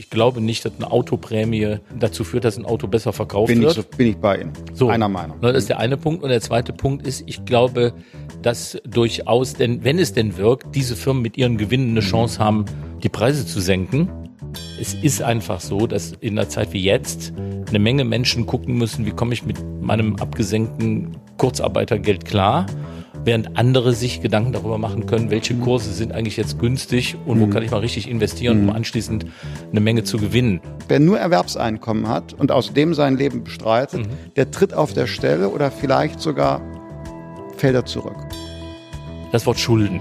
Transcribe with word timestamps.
Ich 0.00 0.08
glaube 0.08 0.40
nicht, 0.40 0.64
dass 0.64 0.72
eine 0.78 0.90
Autoprämie 0.90 1.76
dazu 1.98 2.24
führt, 2.24 2.46
dass 2.46 2.56
ein 2.56 2.64
Auto 2.64 2.86
besser 2.86 3.12
verkauft 3.12 3.48
bin 3.48 3.60
wird. 3.60 3.76
Ich, 3.76 3.86
bin 3.88 4.06
ich 4.06 4.16
bei 4.16 4.38
Ihnen. 4.38 4.54
So, 4.72 4.88
Einer 4.88 5.10
Meinung. 5.10 5.38
Das 5.42 5.54
ist 5.54 5.68
der 5.68 5.78
eine 5.78 5.98
Punkt. 5.98 6.22
Und 6.22 6.30
der 6.30 6.40
zweite 6.40 6.72
Punkt 6.72 7.06
ist, 7.06 7.22
ich 7.26 7.44
glaube, 7.44 7.92
dass 8.40 8.78
durchaus, 8.88 9.52
denn 9.52 9.84
wenn 9.84 9.98
es 9.98 10.14
denn 10.14 10.38
wirkt, 10.38 10.74
diese 10.74 10.96
Firmen 10.96 11.20
mit 11.22 11.36
ihren 11.36 11.58
Gewinnen 11.58 11.90
eine 11.90 12.00
Chance 12.00 12.38
haben, 12.38 12.64
die 13.02 13.10
Preise 13.10 13.44
zu 13.44 13.60
senken. 13.60 14.08
Es 14.80 14.94
ist 14.94 15.20
einfach 15.22 15.60
so, 15.60 15.86
dass 15.86 16.12
in 16.20 16.38
einer 16.38 16.48
Zeit 16.48 16.72
wie 16.72 16.82
jetzt 16.82 17.34
eine 17.68 17.78
Menge 17.78 18.06
Menschen 18.06 18.46
gucken 18.46 18.78
müssen, 18.78 19.04
wie 19.04 19.10
komme 19.10 19.34
ich 19.34 19.44
mit 19.44 19.58
meinem 19.82 20.16
abgesenkten 20.16 21.18
Kurzarbeitergeld 21.36 22.24
klar 22.24 22.64
während 23.24 23.56
andere 23.56 23.92
sich 23.92 24.20
Gedanken 24.20 24.52
darüber 24.52 24.78
machen 24.78 25.06
können, 25.06 25.30
welche 25.30 25.54
Kurse 25.54 25.92
sind 25.92 26.12
eigentlich 26.12 26.36
jetzt 26.36 26.58
günstig 26.58 27.16
und 27.26 27.40
wo 27.40 27.46
kann 27.46 27.62
ich 27.62 27.70
mal 27.70 27.80
richtig 27.80 28.08
investieren, 28.08 28.68
um 28.68 28.70
anschließend 28.70 29.26
eine 29.70 29.80
Menge 29.80 30.04
zu 30.04 30.18
gewinnen. 30.18 30.60
Wer 30.88 31.00
nur 31.00 31.18
Erwerbseinkommen 31.18 32.08
hat 32.08 32.32
und 32.32 32.52
aus 32.52 32.72
dem 32.72 32.94
sein 32.94 33.16
Leben 33.16 33.44
bestreitet, 33.44 34.08
der 34.36 34.50
tritt 34.50 34.74
auf 34.74 34.92
der 34.92 35.06
Stelle 35.06 35.50
oder 35.50 35.70
vielleicht 35.70 36.20
sogar 36.20 36.60
fällt 37.56 37.74
er 37.74 37.84
zurück. 37.84 38.16
Das 39.32 39.46
Wort 39.46 39.58
Schulden. 39.58 40.00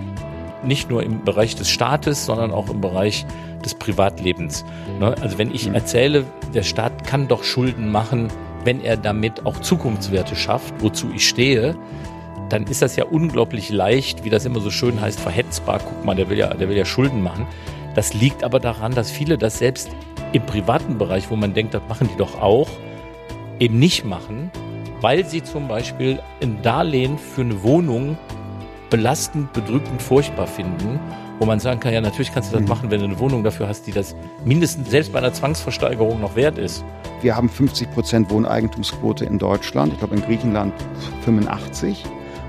Nicht 0.64 0.90
nur 0.90 1.04
im 1.04 1.24
Bereich 1.24 1.56
des 1.56 1.70
Staates, 1.70 2.26
sondern 2.26 2.52
auch 2.52 2.70
im 2.70 2.82
Bereich 2.82 3.26
des 3.64 3.76
Privatlebens. 3.76 4.66
Ne? 5.00 5.16
Also 5.22 5.38
wenn 5.38 5.54
ich 5.54 5.68
erzähle, 5.68 6.26
der 6.54 6.64
Staat 6.64 7.06
kann 7.06 7.28
doch 7.28 7.44
Schulden 7.44 7.92
machen, 7.92 8.30
wenn 8.66 8.82
er 8.82 8.98
damit 8.98 9.46
auch 9.46 9.60
Zukunftswerte 9.62 10.36
schafft, 10.36 10.74
wozu 10.80 11.08
ich 11.14 11.28
stehe, 11.28 11.78
dann 12.50 12.66
ist 12.66 12.82
das 12.82 12.96
ja 12.96 13.06
unglaublich 13.06 13.70
leicht, 13.70 14.24
wie 14.24 14.30
das 14.30 14.46
immer 14.46 14.60
so 14.60 14.70
schön 14.72 15.00
heißt, 15.00 15.20
verhetzbar. 15.20 15.80
Guck 15.80 16.06
mal, 16.06 16.16
der 16.16 16.30
will 16.30 16.38
ja, 16.38 16.54
der 16.54 16.70
will 16.70 16.78
ja 16.78 16.86
Schulden 16.86 17.22
machen. 17.22 17.48
Das 17.96 18.14
liegt 18.14 18.44
aber 18.44 18.60
daran, 18.60 18.94
dass 18.94 19.12
viele 19.12 19.38
das 19.38 19.60
selbst 19.60 19.90
im 20.32 20.46
privaten 20.46 20.98
Bereich, 20.98 21.30
wo 21.30 21.36
man 21.36 21.54
denkt, 21.54 21.74
das 21.74 21.82
machen 21.90 22.10
die 22.12 22.18
doch 22.18 22.40
auch, 22.40 22.70
eben 23.60 23.80
nicht 23.80 24.06
machen, 24.06 24.52
weil 25.02 25.26
sie 25.26 25.44
zum 25.44 25.68
Beispiel 25.68 26.20
ein 26.42 26.62
Darlehen 26.62 27.18
für 27.18 27.42
eine 27.42 27.64
Wohnung 27.64 28.18
belastend, 28.90 29.54
bedrückend, 29.54 30.02
furchtbar 30.02 30.48
finden, 30.48 31.00
wo 31.40 31.46
man 31.46 31.60
sagen 31.60 31.80
kann, 31.80 31.94
ja, 31.94 32.02
natürlich 32.02 32.34
kannst 32.34 32.54
du 32.54 32.58
das 32.60 32.68
machen, 32.68 32.92
wenn 32.92 33.00
du 33.00 33.06
eine 33.06 33.20
Wohnung 33.20 33.44
dafür 33.44 33.68
hast, 33.68 33.88
die 33.88 33.92
das 33.92 34.16
mindestens 34.44 34.90
selbst 34.90 35.14
bei 35.14 35.20
einer 35.20 35.34
Zwangsversteigerung 35.34 36.20
noch 36.20 36.36
wert 36.36 36.58
ist. 36.58 36.84
Wir 37.22 37.36
haben 37.36 37.50
50 37.50 37.92
Prozent 37.92 38.30
Wohneigentumsquote 38.30 39.26
in 39.26 39.38
Deutschland. 39.40 39.94
Ich 39.94 40.00
glaube 40.00 40.16
in 40.16 40.22
Griechenland 40.22 40.74
85. 41.24 42.04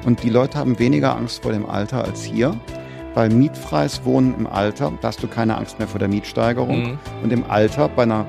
Und 0.04 0.22
die 0.22 0.30
Leute 0.30 0.58
haben 0.58 0.78
weniger 0.78 1.14
Angst 1.14 1.42
vor 1.42 1.52
dem 1.52 1.66
Alter 1.66 2.04
als 2.04 2.24
hier, 2.24 2.58
weil 3.12 3.28
mietfreies 3.28 4.02
Wohnen 4.04 4.34
im 4.38 4.46
Alter, 4.46 4.92
da 5.02 5.08
hast 5.08 5.22
du 5.22 5.28
keine 5.28 5.58
Angst 5.58 5.78
mehr 5.78 5.88
vor 5.88 5.98
der 5.98 6.08
Mietsteigerung. 6.08 6.82
Mhm. 6.92 6.98
Und 7.22 7.32
im 7.32 7.44
Alter 7.50 7.88
bei 7.88 8.04
einer 8.04 8.24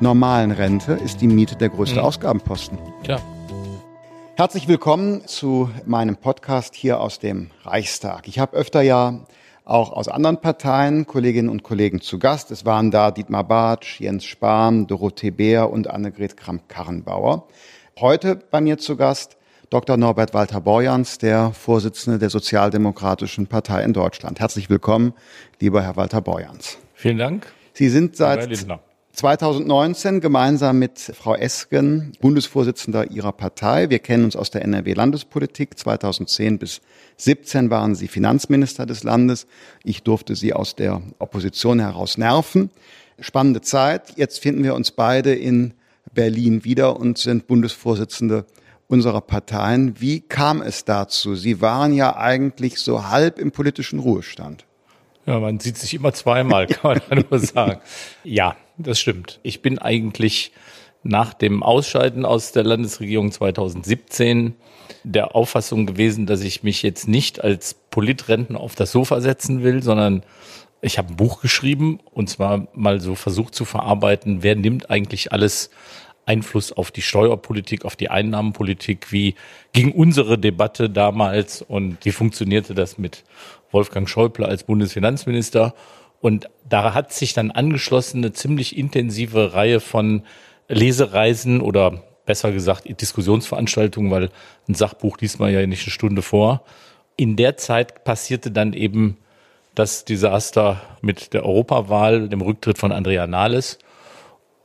normalen 0.00 0.52
Rente 0.52 0.92
ist 0.94 1.20
die 1.20 1.28
Miete 1.28 1.54
der 1.56 1.68
größte 1.68 1.98
Mhm. 2.00 2.06
Ausgabenposten. 2.06 2.78
Tja. 3.02 3.20
Herzlich 4.36 4.68
willkommen 4.68 5.26
zu 5.26 5.68
meinem 5.84 6.16
Podcast 6.16 6.74
hier 6.74 6.98
aus 6.98 7.18
dem 7.18 7.50
Reichstag. 7.62 8.26
Ich 8.26 8.38
habe 8.38 8.56
öfter 8.56 8.80
ja 8.80 9.20
auch 9.66 9.92
aus 9.92 10.08
anderen 10.08 10.40
Parteien 10.40 11.06
Kolleginnen 11.06 11.50
und 11.50 11.62
Kollegen 11.62 12.00
zu 12.00 12.18
Gast. 12.18 12.50
Es 12.50 12.64
waren 12.64 12.90
da 12.90 13.10
Dietmar 13.10 13.44
Bartsch, 13.44 14.00
Jens 14.00 14.24
Spahn, 14.24 14.86
Dorothee 14.86 15.30
Beer 15.30 15.70
und 15.70 15.90
Annegret 15.90 16.38
Kramp-Karrenbauer. 16.38 17.46
Heute 18.00 18.36
bei 18.50 18.62
mir 18.62 18.78
zu 18.78 18.96
Gast 18.96 19.36
Dr. 19.72 19.96
Norbert 19.96 20.34
Walter 20.34 20.60
Borjans, 20.60 21.16
der 21.16 21.54
Vorsitzende 21.54 22.18
der 22.18 22.28
Sozialdemokratischen 22.28 23.46
Partei 23.46 23.82
in 23.84 23.94
Deutschland. 23.94 24.38
Herzlich 24.38 24.68
willkommen, 24.68 25.14
lieber 25.60 25.82
Herr 25.82 25.96
Walter 25.96 26.20
Borjans. 26.20 26.76
Vielen 26.92 27.16
Dank. 27.16 27.46
Sie 27.72 27.88
sind 27.88 28.14
seit 28.14 28.50
Lindner. 28.50 28.80
2019 29.12 30.20
gemeinsam 30.20 30.78
mit 30.78 30.98
Frau 30.98 31.34
Esken 31.34 32.12
Bundesvorsitzender 32.20 33.12
ihrer 33.12 33.32
Partei. 33.32 33.88
Wir 33.88 34.00
kennen 34.00 34.24
uns 34.24 34.36
aus 34.36 34.50
der 34.50 34.60
NRW-Landespolitik. 34.60 35.78
2010 35.78 36.58
bis 36.58 36.82
17 37.16 37.70
waren 37.70 37.94
Sie 37.94 38.08
Finanzminister 38.08 38.84
des 38.84 39.04
Landes. 39.04 39.46
Ich 39.84 40.02
durfte 40.02 40.36
Sie 40.36 40.52
aus 40.52 40.76
der 40.76 41.00
Opposition 41.18 41.80
heraus 41.80 42.18
nerven. 42.18 42.68
Spannende 43.20 43.62
Zeit. 43.62 44.18
Jetzt 44.18 44.38
finden 44.38 44.64
wir 44.64 44.74
uns 44.74 44.90
beide 44.90 45.34
in 45.34 45.72
Berlin 46.12 46.62
wieder 46.62 47.00
und 47.00 47.16
sind 47.16 47.46
Bundesvorsitzende 47.46 48.44
unserer 48.92 49.22
Parteien. 49.22 50.00
Wie 50.00 50.20
kam 50.20 50.60
es 50.60 50.84
dazu? 50.84 51.34
Sie 51.34 51.62
waren 51.62 51.94
ja 51.94 52.14
eigentlich 52.14 52.78
so 52.78 53.08
halb 53.08 53.38
im 53.38 53.50
politischen 53.50 53.98
Ruhestand. 53.98 54.66
Ja, 55.24 55.40
man 55.40 55.60
sieht 55.60 55.78
sich 55.78 55.94
immer 55.94 56.12
zweimal, 56.12 56.66
kann 56.66 57.00
man 57.08 57.24
nur 57.30 57.38
sagen. 57.38 57.80
Ja, 58.22 58.54
das 58.76 59.00
stimmt. 59.00 59.40
Ich 59.42 59.62
bin 59.62 59.78
eigentlich 59.78 60.52
nach 61.02 61.32
dem 61.32 61.62
Ausscheiden 61.62 62.26
aus 62.26 62.52
der 62.52 62.64
Landesregierung 62.64 63.32
2017 63.32 64.54
der 65.04 65.34
Auffassung 65.34 65.86
gewesen, 65.86 66.26
dass 66.26 66.42
ich 66.42 66.62
mich 66.62 66.82
jetzt 66.82 67.08
nicht 67.08 67.42
als 67.42 67.74
Politrenten 67.90 68.56
auf 68.56 68.74
das 68.74 68.92
Sofa 68.92 69.22
setzen 69.22 69.62
will, 69.62 69.82
sondern 69.82 70.22
ich 70.82 70.98
habe 70.98 71.08
ein 71.08 71.16
Buch 71.16 71.40
geschrieben 71.40 71.98
und 72.12 72.28
zwar 72.28 72.68
mal 72.74 73.00
so 73.00 73.14
versucht 73.14 73.54
zu 73.54 73.64
verarbeiten, 73.64 74.42
wer 74.42 74.54
nimmt 74.54 74.90
eigentlich 74.90 75.32
alles 75.32 75.70
Einfluss 76.24 76.72
auf 76.72 76.90
die 76.90 77.02
Steuerpolitik, 77.02 77.84
auf 77.84 77.96
die 77.96 78.10
Einnahmenpolitik, 78.10 79.10
wie 79.10 79.34
ging 79.72 79.92
unsere 79.92 80.38
Debatte 80.38 80.88
damals 80.88 81.62
und 81.62 82.04
wie 82.04 82.12
funktionierte 82.12 82.74
das 82.74 82.98
mit 82.98 83.24
Wolfgang 83.70 84.08
Schäuble 84.08 84.46
als 84.46 84.64
Bundesfinanzminister. 84.64 85.74
Und 86.20 86.48
da 86.68 86.94
hat 86.94 87.12
sich 87.12 87.32
dann 87.34 87.50
angeschlossen 87.50 88.18
eine 88.18 88.32
ziemlich 88.32 88.76
intensive 88.76 89.54
Reihe 89.54 89.80
von 89.80 90.22
Lesereisen 90.68 91.60
oder 91.60 92.02
besser 92.24 92.52
gesagt 92.52 92.84
Diskussionsveranstaltungen, 93.00 94.10
weil 94.10 94.30
ein 94.68 94.74
Sachbuch 94.74 95.18
liest 95.20 95.40
man 95.40 95.52
ja 95.52 95.66
nicht 95.66 95.82
eine 95.82 95.90
Stunde 95.90 96.22
vor. 96.22 96.62
In 97.16 97.36
der 97.36 97.56
Zeit 97.56 98.04
passierte 98.04 98.50
dann 98.52 98.72
eben 98.72 99.18
das 99.74 100.04
Desaster 100.04 100.80
mit 101.00 101.34
der 101.34 101.44
Europawahl, 101.44 102.28
dem 102.28 102.40
Rücktritt 102.40 102.78
von 102.78 102.92
Andrea 102.92 103.26
Nahles. 103.26 103.78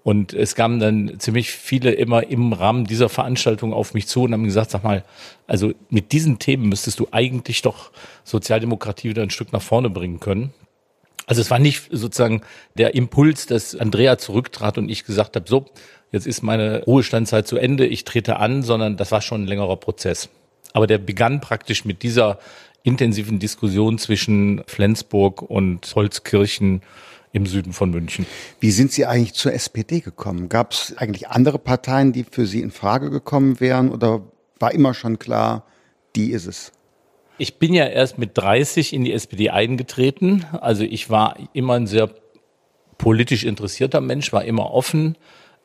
Und 0.07 0.31
es 0.31 0.55
kamen 0.55 0.79
dann 0.79 1.19
ziemlich 1.19 1.51
viele 1.51 1.91
immer 1.91 2.25
im 2.27 2.53
Rahmen 2.53 2.85
dieser 2.85 3.09
Veranstaltung 3.09 3.73
auf 3.73 3.93
mich 3.93 4.07
zu 4.07 4.21
und 4.21 4.31
haben 4.31 4.45
gesagt, 4.45 4.71
sag 4.71 4.81
mal, 4.85 5.03
also 5.47 5.73
mit 5.89 6.13
diesen 6.13 6.39
Themen 6.39 6.69
müsstest 6.69 7.01
du 7.01 7.09
eigentlich 7.11 7.61
doch 7.61 7.91
Sozialdemokratie 8.23 9.09
wieder 9.09 9.21
ein 9.21 9.31
Stück 9.31 9.51
nach 9.51 9.61
vorne 9.61 9.89
bringen 9.89 10.21
können. 10.21 10.53
Also 11.25 11.41
es 11.41 11.51
war 11.51 11.59
nicht 11.59 11.89
sozusagen 11.91 12.39
der 12.77 12.95
Impuls, 12.95 13.47
dass 13.47 13.75
Andrea 13.75 14.17
zurücktrat 14.17 14.77
und 14.77 14.87
ich 14.87 15.03
gesagt 15.03 15.35
habe, 15.35 15.45
so, 15.45 15.65
jetzt 16.13 16.25
ist 16.25 16.41
meine 16.41 16.85
Ruhestandzeit 16.85 17.45
zu 17.45 17.57
Ende, 17.57 17.85
ich 17.85 18.05
trete 18.05 18.37
an, 18.37 18.63
sondern 18.63 18.95
das 18.95 19.11
war 19.11 19.19
schon 19.19 19.43
ein 19.43 19.47
längerer 19.47 19.75
Prozess. 19.75 20.29
Aber 20.71 20.87
der 20.87 20.99
begann 20.99 21.41
praktisch 21.41 21.83
mit 21.83 22.01
dieser 22.01 22.39
intensiven 22.81 23.39
Diskussion 23.39 23.97
zwischen 23.97 24.63
Flensburg 24.67 25.41
und 25.41 25.93
Holzkirchen 25.93 26.81
im 27.37 27.45
Süden 27.45 27.71
von 27.71 27.91
München. 27.91 28.25
Wie 28.59 28.71
sind 28.71 28.91
Sie 28.91 29.05
eigentlich 29.05 29.33
zur 29.33 29.53
SPD 29.53 30.01
gekommen? 30.01 30.49
Gab 30.49 30.73
es 30.73 30.95
eigentlich 30.97 31.29
andere 31.29 31.59
Parteien, 31.59 32.11
die 32.11 32.25
für 32.29 32.45
Sie 32.45 32.61
in 32.61 32.71
Frage 32.71 33.09
gekommen 33.09 33.59
wären 33.59 33.89
oder 33.91 34.23
war 34.59 34.73
immer 34.73 34.93
schon 34.93 35.19
klar, 35.19 35.65
die 36.15 36.31
ist 36.31 36.47
es? 36.47 36.73
Ich 37.37 37.59
bin 37.59 37.73
ja 37.73 37.85
erst 37.85 38.17
mit 38.17 38.31
30 38.37 38.93
in 38.93 39.03
die 39.03 39.13
SPD 39.13 39.51
eingetreten. 39.51 40.45
Also 40.59 40.83
ich 40.83 41.09
war 41.09 41.37
immer 41.53 41.75
ein 41.75 41.87
sehr 41.87 42.09
politisch 42.97 43.43
interessierter 43.43 44.01
Mensch, 44.01 44.33
war 44.33 44.43
immer 44.43 44.71
offen, 44.71 45.15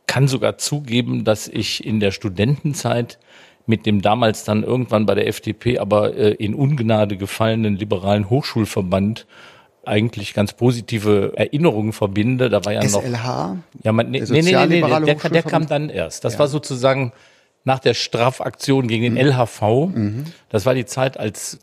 kann 0.07 0.29
sogar 0.29 0.59
zugeben, 0.59 1.25
dass 1.25 1.49
ich 1.49 1.85
in 1.85 1.99
der 1.99 2.11
Studentenzeit 2.11 3.19
mit 3.65 3.87
dem 3.87 4.03
damals 4.03 4.45
dann 4.45 4.65
irgendwann 4.65 5.07
bei 5.07 5.15
der 5.15 5.29
FDP 5.29 5.79
aber 5.79 6.15
äh, 6.15 6.33
in 6.33 6.55
Ungnade 6.55 7.17
gefallenen 7.17 7.77
liberalen 7.77 8.29
Hochschulverband 8.29 9.27
eigentlich 9.85 10.35
ganz 10.35 10.53
positive 10.53 11.33
Erinnerungen 11.37 11.93
verbinde. 11.93 12.49
Da 12.51 12.65
war 12.65 12.73
ja 12.73 12.83
noch 12.85 13.03
SLH? 13.03 13.57
ja, 13.83 13.93
man, 13.93 14.11
nee, 14.11 14.19
Der 14.21 14.29
nee, 14.29 14.35
nee, 14.35 14.43
nee, 14.43 14.43
Sozialliberale 14.43 15.07
der, 15.07 15.15
der 15.17 15.43
kam 15.43 15.67
dann 15.67 15.89
erst. 15.91 16.25
Das 16.25 16.39
war 16.39 16.49
sozusagen 16.49 17.13
nach 17.65 17.79
der 17.79 17.95
Strafaktion 17.95 18.89
gegen 18.89 19.15
den 19.15 19.17
LHV. 19.17 19.91
Das 20.49 20.67
war 20.67 20.75
die 20.75 20.85
Zeit, 20.87 21.17
als 21.19 21.59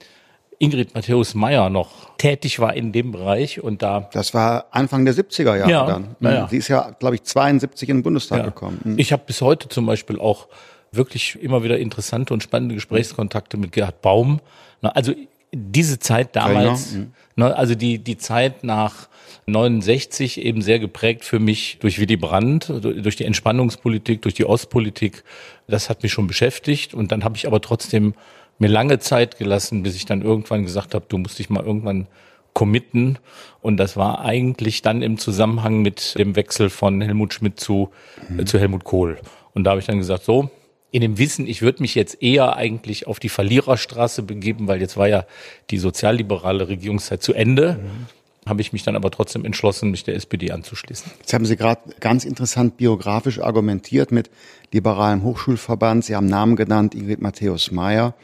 Ingrid 0.62 0.94
Matthäus 0.94 1.36
Meyer 1.36 1.70
noch 1.70 2.16
tätig 2.18 2.60
war 2.60 2.74
in 2.74 2.92
dem 2.92 3.14
Bereich 3.14 3.62
und 3.64 3.82
da 3.82 4.10
Das 4.12 4.34
war 4.34 4.66
Anfang 4.72 5.06
der 5.06 5.14
70er 5.14 5.56
Jahre 5.56 5.72
Ja, 5.72 5.86
dann. 5.86 6.16
ja, 6.20 6.32
ja. 6.32 6.48
Sie 6.50 6.58
ist 6.58 6.68
ja, 6.68 6.92
glaube 7.00 7.16
ich, 7.16 7.24
72 7.24 7.88
in 7.88 7.98
den 7.98 8.04
Bundestag 8.04 8.40
Ja. 8.40 8.44
gekommen. 8.46 8.80
Mhm. 8.84 9.00
Ich 9.00 9.14
habe 9.14 9.24
bis 9.26 9.42
heute 9.42 9.70
zum 9.70 9.86
Beispiel 9.86 10.20
auch 10.20 10.48
wirklich 10.92 11.42
immer 11.42 11.64
wieder 11.64 11.78
interessante 11.80 12.34
und 12.34 12.44
spannende 12.44 12.76
Gesprächskontakte 12.76 13.56
mit 13.56 13.72
Gerhard 13.72 14.02
Baum. 14.02 14.42
Na, 14.82 14.90
Also 14.90 15.14
diese 15.52 16.00
Zeit 16.00 16.36
damals, 16.36 16.92
Kölner, 16.92 17.08
ne, 17.36 17.56
also 17.56 17.76
die, 17.76 18.00
die 18.00 18.18
Zeit 18.18 18.64
nach 18.64 19.08
69 19.48 20.42
eben 20.42 20.62
sehr 20.62 20.80
geprägt 20.80 21.26
für 21.26 21.40
mich 21.40 21.78
durch 21.80 22.00
Willy 22.00 22.18
Brandt, 22.18 22.70
durch 22.70 23.16
die 23.16 23.26
Entspannungspolitik, 23.26 24.22
durch 24.22 24.36
die 24.36 24.46
Ostpolitik. 24.46 25.24
Das 25.68 25.90
hat 25.90 26.04
mich 26.04 26.12
schon 26.12 26.28
beschäftigt 26.28 26.94
und 26.94 27.12
dann 27.12 27.24
habe 27.24 27.36
ich 27.36 27.48
aber 27.48 27.62
trotzdem 27.62 28.14
mir 28.60 28.68
lange 28.68 29.00
Zeit 29.00 29.38
gelassen, 29.38 29.84
bis 29.84 29.96
ich 29.96 30.06
dann 30.06 30.22
irgendwann 30.22 30.64
gesagt 30.64 30.94
habe, 30.94 31.06
du 31.08 31.18
musst 31.18 31.40
dich 31.40 31.50
mal 31.50 31.64
irgendwann 31.64 32.08
committen. 32.54 33.18
Und 33.62 33.78
das 33.78 33.96
war 33.96 34.22
eigentlich 34.26 34.82
dann 34.82 35.02
im 35.02 35.18
Zusammenhang 35.18 35.82
mit 35.82 36.18
dem 36.18 36.36
Wechsel 36.36 36.70
von 36.70 37.02
Helmut 37.02 37.34
Schmidt 37.34 37.60
zu, 37.60 37.90
mhm. 38.28 38.42
äh, 38.42 38.46
zu 38.46 38.60
Helmut 38.60 38.84
Kohl. 38.84 39.18
Und 39.54 39.64
da 39.64 39.72
habe 39.72 39.80
ich 39.80 39.88
dann 39.88 39.98
gesagt, 39.98 40.26
so, 40.26 40.50
in 40.92 41.02
dem 41.02 41.18
Wissen, 41.18 41.48
ich 41.48 41.62
würde 41.62 41.82
mich 41.82 41.96
jetzt 41.96 42.22
eher 42.22 42.56
eigentlich 42.56 43.08
auf 43.08 43.20
die 43.20 43.30
Verliererstraße 43.30 44.24
begeben, 44.24 44.68
weil 44.68 44.82
jetzt 44.82 44.98
war 44.98 45.08
ja 45.08 45.26
die 45.70 45.78
sozialliberale 45.78 46.68
Regierungszeit 46.68 47.22
zu 47.22 47.34
Ende. 47.34 47.80
Mhm 47.82 48.20
habe 48.50 48.62
ich 48.62 48.74
mich 48.74 48.84
dann 48.84 48.96
aber 48.96 49.12
trotzdem 49.12 49.46
entschlossen, 49.46 49.92
mich 49.92 50.04
der 50.04 50.16
SPD 50.16 50.52
anzuschließen. 50.52 51.12
Jetzt 51.20 51.34
haben 51.34 51.46
Sie 51.46 51.56
gerade 51.56 51.82
ganz 52.00 52.26
interessant 52.26 52.78
biografisch 52.78 53.40
argumentiert 53.40 54.12
mit 54.12 54.30
liberalem 54.74 55.24
Hochschulverband. 55.24 56.04
Sie 56.04 56.16
haben 56.16 56.26
Namen 56.26 56.56
genannt, 56.56 56.96
Ingrid 56.96 57.22
Matthäus 57.22 57.72
Meyer. 57.72 58.16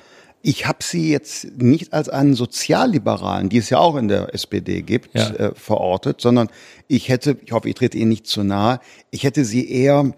Ich 0.42 0.68
habe 0.68 0.80
Sie 0.82 1.12
jetzt 1.12 1.58
nicht 1.58 1.94
als 1.94 2.10
einen 2.10 2.36
Sozialliberalen, 2.36 3.50
die 3.50 3.58
es 3.58 3.70
ja 3.70 3.80
auch 3.80 3.96
in 3.96 4.08
der 4.08 4.34
SPD 4.34 4.82
gibt, 4.82 5.16
ja. 5.16 5.30
äh, 5.30 5.56
verortet, 5.56 6.22
sondern 6.22 6.50
ich 6.88 7.10
hätte, 7.10 7.38
ich 7.44 7.52
hoffe, 7.52 7.70
ich 7.70 7.76
trete 7.76 7.98
Ihnen 7.98 8.10
nicht 8.10 8.28
zu 8.28 8.44
nahe, 8.44 8.80
ich 9.12 9.24
hätte 9.24 9.44
Sie 9.44 9.70
eher 9.70 10.14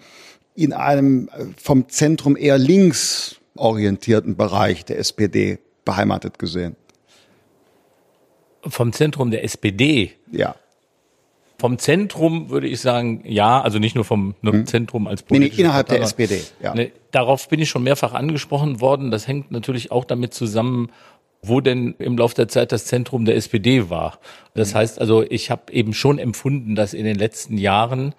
in 0.57 0.73
einem 0.73 1.29
äh, 1.29 1.45
vom 1.55 1.87
Zentrum 1.87 2.35
eher 2.35 2.57
links 2.57 3.37
orientierten 3.55 4.35
Bereich 4.35 4.83
der 4.83 4.99
SPD 4.99 5.59
beheimatet 5.85 6.39
gesehen. 6.39 6.75
Vom 8.63 8.91
Zentrum 8.91 9.31
der 9.31 9.43
SPD? 9.43 10.13
Ja. 10.31 10.55
Vom 11.59 11.77
Zentrum 11.79 12.49
würde 12.49 12.67
ich 12.67 12.81
sagen, 12.81 13.23
ja, 13.25 13.61
also 13.61 13.79
nicht 13.79 13.95
nur 13.95 14.03
vom 14.03 14.35
hm. 14.41 14.65
Zentrum 14.65 15.07
als 15.07 15.23
politische 15.23 15.55
nee, 15.55 15.61
innerhalb 15.61 15.87
Partei, 15.87 15.99
der 15.99 16.05
SPD, 16.05 16.41
ja. 16.61 16.75
Ne, 16.75 16.91
darauf 17.11 17.47
bin 17.49 17.59
ich 17.59 17.69
schon 17.69 17.83
mehrfach 17.83 18.13
angesprochen 18.13 18.81
worden. 18.81 19.09
Das 19.09 19.27
hängt 19.27 19.51
natürlich 19.51 19.91
auch 19.91 20.05
damit 20.05 20.33
zusammen, 20.33 20.91
wo 21.41 21.61
denn 21.61 21.95
im 21.99 22.17
Laufe 22.17 22.35
der 22.35 22.47
Zeit 22.47 22.71
das 22.71 22.85
Zentrum 22.85 23.25
der 23.25 23.35
SPD 23.35 23.89
war. 23.89 24.19
Das 24.55 24.69
hm. 24.69 24.79
heißt 24.79 25.01
also, 25.01 25.23
ich 25.23 25.51
habe 25.51 25.71
eben 25.71 25.93
schon 25.93 26.17
empfunden, 26.17 26.75
dass 26.75 26.93
in 26.93 27.05
den 27.05 27.15
letzten 27.15 27.57
Jahren 27.57 28.13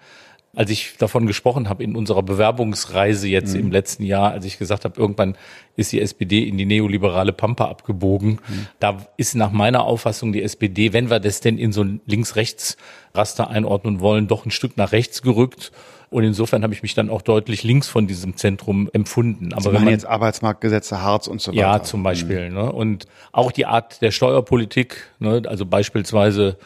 als 0.55 0.71
ich 0.71 0.95
davon 0.97 1.27
gesprochen 1.27 1.69
habe 1.69 1.83
in 1.83 1.95
unserer 1.95 2.23
Bewerbungsreise 2.23 3.27
jetzt 3.27 3.53
mhm. 3.53 3.61
im 3.61 3.71
letzten 3.71 4.03
Jahr, 4.03 4.31
als 4.31 4.45
ich 4.45 4.57
gesagt 4.57 4.83
habe, 4.83 4.99
irgendwann 4.99 5.35
ist 5.75 5.91
die 5.91 6.01
SPD 6.01 6.43
in 6.43 6.57
die 6.57 6.65
neoliberale 6.65 7.33
Pampa 7.33 7.65
abgebogen. 7.65 8.39
Mhm. 8.47 8.67
Da 8.79 8.97
ist 9.15 9.35
nach 9.35 9.51
meiner 9.51 9.83
Auffassung 9.83 10.33
die 10.33 10.41
SPD, 10.41 10.91
wenn 10.91 11.09
wir 11.09 11.19
das 11.19 11.39
denn 11.41 11.57
in 11.57 11.71
so 11.71 11.83
ein 11.83 12.01
Links-Rechts-Raster 12.05 13.49
einordnen 13.49 13.99
wollen, 13.99 14.27
doch 14.27 14.45
ein 14.45 14.51
Stück 14.51 14.75
nach 14.75 14.91
rechts 14.91 15.21
gerückt. 15.21 15.71
Und 16.09 16.23
insofern 16.23 16.63
habe 16.63 16.73
ich 16.73 16.81
mich 16.81 16.95
dann 16.95 17.11
auch 17.11 17.21
deutlich 17.21 17.63
links 17.63 17.87
von 17.87 18.07
diesem 18.07 18.35
Zentrum 18.35 18.89
empfunden. 18.93 19.53
Aber 19.53 19.61
Sie 19.61 19.73
wenn 19.73 19.83
man 19.83 19.93
jetzt 19.93 20.07
Arbeitsmarktgesetze, 20.07 21.01
Harz 21.01 21.27
und 21.27 21.39
so 21.39 21.51
weiter. 21.51 21.61
Ja, 21.61 21.83
zum 21.83 22.01
Beispiel. 22.01 22.49
Mhm. 22.49 22.55
Ne? 22.55 22.71
Und 22.71 23.05
auch 23.31 23.51
die 23.51 23.67
Art 23.67 24.01
der 24.01 24.09
Steuerpolitik, 24.09 25.11
ne? 25.19 25.43
also 25.45 25.67
beispielsweise 25.67 26.57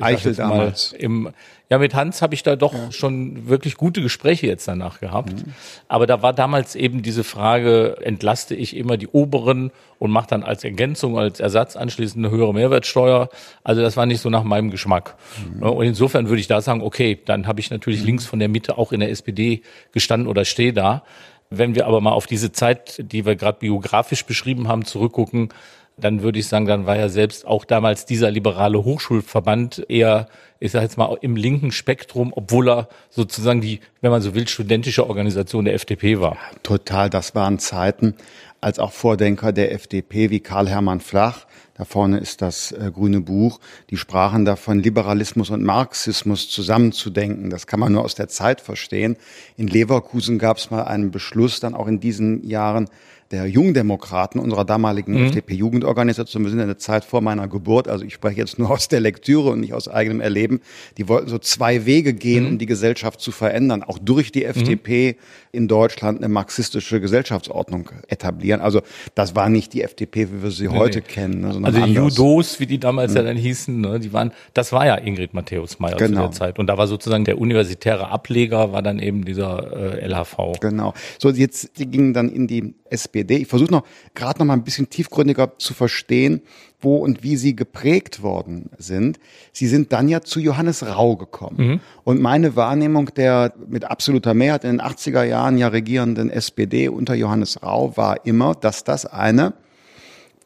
Eichel 0.00 0.34
damals. 0.34 0.92
Im, 0.92 1.30
ja, 1.70 1.78
mit 1.78 1.94
Hans 1.94 2.20
habe 2.20 2.34
ich 2.34 2.42
da 2.42 2.56
doch 2.56 2.74
ja. 2.74 2.90
schon 2.90 3.48
wirklich 3.48 3.76
gute 3.76 4.02
Gespräche 4.02 4.48
jetzt 4.48 4.66
danach 4.66 4.98
gehabt. 4.98 5.32
Mhm. 5.32 5.52
Aber 5.86 6.06
da 6.06 6.20
war 6.20 6.32
damals 6.32 6.74
eben 6.74 7.02
diese 7.02 7.22
Frage, 7.22 7.96
entlaste 8.00 8.56
ich 8.56 8.76
immer 8.76 8.96
die 8.96 9.06
oberen 9.06 9.70
und 10.00 10.10
mache 10.10 10.26
dann 10.28 10.42
als 10.42 10.64
Ergänzung, 10.64 11.16
als 11.16 11.38
Ersatz 11.38 11.76
anschließend 11.76 12.24
eine 12.24 12.34
höhere 12.34 12.52
Mehrwertsteuer. 12.52 13.28
Also 13.62 13.82
das 13.82 13.96
war 13.96 14.06
nicht 14.06 14.20
so 14.20 14.30
nach 14.30 14.42
meinem 14.42 14.70
Geschmack. 14.70 15.14
Mhm. 15.54 15.62
Und 15.62 15.86
insofern 15.86 16.28
würde 16.28 16.40
ich 16.40 16.48
da 16.48 16.60
sagen, 16.60 16.82
okay, 16.82 17.20
dann 17.24 17.46
habe 17.46 17.60
ich 17.60 17.70
natürlich 17.70 18.00
mhm. 18.00 18.06
links 18.06 18.26
von 18.26 18.40
der 18.40 18.48
Mitte 18.48 18.76
auch 18.76 18.90
in 18.90 18.98
der 18.98 19.10
SPD 19.10 19.62
gestanden 19.92 20.28
oder 20.28 20.44
stehe 20.44 20.72
da. 20.72 21.04
Wenn 21.50 21.74
wir 21.74 21.86
aber 21.86 22.00
mal 22.00 22.12
auf 22.12 22.26
diese 22.26 22.52
Zeit, 22.52 22.96
die 22.98 23.26
wir 23.26 23.34
gerade 23.36 23.58
biografisch 23.58 24.24
beschrieben 24.24 24.68
haben, 24.68 24.84
zurückgucken, 24.84 25.50
dann 26.00 26.22
würde 26.22 26.38
ich 26.38 26.48
sagen, 26.48 26.66
dann 26.66 26.86
war 26.86 26.96
ja 26.96 27.08
selbst 27.08 27.46
auch 27.46 27.64
damals 27.64 28.06
dieser 28.06 28.30
liberale 28.30 28.84
Hochschulverband 28.84 29.86
eher, 29.88 30.28
ich 30.58 30.72
sage 30.72 30.84
jetzt 30.84 30.98
mal, 30.98 31.16
im 31.20 31.36
linken 31.36 31.72
Spektrum, 31.72 32.32
obwohl 32.34 32.68
er 32.68 32.88
sozusagen 33.10 33.60
die, 33.60 33.80
wenn 34.00 34.10
man 34.10 34.22
so 34.22 34.34
will, 34.34 34.48
studentische 34.48 35.06
Organisation 35.08 35.64
der 35.64 35.74
FDP 35.74 36.20
war. 36.20 36.36
Total, 36.62 37.10
das 37.10 37.34
waren 37.34 37.58
Zeiten, 37.58 38.14
als 38.60 38.78
auch 38.78 38.92
Vordenker 38.92 39.52
der 39.52 39.72
FDP 39.72 40.30
wie 40.30 40.40
Karl 40.40 40.68
Hermann 40.68 41.00
Flach, 41.00 41.46
da 41.80 41.86
vorne 41.86 42.18
ist 42.18 42.42
das 42.42 42.72
äh, 42.72 42.90
grüne 42.92 43.22
Buch, 43.22 43.58
die 43.88 43.96
sprachen 43.96 44.44
davon, 44.44 44.80
Liberalismus 44.80 45.48
und 45.48 45.62
Marxismus 45.62 46.50
zusammenzudenken. 46.50 47.48
Das 47.48 47.66
kann 47.66 47.80
man 47.80 47.92
nur 47.92 48.04
aus 48.04 48.14
der 48.14 48.28
Zeit 48.28 48.60
verstehen. 48.60 49.16
In 49.56 49.66
Leverkusen 49.66 50.38
gab 50.38 50.58
es 50.58 50.70
mal 50.70 50.82
einen 50.82 51.10
Beschluss, 51.10 51.58
dann 51.58 51.74
auch 51.74 51.86
in 51.86 51.98
diesen 51.98 52.46
Jahren, 52.46 52.90
der 53.30 53.46
Jungdemokraten, 53.46 54.40
unserer 54.40 54.64
damaligen 54.64 55.12
mhm. 55.12 55.26
FDP-Jugendorganisation, 55.26 56.42
wir 56.42 56.50
sind 56.50 56.58
in 56.58 56.66
der 56.66 56.78
Zeit 56.78 57.04
vor 57.04 57.20
meiner 57.20 57.46
Geburt, 57.46 57.86
also 57.86 58.04
ich 58.04 58.12
spreche 58.12 58.38
jetzt 58.38 58.58
nur 58.58 58.70
aus 58.70 58.88
der 58.88 59.00
Lektüre 59.00 59.50
und 59.50 59.60
nicht 59.60 59.72
aus 59.72 59.86
eigenem 59.86 60.20
Erleben, 60.20 60.60
die 60.98 61.08
wollten 61.08 61.28
so 61.28 61.38
zwei 61.38 61.86
Wege 61.86 62.12
gehen, 62.12 62.44
mhm. 62.44 62.50
um 62.50 62.58
die 62.58 62.66
Gesellschaft 62.66 63.20
zu 63.20 63.30
verändern, 63.30 63.84
auch 63.84 63.98
durch 63.98 64.32
die 64.32 64.44
FDP 64.44 65.12
mhm. 65.12 65.16
in 65.52 65.68
Deutschland 65.68 66.18
eine 66.18 66.28
marxistische 66.28 67.00
Gesellschaftsordnung 67.00 67.90
etablieren. 68.08 68.60
Also 68.60 68.82
das 69.14 69.36
war 69.36 69.48
nicht 69.48 69.74
die 69.74 69.82
FDP, 69.82 70.28
wie 70.32 70.42
wir 70.42 70.50
sie 70.50 70.66
nee, 70.66 70.76
heute 70.76 70.98
nee. 70.98 71.04
kennen. 71.06 71.40
Ne, 71.40 71.60
also 71.62 71.84
die 71.84 71.92
Judos, 71.92 72.58
wie 72.58 72.66
die 72.66 72.80
damals 72.80 73.14
ja 73.14 73.22
mhm. 73.22 73.26
dann 73.26 73.36
hießen, 73.36 73.80
ne, 73.80 74.00
die 74.00 74.12
waren, 74.12 74.32
das 74.54 74.72
war 74.72 74.86
ja 74.86 74.96
Ingrid 74.96 75.34
Matthäus 75.34 75.78
Meyer 75.78 75.96
genau. 75.96 76.22
zu 76.22 76.22
der 76.22 76.30
Zeit. 76.32 76.58
Und 76.58 76.66
da 76.66 76.76
war 76.76 76.88
sozusagen 76.88 77.24
der 77.24 77.38
universitäre 77.38 78.08
Ableger, 78.08 78.72
war 78.72 78.82
dann 78.82 78.98
eben 78.98 79.24
dieser 79.24 80.00
äh, 80.00 80.08
LHV. 80.08 80.58
Genau. 80.60 80.94
So, 81.20 81.30
jetzt 81.30 81.78
die 81.78 81.86
gingen 81.86 82.12
dann 82.12 82.28
in 82.28 82.48
die 82.48 82.74
SPD. 82.90 83.19
Ich 83.28 83.48
versuche 83.48 83.70
noch 83.70 83.84
gerade 84.14 84.38
noch 84.38 84.46
mal 84.46 84.54
ein 84.54 84.64
bisschen 84.64 84.88
tiefgründiger 84.88 85.58
zu 85.58 85.74
verstehen, 85.74 86.42
wo 86.80 86.96
und 86.96 87.22
wie 87.22 87.36
sie 87.36 87.54
geprägt 87.54 88.22
worden 88.22 88.70
sind. 88.78 89.18
Sie 89.52 89.66
sind 89.66 89.92
dann 89.92 90.08
ja 90.08 90.22
zu 90.22 90.40
Johannes 90.40 90.86
Rau 90.86 91.16
gekommen. 91.16 91.56
Mhm. 91.56 91.80
Und 92.04 92.20
meine 92.20 92.56
Wahrnehmung 92.56 93.14
der 93.14 93.52
mit 93.68 93.84
absoluter 93.84 94.34
Mehrheit 94.34 94.64
in 94.64 94.78
den 94.78 94.80
80er 94.80 95.22
Jahren 95.24 95.58
ja 95.58 95.68
regierenden 95.68 96.30
SPD 96.30 96.88
unter 96.88 97.14
Johannes 97.14 97.62
Rau 97.62 97.96
war 97.96 98.24
immer, 98.24 98.54
dass 98.54 98.84
das 98.84 99.06
eine 99.06 99.52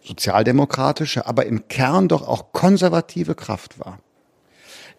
sozialdemokratische, 0.03 1.27
aber 1.27 1.47
im 1.47 1.69
Kern 1.69 2.09
doch 2.09 2.27
auch 2.27 2.53
konservative 2.53 3.35
Kraft 3.35 3.79
war. 3.79 3.99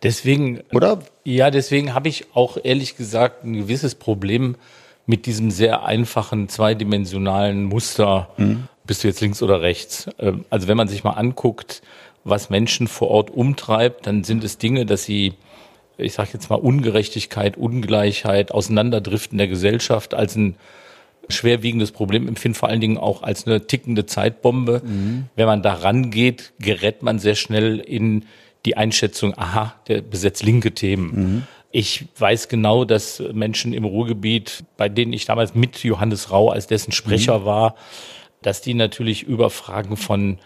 Deswegen, 0.04 0.62
oder? 0.74 1.00
Ja, 1.24 1.52
deswegen 1.52 1.94
habe 1.94 2.10
ich 2.10 2.28
auch 2.34 2.58
ehrlich 2.62 2.98
gesagt 2.98 3.44
ein 3.44 3.54
gewisses 3.54 3.96
Problem 3.96 4.56
mit 5.06 5.26
diesem 5.26 5.52
sehr 5.52 5.86
einfachen 5.86 6.50
zweidimensionalen 6.50 7.66
Muster, 7.66 8.30
mhm. 8.38 8.68
bist 8.86 9.04
du 9.04 9.08
jetzt 9.08 9.22
links 9.22 9.42
oder 9.42 9.62
rechts. 9.62 10.10
Ähm, 10.20 10.46
also 10.50 10.68
wenn 10.68 10.78
man 10.78 10.88
sich 10.88 11.04
mal 11.04 11.12
anguckt, 11.12 11.82
was 12.24 12.50
Menschen 12.50 12.88
vor 12.88 13.10
Ort 13.10 13.30
umtreibt, 13.30 14.08
dann 14.08 14.24
sind 14.24 14.44
es 14.44 14.58
Dinge, 14.58 14.86
dass 14.86 15.04
sie, 15.04 15.34
ich 15.98 16.14
sage 16.14 16.32
jetzt 16.34 16.50
mal, 16.50 16.56
Ungerechtigkeit, 16.56 17.56
Ungleichheit, 17.56 18.52
Auseinanderdriften 18.52 19.38
der 19.38 19.48
Gesellschaft 19.48 20.14
als 20.14 20.36
ein 20.36 20.56
schwerwiegendes 21.30 21.92
Problem 21.92 22.28
empfinden, 22.28 22.56
vor 22.56 22.70
allen 22.70 22.82
Dingen 22.82 22.98
auch 22.98 23.24
als 23.24 23.48
eine 23.48 23.66
tickende 23.68 24.06
Zeitbombe. 24.06 24.82
Mhm. 24.84 25.26
Wenn 25.36 25.46
man 25.46 25.62
da 25.62 25.74
rangeht, 25.74 26.54
gerät 26.60 27.04
man 27.04 27.20
sehr 27.20 27.36
schnell 27.36 27.80
in 27.80 28.26
die 28.66 28.78
Einschätzung, 28.78 29.38
aha, 29.38 29.76
der 29.88 30.02
besetzt 30.02 30.44
linke 30.44 30.72
Themen. 30.72 31.12
Mhm. 31.14 31.44
Ich 31.78 32.06
weiß 32.18 32.48
genau, 32.48 32.86
dass 32.86 33.22
Menschen 33.34 33.74
im 33.74 33.84
Ruhrgebiet, 33.84 34.64
bei 34.78 34.88
denen 34.88 35.12
ich 35.12 35.26
damals 35.26 35.56
mit 35.56 35.84
Johannes 35.84 36.32
Rau 36.32 36.50
als 36.50 36.68
dessen 36.68 36.94
Sprecher 36.94 37.40
mhm. 37.40 37.46
war, 37.46 37.76
dass 38.42 38.62
die 38.62 38.74
natürlich 38.74 39.24
über 39.24 39.50
Fragen 39.50 39.98
von 39.98 40.38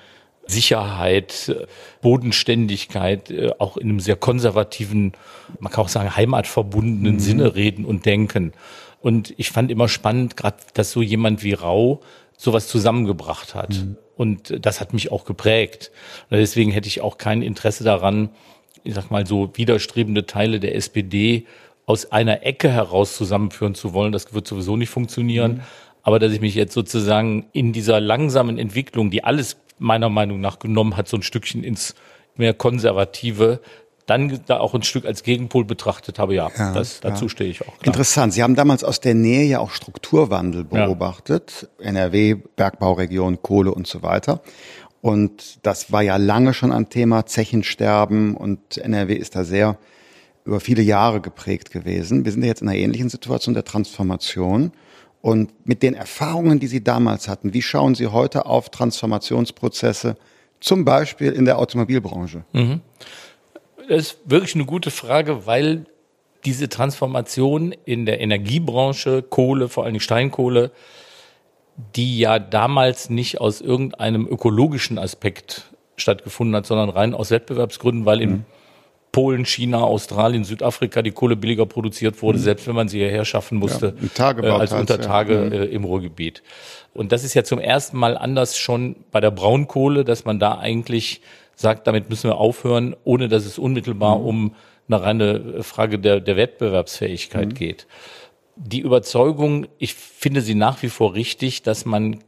Sicherheit, 0.48 1.55
Bodenständigkeit, 2.01 3.29
äh, 3.29 3.51
auch 3.59 3.77
in 3.77 3.89
einem 3.89 4.00
sehr 4.00 4.15
konservativen, 4.15 5.12
man 5.59 5.71
kann 5.71 5.86
auch 5.86 5.89
sagen 5.89 6.15
heimatverbundenen 6.15 7.13
mhm. 7.13 7.19
Sinne 7.19 7.53
reden 7.53 7.86
und 7.86 8.07
denken. 8.07 8.53
Und 9.00 9.31
ich 9.38 9.51
fand 9.51 9.69
immer 9.69 9.88
spannend, 9.88 10.36
gerade, 10.36 10.57
dass 10.74 10.91
so 10.91 11.03
jemand 11.03 11.43
wie 11.43 11.53
Rau 11.53 12.01
sowas 12.38 12.67
zusammengebracht 12.67 13.53
hat. 13.53 13.75
Mhm. 13.75 13.98
Und 14.17 14.65
das 14.65 14.81
hat 14.81 14.93
mich 14.93 15.12
auch 15.12 15.25
geprägt. 15.25 15.91
Und 16.31 16.39
deswegen 16.39 16.71
hätte 16.71 16.88
ich 16.88 17.01
auch 17.01 17.19
kein 17.19 17.43
Interesse 17.43 17.83
daran, 17.83 18.29
ich 18.83 18.93
sag 18.93 19.12
mal 19.12 19.25
so, 19.25 19.51
widerstrebende 19.55 20.25
Teile 20.25 20.59
der 20.59 20.75
SPD 20.75 21.45
aus 21.86 22.12
einer 22.12 22.45
Ecke 22.45 22.69
heraus 22.69 23.15
zusammenführen 23.15 23.75
zu 23.75 23.93
wollen. 23.93 24.12
Das 24.12 24.33
wird 24.33 24.48
sowieso 24.48 24.77
nicht 24.77 24.89
funktionieren. 24.89 25.53
Mhm. 25.53 25.62
Aber 26.03 26.19
dass 26.19 26.31
ich 26.31 26.41
mich 26.41 26.55
jetzt 26.55 26.74
sozusagen 26.74 27.48
in 27.51 27.74
dieser 27.74 28.00
langsamen 28.00 28.57
Entwicklung, 28.57 29.09
die 29.09 29.24
alles 29.24 29.57
meiner 29.79 30.09
Meinung 30.09 30.39
nach 30.39 30.59
genommen 30.59 30.98
hat, 30.98 31.07
so 31.07 31.17
ein 31.17 31.24
Stückchen 31.24 31.63
ins 31.63 31.95
mehr 32.36 32.53
konservative, 32.53 33.59
dann 34.09 34.39
da 34.48 34.59
auch 34.59 34.74
ein 34.74 34.83
Stück 34.83 35.05
als 35.05 35.24
Gegenpol 35.24 35.65
betrachtet 35.65 36.17
habe, 36.17 36.33
ja, 36.33 36.50
ja 36.57 36.74
das, 36.74 37.00
dazu 37.00 37.25
ja. 37.25 37.29
stehe 37.29 37.50
ich 37.50 37.62
auch. 37.62 37.77
Klar. 37.77 37.86
Interessant. 37.86 38.33
Sie 38.33 38.41
haben 38.41 38.55
damals 38.55 38.83
aus 38.83 39.00
der 39.00 39.13
Nähe 39.13 39.43
ja 39.43 39.59
auch 39.59 39.71
Strukturwandel 39.71 40.63
beobachtet. 40.63 41.69
Ja. 41.79 41.86
NRW, 41.86 42.36
Bergbauregion, 42.55 43.41
Kohle 43.41 43.71
und 43.71 43.88
so 43.88 44.01
weiter. 44.01 44.41
Und 45.01 45.59
das 45.65 45.91
war 45.91 46.01
ja 46.01 46.17
lange 46.17 46.53
schon 46.53 46.71
ein 46.71 46.89
Thema, 46.89 47.25
Zechensterben 47.25 48.35
und 48.35 48.77
NRW 48.77 49.13
ist 49.13 49.35
da 49.35 49.43
sehr 49.43 49.77
über 50.45 50.59
viele 50.59 50.81
Jahre 50.81 51.21
geprägt 51.21 51.71
gewesen. 51.71 52.25
Wir 52.25 52.31
sind 52.31 52.43
jetzt 52.43 52.61
in 52.61 52.69
einer 52.69 52.77
ähnlichen 52.77 53.09
Situation 53.09 53.53
der 53.53 53.63
Transformation. 53.63 54.71
Und 55.21 55.67
mit 55.67 55.83
den 55.83 55.93
Erfahrungen, 55.93 56.59
die 56.59 56.67
Sie 56.67 56.83
damals 56.83 57.27
hatten, 57.27 57.53
wie 57.53 57.61
schauen 57.61 57.93
Sie 57.93 58.07
heute 58.07 58.45
auf 58.45 58.69
Transformationsprozesse 58.69 60.15
Zum 60.61 60.85
Beispiel 60.85 61.31
in 61.31 61.45
der 61.45 61.57
Automobilbranche. 61.57 62.43
Mhm. 62.51 62.81
Das 63.87 63.99
ist 63.99 64.17
wirklich 64.25 64.55
eine 64.55 64.65
gute 64.65 64.91
Frage, 64.91 65.45
weil 65.45 65.85
diese 66.45 66.69
Transformation 66.69 67.73
in 67.85 68.05
der 68.05 68.21
Energiebranche, 68.21 69.23
Kohle, 69.23 69.69
vor 69.69 69.85
allem 69.85 69.99
Steinkohle, 69.99 70.71
die 71.95 72.19
ja 72.19 72.39
damals 72.39 73.09
nicht 73.09 73.39
aus 73.39 73.62
irgendeinem 73.62 74.27
ökologischen 74.27 74.98
Aspekt 74.98 75.71
stattgefunden 75.95 76.55
hat, 76.55 76.65
sondern 76.65 76.89
rein 76.89 77.13
aus 77.13 77.31
Wettbewerbsgründen, 77.31 78.05
weil 78.05 78.21
in 78.21 78.29
mhm. 78.29 78.45
Polen, 79.12 79.45
China, 79.45 79.79
Australien, 79.79 80.43
Südafrika 80.43 81.01
die 81.01 81.12
Kohle 81.12 81.36
billiger 81.36 81.65
produziert 81.65 82.21
wurde, 82.21 82.38
mhm. 82.38 82.43
selbst 82.43 82.67
wenn 82.67 82.75
man 82.75 82.88
sie 82.88 83.00
hierher 83.00 83.25
schaffen 83.25 83.57
musste, 83.57 83.95
ja, 84.17 84.31
äh, 84.31 84.50
als 84.50 84.71
unter 84.71 85.01
Tage 85.01 85.33
ja. 85.33 85.45
Mhm. 85.45 85.51
äh, 85.51 85.65
im 85.65 85.83
Ruhrgebiet. 85.83 86.43
Und 86.93 87.12
das 87.12 87.24
ist 87.24 87.33
ja 87.33 87.43
zum 87.43 87.59
ersten 87.59 87.98
Mal 87.98 88.17
anders 88.17 88.57
schon 88.57 88.95
bei 89.12 89.19
der 89.19 89.31
Braunkohle, 89.31 90.03
dass 90.03 90.25
man 90.25 90.39
da 90.39 90.57
eigentlich 90.57 91.21
sagt, 91.55 91.88
damit 91.88 92.09
müssen 92.09 92.29
wir 92.29 92.38
aufhören, 92.38 92.95
ohne 93.03 93.27
dass 93.27 93.45
es 93.45 93.57
unmittelbar 93.57 94.19
mhm. 94.19 94.25
um 94.25 94.55
eine 94.88 95.01
reine 95.01 95.63
Frage 95.63 96.00
der, 96.00 96.19
der 96.19 96.36
Wettbewerbsfähigkeit 96.36 97.50
mhm. 97.50 97.53
geht. 97.53 97.88
Die 98.61 98.81
Überzeugung, 98.81 99.67
ich 99.77 99.93
finde 99.93 100.41
sie 100.41 100.53
nach 100.53 100.81
wie 100.83 100.89
vor 100.89 101.13
richtig, 101.13 101.63
dass 101.63 101.85
man 101.85 102.19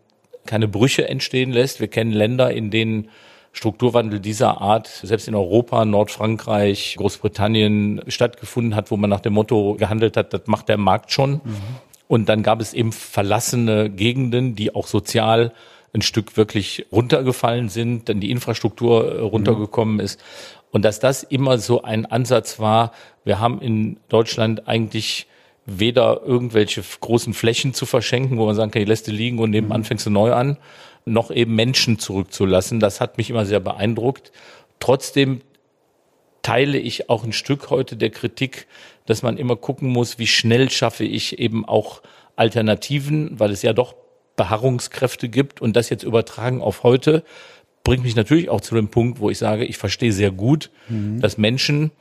keine 0.45 0.67
Brüche 0.67 1.07
entstehen 1.07 1.51
lässt. 1.51 1.81
Wir 1.81 1.89
kennen 1.89 2.13
Länder, 2.13 2.51
in 2.51 2.71
denen 2.71 3.09
Strukturwandel 3.51 4.21
dieser 4.21 4.61
Art 4.61 4.87
selbst 4.87 5.27
in 5.27 5.35
Europa, 5.35 5.83
Nordfrankreich, 5.83 6.95
Großbritannien 6.97 8.01
stattgefunden 8.07 8.75
hat, 8.75 8.91
wo 8.91 8.97
man 8.97 9.09
nach 9.09 9.19
dem 9.19 9.33
Motto 9.33 9.75
gehandelt 9.75 10.15
hat, 10.15 10.33
das 10.33 10.43
macht 10.45 10.69
der 10.69 10.77
Markt 10.77 11.11
schon. 11.11 11.33
Mhm. 11.33 11.41
Und 12.07 12.29
dann 12.29 12.43
gab 12.43 12.61
es 12.61 12.73
eben 12.73 12.93
verlassene 12.93 13.89
Gegenden, 13.89 14.55
die 14.55 14.73
auch 14.73 14.87
sozial 14.87 15.51
ein 15.93 16.01
Stück 16.01 16.37
wirklich 16.37 16.85
runtergefallen 16.93 17.67
sind, 17.67 18.07
dann 18.07 18.21
die 18.21 18.31
Infrastruktur 18.31 19.15
äh, 19.15 19.19
runtergekommen 19.19 19.95
mhm. 19.95 19.99
ist. 19.99 20.23
Und 20.71 20.85
dass 20.85 20.99
das 20.99 21.23
immer 21.23 21.57
so 21.57 21.81
ein 21.81 22.05
Ansatz 22.05 22.59
war, 22.59 22.93
wir 23.25 23.39
haben 23.39 23.61
in 23.61 23.97
Deutschland 24.07 24.69
eigentlich 24.69 25.27
weder 25.79 26.21
irgendwelche 26.25 26.81
großen 26.99 27.33
Flächen 27.33 27.73
zu 27.73 27.85
verschenken, 27.85 28.37
wo 28.37 28.45
man 28.45 28.55
sagen 28.55 28.71
kann, 28.71 28.81
die 28.81 28.87
lässt 28.87 29.07
du 29.07 29.11
liegen 29.11 29.39
und 29.39 29.51
nebenan 29.51 29.81
mhm. 29.81 29.85
fängst 29.85 30.05
du 30.05 30.09
neu 30.09 30.33
an, 30.33 30.57
noch 31.05 31.31
eben 31.31 31.55
Menschen 31.55 31.99
zurückzulassen. 31.99 32.79
Das 32.79 33.01
hat 33.01 33.17
mich 33.17 33.29
immer 33.29 33.45
sehr 33.45 33.59
beeindruckt. 33.59 34.31
Trotzdem 34.79 35.41
teile 36.41 36.77
ich 36.77 37.09
auch 37.09 37.23
ein 37.23 37.33
Stück 37.33 37.69
heute 37.69 37.95
der 37.97 38.09
Kritik, 38.09 38.67
dass 39.05 39.21
man 39.23 39.37
immer 39.37 39.55
gucken 39.55 39.89
muss, 39.89 40.19
wie 40.19 40.27
schnell 40.27 40.69
schaffe 40.69 41.03
ich 41.03 41.39
eben 41.39 41.65
auch 41.65 42.01
Alternativen, 42.35 43.39
weil 43.39 43.51
es 43.51 43.61
ja 43.61 43.73
doch 43.73 43.95
Beharrungskräfte 44.35 45.29
gibt 45.29 45.61
und 45.61 45.75
das 45.75 45.89
jetzt 45.89 46.03
übertragen 46.03 46.61
auf 46.61 46.83
heute, 46.83 47.23
bringt 47.83 48.03
mich 48.03 48.15
natürlich 48.15 48.49
auch 48.49 48.61
zu 48.61 48.75
dem 48.75 48.89
Punkt, 48.89 49.19
wo 49.19 49.29
ich 49.29 49.37
sage, 49.37 49.65
ich 49.65 49.77
verstehe 49.77 50.11
sehr 50.11 50.31
gut, 50.31 50.69
mhm. 50.87 51.19
dass 51.19 51.37
Menschen 51.37 51.91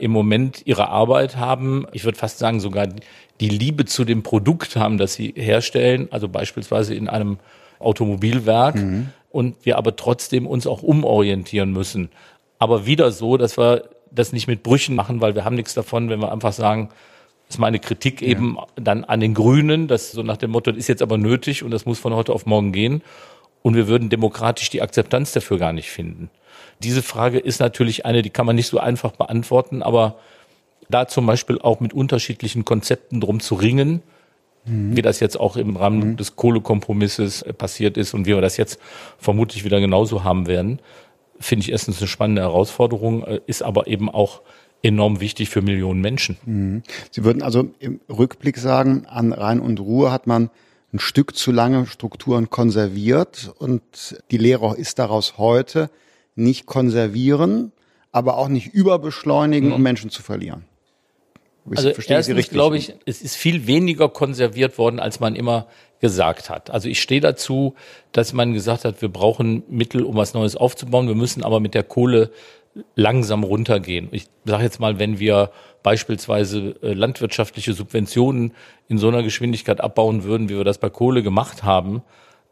im 0.00 0.10
Moment 0.10 0.62
ihre 0.66 0.88
Arbeit 0.88 1.36
haben, 1.36 1.86
ich 1.92 2.04
würde 2.04 2.18
fast 2.18 2.38
sagen 2.38 2.60
sogar 2.60 2.88
die 3.40 3.48
Liebe 3.48 3.84
zu 3.84 4.04
dem 4.04 4.22
Produkt 4.22 4.76
haben, 4.76 4.98
das 4.98 5.14
sie 5.14 5.34
herstellen, 5.36 6.08
also 6.10 6.28
beispielsweise 6.28 6.94
in 6.94 7.08
einem 7.08 7.38
Automobilwerk 7.78 8.76
mhm. 8.76 9.08
und 9.30 9.56
wir 9.64 9.78
aber 9.78 9.96
trotzdem 9.96 10.46
uns 10.46 10.66
auch 10.66 10.82
umorientieren 10.82 11.72
müssen. 11.72 12.10
Aber 12.58 12.86
wieder 12.86 13.10
so, 13.10 13.36
dass 13.36 13.56
wir 13.56 13.84
das 14.10 14.32
nicht 14.32 14.46
mit 14.46 14.62
Brüchen 14.62 14.94
machen, 14.94 15.20
weil 15.20 15.34
wir 15.34 15.44
haben 15.44 15.56
nichts 15.56 15.74
davon, 15.74 16.10
wenn 16.10 16.20
wir 16.20 16.32
einfach 16.32 16.52
sagen, 16.52 16.90
das 17.46 17.56
ist 17.56 17.58
meine 17.58 17.78
Kritik 17.78 18.22
eben 18.22 18.56
ja. 18.56 18.66
dann 18.76 19.04
an 19.04 19.20
den 19.20 19.34
Grünen, 19.34 19.88
das 19.88 20.12
so 20.12 20.22
nach 20.22 20.36
dem 20.36 20.50
Motto, 20.50 20.70
das 20.70 20.78
ist 20.78 20.88
jetzt 20.88 21.02
aber 21.02 21.18
nötig 21.18 21.64
und 21.64 21.70
das 21.70 21.86
muss 21.86 21.98
von 21.98 22.14
heute 22.14 22.32
auf 22.32 22.46
morgen 22.46 22.72
gehen. 22.72 23.02
Und 23.62 23.74
wir 23.74 23.88
würden 23.88 24.08
demokratisch 24.08 24.70
die 24.70 24.82
Akzeptanz 24.82 25.32
dafür 25.32 25.58
gar 25.58 25.72
nicht 25.72 25.90
finden. 25.90 26.30
Diese 26.82 27.02
Frage 27.02 27.38
ist 27.38 27.60
natürlich 27.60 28.06
eine, 28.06 28.22
die 28.22 28.30
kann 28.30 28.46
man 28.46 28.56
nicht 28.56 28.68
so 28.68 28.78
einfach 28.78 29.12
beantworten, 29.12 29.82
aber 29.82 30.16
da 30.88 31.06
zum 31.06 31.26
Beispiel 31.26 31.58
auch 31.60 31.80
mit 31.80 31.92
unterschiedlichen 31.92 32.64
Konzepten 32.64 33.20
drum 33.20 33.40
zu 33.40 33.54
ringen, 33.54 34.02
mhm. 34.64 34.96
wie 34.96 35.02
das 35.02 35.20
jetzt 35.20 35.38
auch 35.38 35.56
im 35.56 35.76
Rahmen 35.76 36.10
mhm. 36.10 36.16
des 36.16 36.36
Kohlekompromisses 36.36 37.44
passiert 37.56 37.96
ist 37.96 38.14
und 38.14 38.26
wie 38.26 38.34
wir 38.34 38.40
das 38.40 38.56
jetzt 38.56 38.80
vermutlich 39.18 39.64
wieder 39.64 39.80
genauso 39.80 40.24
haben 40.24 40.46
werden, 40.46 40.80
finde 41.38 41.64
ich 41.64 41.72
erstens 41.72 41.98
eine 41.98 42.08
spannende 42.08 42.42
Herausforderung, 42.42 43.24
äh, 43.24 43.40
ist 43.46 43.62
aber 43.62 43.86
eben 43.86 44.10
auch 44.10 44.42
enorm 44.82 45.20
wichtig 45.20 45.50
für 45.50 45.62
Millionen 45.62 46.00
Menschen. 46.00 46.38
Mhm. 46.44 46.82
Sie 47.10 47.24
würden 47.24 47.42
also 47.42 47.70
im 47.78 48.00
Rückblick 48.08 48.58
sagen, 48.58 49.06
an 49.06 49.32
Rhein 49.32 49.60
und 49.60 49.80
Ruhr 49.80 50.12
hat 50.12 50.26
man 50.26 50.50
ein 50.92 50.98
Stück 50.98 51.36
zu 51.36 51.52
lange 51.52 51.86
Strukturen 51.86 52.50
konserviert 52.50 53.52
und 53.58 53.82
die 54.30 54.38
Lehre 54.38 54.76
ist 54.76 54.98
daraus 54.98 55.38
heute 55.38 55.90
nicht 56.40 56.66
konservieren, 56.66 57.72
aber 58.12 58.36
auch 58.36 58.48
nicht 58.48 58.68
überbeschleunigen, 58.68 59.68
mhm. 59.68 59.74
um 59.74 59.82
Menschen 59.82 60.10
zu 60.10 60.22
verlieren. 60.22 60.64
Ich 61.70 61.78
also 61.78 61.90
erstens 61.90 62.48
glaube 62.48 62.78
ich, 62.78 62.94
es 63.06 63.22
ist 63.22 63.36
viel 63.36 63.66
weniger 63.66 64.08
konserviert 64.08 64.78
worden, 64.78 64.98
als 64.98 65.20
man 65.20 65.36
immer 65.36 65.68
gesagt 66.00 66.48
hat. 66.50 66.70
Also 66.70 66.88
ich 66.88 67.00
stehe 67.00 67.20
dazu, 67.20 67.74
dass 68.12 68.32
man 68.32 68.54
gesagt 68.54 68.84
hat, 68.84 69.02
wir 69.02 69.10
brauchen 69.10 69.62
Mittel, 69.68 70.02
um 70.02 70.16
was 70.16 70.34
Neues 70.34 70.56
aufzubauen. 70.56 71.06
Wir 71.06 71.14
müssen 71.14 71.44
aber 71.44 71.60
mit 71.60 71.74
der 71.74 71.84
Kohle 71.84 72.30
langsam 72.94 73.44
runtergehen. 73.44 74.08
Ich 74.12 74.26
sage 74.44 74.64
jetzt 74.64 74.80
mal, 74.80 74.98
wenn 74.98 75.18
wir 75.18 75.50
beispielsweise 75.82 76.76
äh, 76.82 76.92
landwirtschaftliche 76.92 77.72
Subventionen 77.72 78.52
in 78.88 78.98
so 78.98 79.08
einer 79.08 79.22
Geschwindigkeit 79.22 79.80
abbauen 79.80 80.24
würden, 80.24 80.48
wie 80.48 80.56
wir 80.56 80.64
das 80.64 80.78
bei 80.78 80.88
Kohle 80.88 81.22
gemacht 81.22 81.62
haben, 81.62 82.02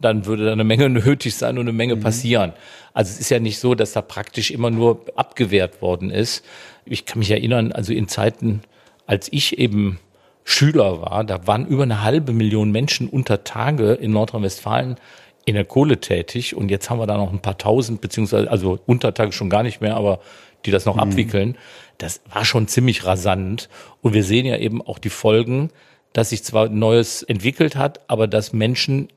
dann 0.00 0.26
würde 0.26 0.46
da 0.46 0.52
eine 0.52 0.64
Menge 0.64 0.88
nötig 0.88 1.34
sein 1.34 1.58
und 1.58 1.64
eine 1.64 1.72
Menge 1.72 1.96
mhm. 1.96 2.00
passieren. 2.00 2.52
Also 2.94 3.10
es 3.12 3.20
ist 3.20 3.30
ja 3.30 3.38
nicht 3.38 3.58
so, 3.58 3.74
dass 3.74 3.92
da 3.92 4.02
praktisch 4.02 4.50
immer 4.50 4.70
nur 4.70 5.04
abgewehrt 5.16 5.82
worden 5.82 6.10
ist. 6.10 6.44
Ich 6.84 7.04
kann 7.04 7.18
mich 7.18 7.30
erinnern, 7.30 7.72
also 7.72 7.92
in 7.92 8.08
Zeiten, 8.08 8.62
als 9.06 9.28
ich 9.32 9.58
eben 9.58 9.98
Schüler 10.44 11.02
war, 11.02 11.24
da 11.24 11.46
waren 11.46 11.66
über 11.66 11.82
eine 11.82 12.02
halbe 12.02 12.32
Million 12.32 12.72
Menschen 12.72 13.08
unter 13.08 13.44
Tage 13.44 13.92
in 13.92 14.12
Nordrhein-Westfalen 14.12 14.96
in 15.44 15.54
der 15.54 15.64
Kohle 15.64 16.00
tätig 16.00 16.56
und 16.56 16.70
jetzt 16.70 16.90
haben 16.90 16.98
wir 16.98 17.06
da 17.06 17.16
noch 17.16 17.32
ein 17.32 17.40
paar 17.40 17.58
tausend, 17.58 18.00
beziehungsweise, 18.00 18.50
also 18.50 18.78
Untertage 18.86 19.32
schon 19.32 19.50
gar 19.50 19.62
nicht 19.62 19.80
mehr, 19.80 19.96
aber 19.96 20.20
die 20.64 20.70
das 20.70 20.84
noch 20.84 20.96
mhm. 20.96 21.00
abwickeln. 21.00 21.58
Das 21.98 22.20
war 22.32 22.44
schon 22.44 22.68
ziemlich 22.68 23.04
rasant. 23.04 23.68
Und 24.02 24.14
wir 24.14 24.24
sehen 24.24 24.46
ja 24.46 24.56
eben 24.56 24.82
auch 24.82 24.98
die 24.98 25.10
Folgen, 25.10 25.70
dass 26.12 26.30
sich 26.30 26.44
zwar 26.44 26.68
Neues 26.68 27.22
entwickelt 27.22 27.76
hat, 27.76 28.00
aber 28.08 28.26
dass 28.26 28.52
Menschen 28.52 29.08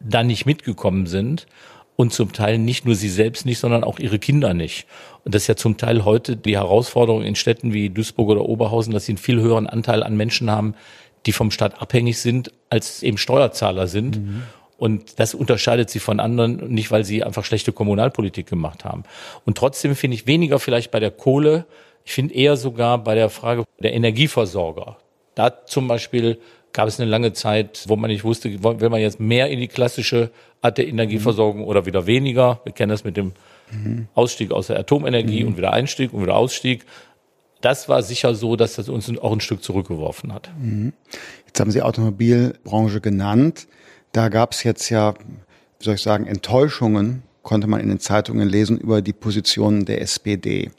da 0.00 0.22
nicht 0.22 0.46
mitgekommen 0.46 1.06
sind 1.06 1.46
und 1.96 2.12
zum 2.12 2.32
Teil 2.32 2.58
nicht 2.58 2.84
nur 2.84 2.94
sie 2.94 3.08
selbst 3.08 3.46
nicht, 3.46 3.58
sondern 3.58 3.84
auch 3.84 3.98
ihre 3.98 4.18
Kinder 4.18 4.54
nicht. 4.54 4.86
Und 5.24 5.34
das 5.34 5.42
ist 5.42 5.48
ja 5.48 5.56
zum 5.56 5.76
Teil 5.76 6.04
heute 6.04 6.36
die 6.36 6.56
Herausforderung 6.56 7.22
in 7.22 7.34
Städten 7.34 7.72
wie 7.72 7.90
Duisburg 7.90 8.28
oder 8.28 8.44
Oberhausen, 8.44 8.92
dass 8.92 9.06
sie 9.06 9.12
einen 9.12 9.18
viel 9.18 9.40
höheren 9.40 9.66
Anteil 9.66 10.02
an 10.02 10.16
Menschen 10.16 10.50
haben, 10.50 10.74
die 11.24 11.32
vom 11.32 11.50
Staat 11.50 11.80
abhängig 11.80 12.18
sind, 12.18 12.52
als 12.70 13.02
eben 13.02 13.18
Steuerzahler 13.18 13.88
sind. 13.88 14.18
Mhm. 14.18 14.42
Und 14.78 15.18
das 15.18 15.34
unterscheidet 15.34 15.88
sie 15.88 15.98
von 15.98 16.20
anderen, 16.20 16.68
nicht 16.68 16.90
weil 16.90 17.04
sie 17.04 17.24
einfach 17.24 17.44
schlechte 17.44 17.72
Kommunalpolitik 17.72 18.46
gemacht 18.46 18.84
haben. 18.84 19.04
Und 19.46 19.56
trotzdem 19.56 19.96
finde 19.96 20.16
ich 20.16 20.26
weniger 20.26 20.58
vielleicht 20.58 20.90
bei 20.90 21.00
der 21.00 21.10
Kohle, 21.10 21.64
ich 22.04 22.12
finde 22.12 22.34
eher 22.34 22.56
sogar 22.56 22.98
bei 23.02 23.16
der 23.16 23.30
Frage 23.30 23.64
der 23.80 23.94
Energieversorger. 23.94 24.96
Da 25.34 25.66
zum 25.66 25.88
Beispiel 25.88 26.38
gab 26.76 26.88
es 26.88 27.00
eine 27.00 27.10
lange 27.10 27.32
Zeit, 27.32 27.84
wo 27.86 27.96
man 27.96 28.10
nicht 28.10 28.22
wusste, 28.22 28.62
will 28.62 28.90
man 28.90 29.00
jetzt 29.00 29.18
mehr 29.18 29.48
in 29.48 29.60
die 29.60 29.66
klassische 29.66 30.30
Art 30.60 30.76
der 30.76 30.86
Energieversorgung 30.86 31.62
mhm. 31.62 31.68
oder 31.68 31.86
wieder 31.86 32.06
weniger. 32.06 32.60
Wir 32.64 32.72
kennen 32.72 32.90
das 32.90 33.02
mit 33.02 33.16
dem 33.16 33.32
mhm. 33.72 34.08
Ausstieg 34.14 34.52
aus 34.52 34.66
der 34.66 34.78
Atomenergie 34.78 35.40
mhm. 35.40 35.48
und 35.48 35.56
wieder 35.56 35.72
Einstieg 35.72 36.12
und 36.12 36.22
wieder 36.22 36.36
Ausstieg. 36.36 36.84
Das 37.62 37.88
war 37.88 38.02
sicher 38.02 38.34
so, 38.34 38.56
dass 38.56 38.74
das 38.74 38.90
uns 38.90 39.08
auch 39.18 39.32
ein 39.32 39.40
Stück 39.40 39.64
zurückgeworfen 39.64 40.34
hat. 40.34 40.50
Mhm. 40.60 40.92
Jetzt 41.46 41.58
haben 41.58 41.70
Sie 41.70 41.80
Automobilbranche 41.80 43.00
genannt. 43.00 43.68
Da 44.12 44.28
gab 44.28 44.52
es 44.52 44.62
jetzt 44.62 44.90
ja, 44.90 45.14
wie 45.78 45.84
soll 45.84 45.94
ich 45.94 46.02
sagen, 46.02 46.26
Enttäuschungen, 46.26 47.22
konnte 47.42 47.68
man 47.68 47.80
in 47.80 47.88
den 47.88 48.00
Zeitungen 48.00 48.46
lesen, 48.46 48.76
über 48.76 49.00
die 49.00 49.14
Positionen 49.14 49.86
der 49.86 50.02
SPD. 50.02 50.70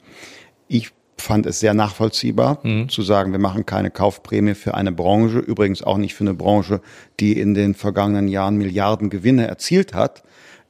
Ich 0.68 0.92
fand 1.18 1.46
es 1.46 1.60
sehr 1.60 1.74
nachvollziehbar 1.74 2.60
mhm. 2.62 2.88
zu 2.88 3.02
sagen, 3.02 3.32
wir 3.32 3.38
machen 3.38 3.66
keine 3.66 3.90
Kaufprämie 3.90 4.54
für 4.54 4.74
eine 4.74 4.92
Branche, 4.92 5.38
übrigens 5.38 5.82
auch 5.82 5.98
nicht 5.98 6.14
für 6.14 6.24
eine 6.24 6.34
Branche, 6.34 6.80
die 7.20 7.38
in 7.38 7.54
den 7.54 7.74
vergangenen 7.74 8.28
Jahren 8.28 8.56
Milliarden 8.56 9.10
Gewinne 9.10 9.46
erzielt 9.46 9.94
hat. 9.94 10.22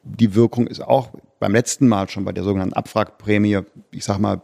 Die 0.03 0.35
Wirkung 0.35 0.67
ist 0.67 0.81
auch 0.81 1.11
beim 1.39 1.53
letzten 1.53 1.89
Mal 1.89 2.09
schon 2.09 2.25
bei 2.25 2.33
der 2.33 2.45
sogenannten 2.45 2.75
Abwrackprämie, 2.75 3.61
ich 3.91 4.05
sag 4.05 4.19
mal, 4.19 4.43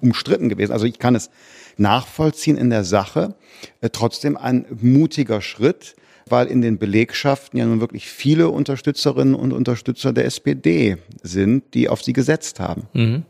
umstritten 0.00 0.48
gewesen. 0.48 0.72
Also 0.72 0.86
ich 0.86 0.98
kann 0.98 1.14
es 1.14 1.30
nachvollziehen 1.76 2.56
in 2.56 2.70
der 2.70 2.84
Sache. 2.84 3.34
Äh, 3.80 3.90
trotzdem 3.90 4.36
ein 4.36 4.66
mutiger 4.80 5.40
Schritt, 5.40 5.96
weil 6.28 6.46
in 6.46 6.62
den 6.62 6.78
Belegschaften 6.78 7.58
ja 7.58 7.66
nun 7.66 7.80
wirklich 7.80 8.08
viele 8.08 8.48
Unterstützerinnen 8.48 9.34
und 9.34 9.52
Unterstützer 9.52 10.12
der 10.12 10.26
SPD 10.26 10.98
sind, 11.22 11.74
die 11.74 11.88
auf 11.88 12.02
sie 12.02 12.12
gesetzt 12.12 12.60
haben. 12.60 12.84
Mhm. 12.92 13.22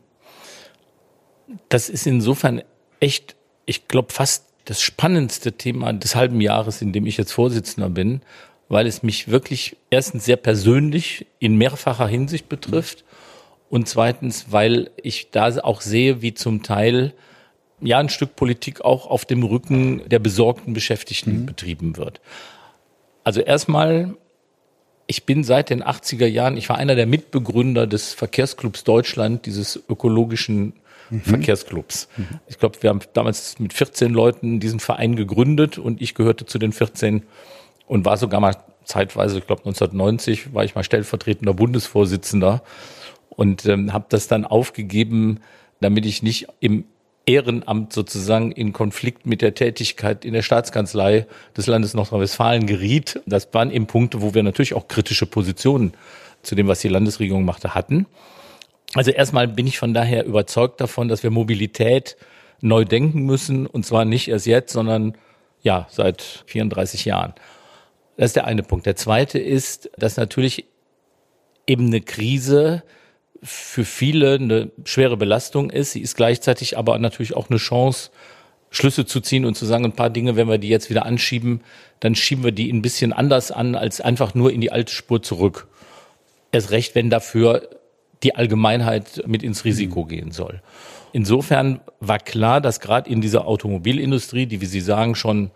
Das 1.69 1.89
ist 1.89 2.07
insofern 2.07 2.63
echt, 3.01 3.37
ich 3.67 3.89
glaube, 3.89 4.13
fast 4.13 4.47
das 4.65 4.81
spannendste 4.81 5.53
Thema 5.53 5.93
des 5.93 6.17
halben 6.17 6.41
Jahres, 6.41 6.81
in 6.81 6.93
dem 6.93 7.07
ich 7.07 7.17
jetzt 7.17 7.33
Vorsitzender 7.33 7.91
bin, 7.91 8.23
weil 8.69 8.87
es 8.87 9.03
mich 9.03 9.29
wirklich 9.29 9.77
erstens 9.91 10.25
sehr 10.25 10.37
persönlich 10.37 11.27
in 11.39 11.57
mehrfacher 11.57 12.09
Hinsicht 12.09 12.49
betrifft 12.49 13.05
Und 13.69 13.89
zweitens, 13.89 14.47
weil 14.51 14.91
ich 15.03 15.31
da 15.31 15.49
auch 15.63 15.81
sehe, 15.81 16.23
wie 16.23 16.33
zum 16.35 16.63
Teil 16.63 17.13
ja 17.81 17.99
ein 17.99 18.09
Stück 18.09 18.37
Politik 18.37 18.83
auch 18.83 19.07
auf 19.07 19.25
dem 19.25 19.43
Rücken 19.43 20.09
der 20.09 20.19
besorgten 20.19 20.75
Beschäftigten 20.75 21.41
mhm. 21.41 21.47
betrieben 21.47 21.97
wird. 21.97 22.21
Also 23.25 23.41
erstmal, 23.41 24.17
ich 25.07 25.25
bin 25.25 25.45
seit 25.45 25.71
den 25.71 25.83
80er 25.83 26.27
Jahren, 26.27 26.57
ich 26.57 26.69
war 26.69 26.79
einer 26.79 26.95
der 26.95 27.07
Mitbegründer 27.07 27.87
des 27.87 28.15
Verkehrsclubs 28.15 28.85
Deutschland, 28.85 29.47
dieses 29.47 29.83
ökologischen 29.89 30.75
mhm. 31.11 31.21
Verkehrsclubs. 31.21 32.09
Mhm. 32.17 32.41
Ich 32.47 32.59
glaube, 32.59 32.83
wir 32.83 32.91
haben 32.91 33.01
damals 33.13 33.59
mit 33.59 33.73
14 33.73 34.13
Leuten 34.13 34.61
diesen 34.61 34.81
Verein 34.81 35.17
gegründet 35.17 35.79
und 35.79 36.01
ich 36.01 36.15
gehörte 36.15 36.47
zu 36.47 36.59
den 36.59 36.73
14 36.73 37.23
und 37.87 38.05
war 38.05 38.17
sogar 38.17 38.41
mal 38.41 38.57
zeitweise, 38.85 39.39
ich 39.39 39.47
glaube 39.47 39.63
1990, 39.63 40.55
war 40.55 40.65
ich 40.65 40.75
mal 40.75 40.85
stellvertretender 40.85 41.55
Bundesvorsitzender 41.55 42.63
und 43.31 43.67
ähm, 43.67 43.93
habe 43.93 44.07
das 44.09 44.29
dann 44.29 44.45
aufgegeben, 44.45 45.41
damit 45.81 46.07
ich 46.07 46.23
nicht 46.23 46.47
im 46.61 46.85
Ehrenamt 47.27 47.93
sozusagen 47.93 48.53
in 48.53 48.73
Konflikt 48.73 49.25
mit 49.25 49.41
der 49.41 49.55
Tätigkeit 49.55 50.25
in 50.25 50.35
der 50.35 50.43
Staatskanzlei 50.43 51.27
des 51.57 51.67
Landes 51.67 51.95
Nordrhein-Westfalen 51.95 52.67
geriet. 52.67 53.21
Das 53.25 53.49
waren 53.53 53.71
eben 53.71 53.87
Punkte, 53.87 54.21
wo 54.21 54.35
wir 54.35 54.43
natürlich 54.43 54.75
auch 54.75 54.89
kritische 54.89 55.25
Positionen 55.25 55.95
zu 56.43 56.55
dem, 56.55 56.69
was 56.69 56.81
die 56.81 56.89
Landesregierung 56.89 57.45
machte, 57.45 57.75
hatten. 57.75 58.07
Also 58.95 59.11
erstmal 59.11 59.49
bin 59.49 59.67
ich 59.67 59.79
von 59.79 59.93
daher 59.93 60.25
überzeugt 60.25 60.81
davon, 60.81 61.09
dass 61.09 61.23
wir 61.23 61.31
Mobilität 61.31 62.17
neu 62.61 62.85
denken 62.85 63.23
müssen 63.23 63.67
und 63.67 63.85
zwar 63.85 64.05
nicht 64.05 64.29
erst 64.29 64.47
jetzt, 64.47 64.73
sondern 64.73 65.17
ja, 65.63 65.87
seit 65.91 66.45
34 66.47 67.05
Jahren. 67.05 67.35
Das 68.17 68.27
ist 68.27 68.37
der 68.37 68.47
eine 68.47 68.63
Punkt. 68.63 68.87
Der 68.87 68.97
zweite 68.97 69.39
ist, 69.39 69.91
dass 69.99 70.17
natürlich 70.17 70.67
eben 71.67 71.87
eine 71.87 72.01
Krise 72.01 72.83
für 73.43 73.85
viele 73.85 74.35
eine 74.35 74.71
schwere 74.85 75.17
Belastung 75.17 75.71
ist. 75.71 75.93
Sie 75.93 76.01
ist 76.01 76.17
gleichzeitig 76.17 76.79
aber 76.79 76.99
natürlich 76.99 77.35
auch 77.35 77.51
eine 77.51 77.59
Chance, 77.59 78.11
Schlüsse 78.71 79.07
zu 79.07 79.21
ziehen 79.21 79.45
und 79.45 79.57
zu 79.57 79.67
sagen, 79.67 79.85
ein 79.85 79.93
paar 79.93 80.11
Dinge, 80.11 80.37
wenn 80.37 80.49
wir 80.49 80.59
die 80.59 80.69
jetzt 80.69 80.91
wieder 80.91 81.07
anschieben, 81.07 81.61
dann 82.01 82.15
schieben 82.15 82.45
wir 82.45 82.53
die 82.53 82.73
ein 82.73 82.83
bisschen 82.83 83.13
anders 83.13 83.51
an, 83.51 83.75
als 83.75 84.01
einfach 84.01 84.35
nur 84.35 84.53
in 84.53 84.61
die 84.61 84.73
alte 84.73 84.93
Spur 84.93 85.23
zurück. 85.23 85.69
Erst 86.53 86.71
recht, 86.71 86.95
wenn 86.95 87.11
dafür 87.11 87.69
die 88.25 88.35
Allgemeinheit 88.35 89.23
mit 89.27 89.43
ins 89.43 89.65
Risiko 89.65 90.05
mhm. 90.05 90.09
gehen 90.09 90.31
soll. 90.33 90.61
Insofern 91.13 91.81
war 92.01 92.19
klar, 92.19 92.61
dass 92.61 92.81
gerade 92.81 93.09
in 93.09 93.21
dieser 93.21 93.47
Automobilindustrie, 93.47 94.47
die, 94.47 94.61
wie 94.61 94.67
Sie 94.67 94.81
sagen, 94.81 95.15
schon 95.15 95.53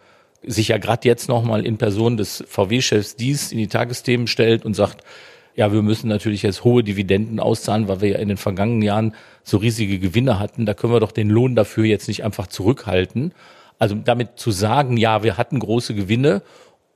sich 0.46 0.68
ja 0.68 0.78
gerade 0.78 1.08
jetzt 1.08 1.28
nochmal 1.28 1.66
in 1.66 1.78
Person 1.78 2.16
des 2.16 2.44
VW-Chefs 2.46 3.16
dies 3.16 3.50
in 3.50 3.58
die 3.58 3.66
Tagesthemen 3.66 4.28
stellt 4.28 4.64
und 4.64 4.75
sagt, 4.75 5.02
ja, 5.56 5.72
wir 5.72 5.82
müssen 5.82 6.06
natürlich 6.06 6.44
jetzt 6.44 6.62
hohe 6.62 6.84
Dividenden 6.84 7.40
auszahlen, 7.40 7.88
weil 7.88 8.00
wir 8.00 8.10
ja 8.10 8.18
in 8.18 8.28
den 8.28 8.37
vergangenen 8.37 8.82
Jahren 8.82 9.14
so 9.42 9.56
riesige 9.56 9.98
Gewinne 9.98 10.38
hatten. 10.38 10.66
Da 10.66 10.75
können 10.75 10.92
wir 10.92 11.00
doch 11.00 11.10
den 11.10 11.28
Lohn 11.28 11.56
dafür 11.56 11.84
jetzt 11.84 12.06
nicht 12.06 12.22
einfach 12.22 12.46
zurückhalten. 12.46 13.32
Also 13.80 13.96
damit 13.96 14.38
zu 14.38 14.52
sagen, 14.52 14.96
ja, 14.96 15.25
wir 15.25 15.37
hatten 15.37 15.58
große 15.58 15.94
Gewinne 15.94 16.42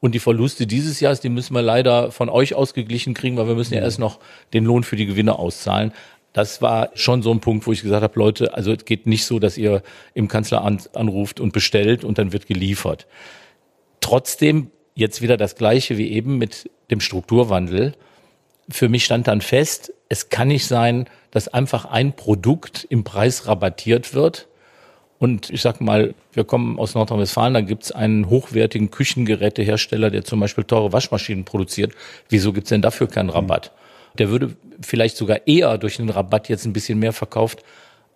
und 0.02 0.14
die 0.14 0.18
Verluste 0.18 0.66
dieses 0.66 1.00
Jahres, 1.00 1.20
die 1.20 1.30
müssen 1.30 1.54
wir 1.54 1.62
leider 1.62 2.10
von 2.10 2.28
euch 2.28 2.54
ausgeglichen 2.54 3.14
kriegen, 3.14 3.38
weil 3.38 3.46
wir 3.46 3.54
müssen 3.54 3.72
ja 3.72 3.80
mhm. 3.80 3.86
erst 3.86 3.98
noch 3.98 4.18
den 4.52 4.64
Lohn 4.64 4.84
für 4.84 4.96
die 4.96 5.06
Gewinne 5.06 5.38
auszahlen. 5.38 5.92
Das 6.34 6.60
war 6.60 6.90
schon 6.94 7.22
so 7.22 7.30
ein 7.30 7.40
Punkt, 7.40 7.66
wo 7.66 7.72
ich 7.72 7.82
gesagt 7.82 8.02
habe, 8.02 8.18
Leute, 8.18 8.52
also 8.52 8.72
es 8.72 8.84
geht 8.84 9.06
nicht 9.06 9.24
so, 9.24 9.38
dass 9.38 9.56
ihr 9.56 9.82
im 10.12 10.28
Kanzleramt 10.28 10.94
anruft 10.96 11.40
und 11.40 11.52
bestellt 11.52 12.04
und 12.04 12.18
dann 12.18 12.32
wird 12.32 12.46
geliefert. 12.46 13.06
Trotzdem 14.00 14.70
jetzt 14.94 15.22
wieder 15.22 15.36
das 15.36 15.56
Gleiche 15.56 15.96
wie 15.96 16.10
eben 16.10 16.36
mit 16.36 16.68
dem 16.90 17.00
Strukturwandel 17.00 17.94
für 18.68 18.88
mich 18.88 19.04
stand 19.04 19.28
dann 19.28 19.40
fest, 19.40 19.92
es 20.08 20.28
kann 20.28 20.48
nicht 20.48 20.66
sein, 20.66 21.06
dass 21.30 21.48
einfach 21.48 21.84
ein 21.84 22.14
Produkt 22.14 22.86
im 22.88 23.04
Preis 23.04 23.46
rabattiert 23.46 24.14
wird. 24.14 24.48
Und 25.22 25.50
ich 25.50 25.62
sag 25.62 25.80
mal, 25.80 26.16
wir 26.32 26.42
kommen 26.42 26.80
aus 26.80 26.96
Nordrhein-Westfalen, 26.96 27.54
da 27.54 27.60
gibt's 27.60 27.92
einen 27.92 28.28
hochwertigen 28.28 28.90
Küchengerätehersteller, 28.90 30.10
der 30.10 30.24
zum 30.24 30.40
Beispiel 30.40 30.64
teure 30.64 30.92
Waschmaschinen 30.92 31.44
produziert. 31.44 31.92
Wieso 32.28 32.52
gibt's 32.52 32.70
denn 32.70 32.82
dafür 32.82 33.06
keinen 33.06 33.30
Rabatt? 33.30 33.70
Der 34.18 34.30
würde 34.30 34.56
vielleicht 34.80 35.16
sogar 35.16 35.46
eher 35.46 35.78
durch 35.78 36.00
einen 36.00 36.08
Rabatt 36.08 36.48
jetzt 36.48 36.64
ein 36.64 36.72
bisschen 36.72 36.98
mehr 36.98 37.12
verkauft 37.12 37.62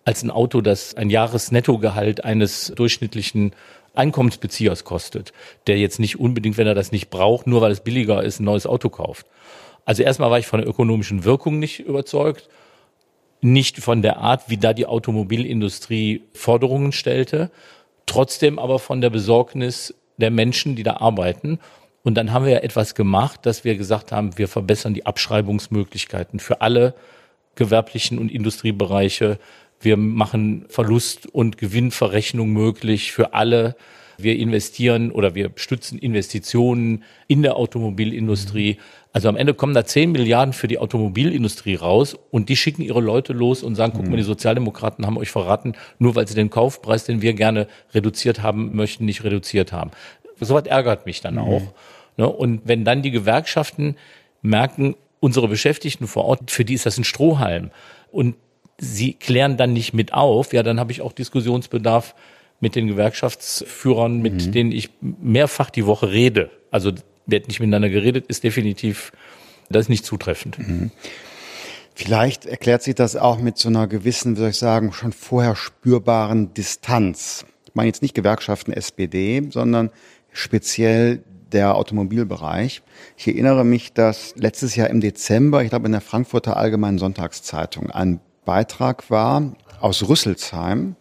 als 0.03 0.21
ein 0.21 0.29
Auto, 0.29 0.59
das 0.59 0.95
ein 0.95 1.09
Jahresnettogehalt 1.09 2.25
eines 2.25 2.73
durchschnittlichen 2.75 3.53
Einkommensbeziehers 3.93 4.83
kostet, 4.83 5.31
der 5.67 5.77
jetzt 5.77 6.01
nicht 6.01 6.19
unbedingt, 6.19 6.57
wenn 6.57 6.67
er 6.67 6.75
das 6.75 6.91
nicht 6.91 7.09
braucht, 7.09 7.47
nur 7.47 7.61
weil 7.61 7.71
es 7.71 7.79
billiger 7.79 8.21
ist, 8.21 8.41
ein 8.41 8.43
neues 8.43 8.67
Auto 8.67 8.89
kauft. 8.89 9.27
Also 9.85 10.03
erstmal 10.03 10.29
war 10.29 10.39
ich 10.39 10.47
von 10.47 10.59
der 10.59 10.67
ökonomischen 10.67 11.23
Wirkung 11.23 11.57
nicht 11.57 11.79
überzeugt, 11.79 12.49
nicht 13.41 13.79
von 13.79 14.01
der 14.01 14.17
Art, 14.17 14.49
wie 14.49 14.57
da 14.57 14.73
die 14.73 14.85
Automobilindustrie 14.85 16.23
Forderungen 16.33 16.91
stellte, 16.91 17.51
trotzdem 18.05 18.57
aber 18.59 18.79
von 18.79 19.01
der 19.01 19.09
Besorgnis 19.09 19.93
der 20.17 20.31
Menschen, 20.31 20.75
die 20.75 20.83
da 20.83 20.97
arbeiten. 20.97 21.59
Und 22.03 22.15
dann 22.15 22.31
haben 22.31 22.45
wir 22.45 22.53
ja 22.53 22.59
etwas 22.59 22.95
gemacht, 22.95 23.45
dass 23.45 23.63
wir 23.63 23.75
gesagt 23.75 24.11
haben, 24.11 24.37
wir 24.37 24.47
verbessern 24.47 24.93
die 24.93 25.05
Abschreibungsmöglichkeiten 25.05 26.39
für 26.39 26.61
alle 26.61 26.95
gewerblichen 27.55 28.17
und 28.17 28.31
Industriebereiche. 28.31 29.39
Wir 29.79 29.97
machen 29.97 30.65
Verlust- 30.69 31.27
und 31.27 31.57
Gewinnverrechnung 31.57 32.49
möglich 32.51 33.11
für 33.11 33.33
alle. 33.33 33.75
Wir 34.17 34.37
investieren 34.37 35.11
oder 35.11 35.35
wir 35.35 35.51
stützen 35.55 35.99
Investitionen 35.99 37.03
in 37.27 37.43
der 37.43 37.55
Automobilindustrie. 37.57 38.77
Also 39.17 39.29
am 39.29 39.35
Ende 39.35 39.55
kommen 39.55 39.73
da 39.73 39.83
10 39.83 40.11
Milliarden 40.11 40.53
für 40.53 40.67
die 40.67 40.77
Automobilindustrie 40.77 41.73
raus 41.73 42.15
und 42.29 42.49
die 42.49 42.55
schicken 42.55 42.83
ihre 42.83 43.01
Leute 43.01 43.33
los 43.33 43.63
und 43.63 43.73
sagen, 43.73 43.93
guck 43.95 44.05
mal, 44.05 44.15
die 44.15 44.21
mhm. 44.21 44.27
Sozialdemokraten 44.27 45.07
haben 45.07 45.17
euch 45.17 45.31
verraten, 45.31 45.73
nur 45.97 46.13
weil 46.13 46.27
sie 46.27 46.35
den 46.35 46.51
Kaufpreis, 46.51 47.05
den 47.05 47.23
wir 47.23 47.33
gerne 47.33 47.65
reduziert 47.95 48.43
haben 48.43 48.75
möchten, 48.75 49.05
nicht 49.05 49.23
reduziert 49.23 49.71
haben. 49.71 49.89
So 50.39 50.53
was 50.53 50.67
ärgert 50.67 51.07
mich 51.07 51.19
dann 51.21 51.33
mhm. 51.33 51.41
auch. 51.41 51.61
Ne? 52.17 52.29
Und 52.29 52.61
wenn 52.65 52.85
dann 52.85 53.01
die 53.01 53.09
Gewerkschaften 53.09 53.95
merken, 54.43 54.93
unsere 55.19 55.47
Beschäftigten 55.47 56.05
vor 56.05 56.25
Ort, 56.25 56.51
für 56.51 56.63
die 56.63 56.75
ist 56.75 56.85
das 56.85 56.99
ein 56.99 57.03
Strohhalm 57.03 57.71
und 58.11 58.35
sie 58.77 59.13
klären 59.13 59.57
dann 59.57 59.73
nicht 59.73 59.95
mit 59.95 60.13
auf, 60.13 60.53
ja, 60.53 60.61
dann 60.61 60.79
habe 60.79 60.91
ich 60.91 61.01
auch 61.01 61.11
Diskussionsbedarf 61.11 62.13
mit 62.59 62.75
den 62.75 62.85
Gewerkschaftsführern, 62.85 64.21
mit 64.21 64.45
mhm. 64.45 64.51
denen 64.51 64.71
ich 64.71 64.91
mehrfach 65.01 65.71
die 65.71 65.87
Woche 65.87 66.11
rede. 66.11 66.51
Also 66.69 66.91
wird 67.27 67.47
nicht 67.47 67.59
miteinander 67.59 67.89
geredet, 67.89 68.25
ist 68.27 68.43
definitiv, 68.43 69.11
das 69.69 69.83
ist 69.83 69.89
nicht 69.89 70.05
zutreffend. 70.05 70.57
Mhm. 70.59 70.91
Vielleicht 71.93 72.45
erklärt 72.45 72.83
sich 72.83 72.95
das 72.95 73.15
auch 73.15 73.39
mit 73.39 73.57
so 73.57 73.69
einer 73.69 73.87
gewissen, 73.87 74.35
wie 74.35 74.39
soll 74.39 74.49
ich 74.49 74.57
sagen, 74.57 74.93
schon 74.93 75.11
vorher 75.11 75.55
spürbaren 75.55 76.53
Distanz. 76.53 77.45
Ich 77.65 77.75
meine 77.75 77.87
jetzt 77.87 78.01
nicht 78.01 78.13
Gewerkschaften 78.13 78.71
SPD, 78.71 79.47
sondern 79.49 79.89
speziell 80.31 81.23
der 81.51 81.75
Automobilbereich. 81.75 82.81
Ich 83.17 83.27
erinnere 83.27 83.63
mich, 83.65 83.93
dass 83.93 84.35
letztes 84.35 84.75
Jahr 84.75 84.89
im 84.89 85.01
Dezember, 85.01 85.63
ich 85.63 85.69
glaube 85.69 85.85
in 85.85 85.91
der 85.91 86.01
Frankfurter 86.01 86.57
Allgemeinen 86.57 86.99
Sonntagszeitung, 86.99 87.89
ein 87.89 88.19
Beitrag 88.45 89.09
war 89.09 89.55
aus 89.79 90.07
Rüsselsheim, 90.07 90.95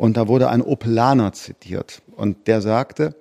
und 0.00 0.16
da 0.16 0.28
wurde 0.28 0.48
ein 0.48 0.62
Opelaner 0.62 1.34
zitiert. 1.34 2.00
Und 2.16 2.46
der 2.46 2.62
sagte, 2.62 3.14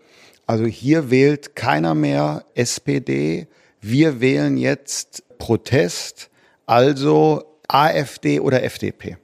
also 0.50 0.66
hier 0.66 1.12
wählt 1.12 1.56
keiner 1.56 1.94
mehr 1.94 2.44
SPD. 2.56 3.48
Wir 3.82 4.20
wählen 4.20 4.58
jetzt 4.58 5.24
Protest, 5.38 6.32
also 6.66 7.44
AfD 7.68 8.40
oder 8.40 8.64
FDP. 8.64 9.18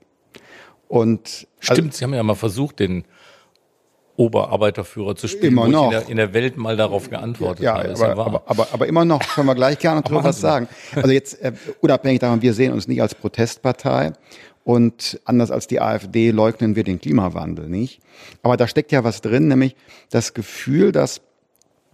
Und 0.88 1.47
Stimmt, 1.59 1.79
also, 1.79 1.97
Sie 1.97 2.03
haben 2.03 2.13
ja 2.13 2.21
mal 2.21 2.35
versucht, 2.35 2.79
den 2.79 3.05
Oberarbeiterführer 4.17 5.15
zu 5.15 5.27
spielen, 5.27 5.53
immer 5.53 5.67
noch. 5.67 5.85
In 5.85 5.89
der, 5.89 6.09
in, 6.09 6.17
der, 6.17 6.33
Welt 6.35 6.57
mal 6.57 6.77
darauf 6.77 7.09
geantwortet 7.09 7.63
ja, 7.63 7.73
habe. 7.73 7.89
Aber, 7.89 8.07
ja 8.07 8.11
aber, 8.11 8.43
aber, 8.45 8.67
aber, 8.71 8.88
immer 8.88 9.03
noch 9.03 9.27
können 9.33 9.47
wir 9.47 9.55
gleich 9.55 9.79
gerne 9.79 10.01
drüber 10.03 10.23
was 10.23 10.39
sagen. 10.39 10.67
Also 10.95 11.09
jetzt 11.09 11.41
äh, 11.41 11.53
unabhängig 11.81 12.19
davon, 12.19 12.43
wir 12.43 12.53
sehen 12.53 12.71
uns 12.71 12.88
nicht 12.88 13.01
als 13.01 13.15
Protestpartei 13.15 14.13
und 14.65 15.21
anders 15.25 15.51
als 15.51 15.67
die 15.67 15.80
AfD 15.80 16.32
leugnen 16.32 16.75
wir 16.75 16.84
den 16.84 16.99
Klimawandel 16.99 17.69
nicht. 17.69 18.01
Aber 18.41 18.58
da 18.58 18.67
steckt 18.67 18.91
ja 18.91 19.04
was 19.04 19.21
drin, 19.21 19.47
nämlich 19.47 19.75
das 20.10 20.34
Gefühl, 20.34 20.91
dass 20.91 21.21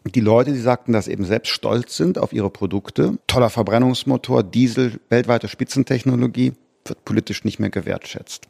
die 0.05 0.21
Leute, 0.21 0.53
die 0.53 0.59
sagten, 0.59 0.93
dass 0.93 1.09
eben 1.09 1.25
selbst 1.25 1.49
stolz 1.49 1.97
sind 1.97 2.17
auf 2.17 2.33
ihre 2.33 2.49
Produkte, 2.49 3.17
toller 3.27 3.49
Verbrennungsmotor, 3.49 4.41
Diesel, 4.41 4.99
weltweite 5.09 5.49
Spitzentechnologie, 5.49 6.53
wird 6.85 7.05
politisch 7.05 7.43
nicht 7.43 7.59
mehr 7.59 7.69
gewertschätzt. 7.69 8.47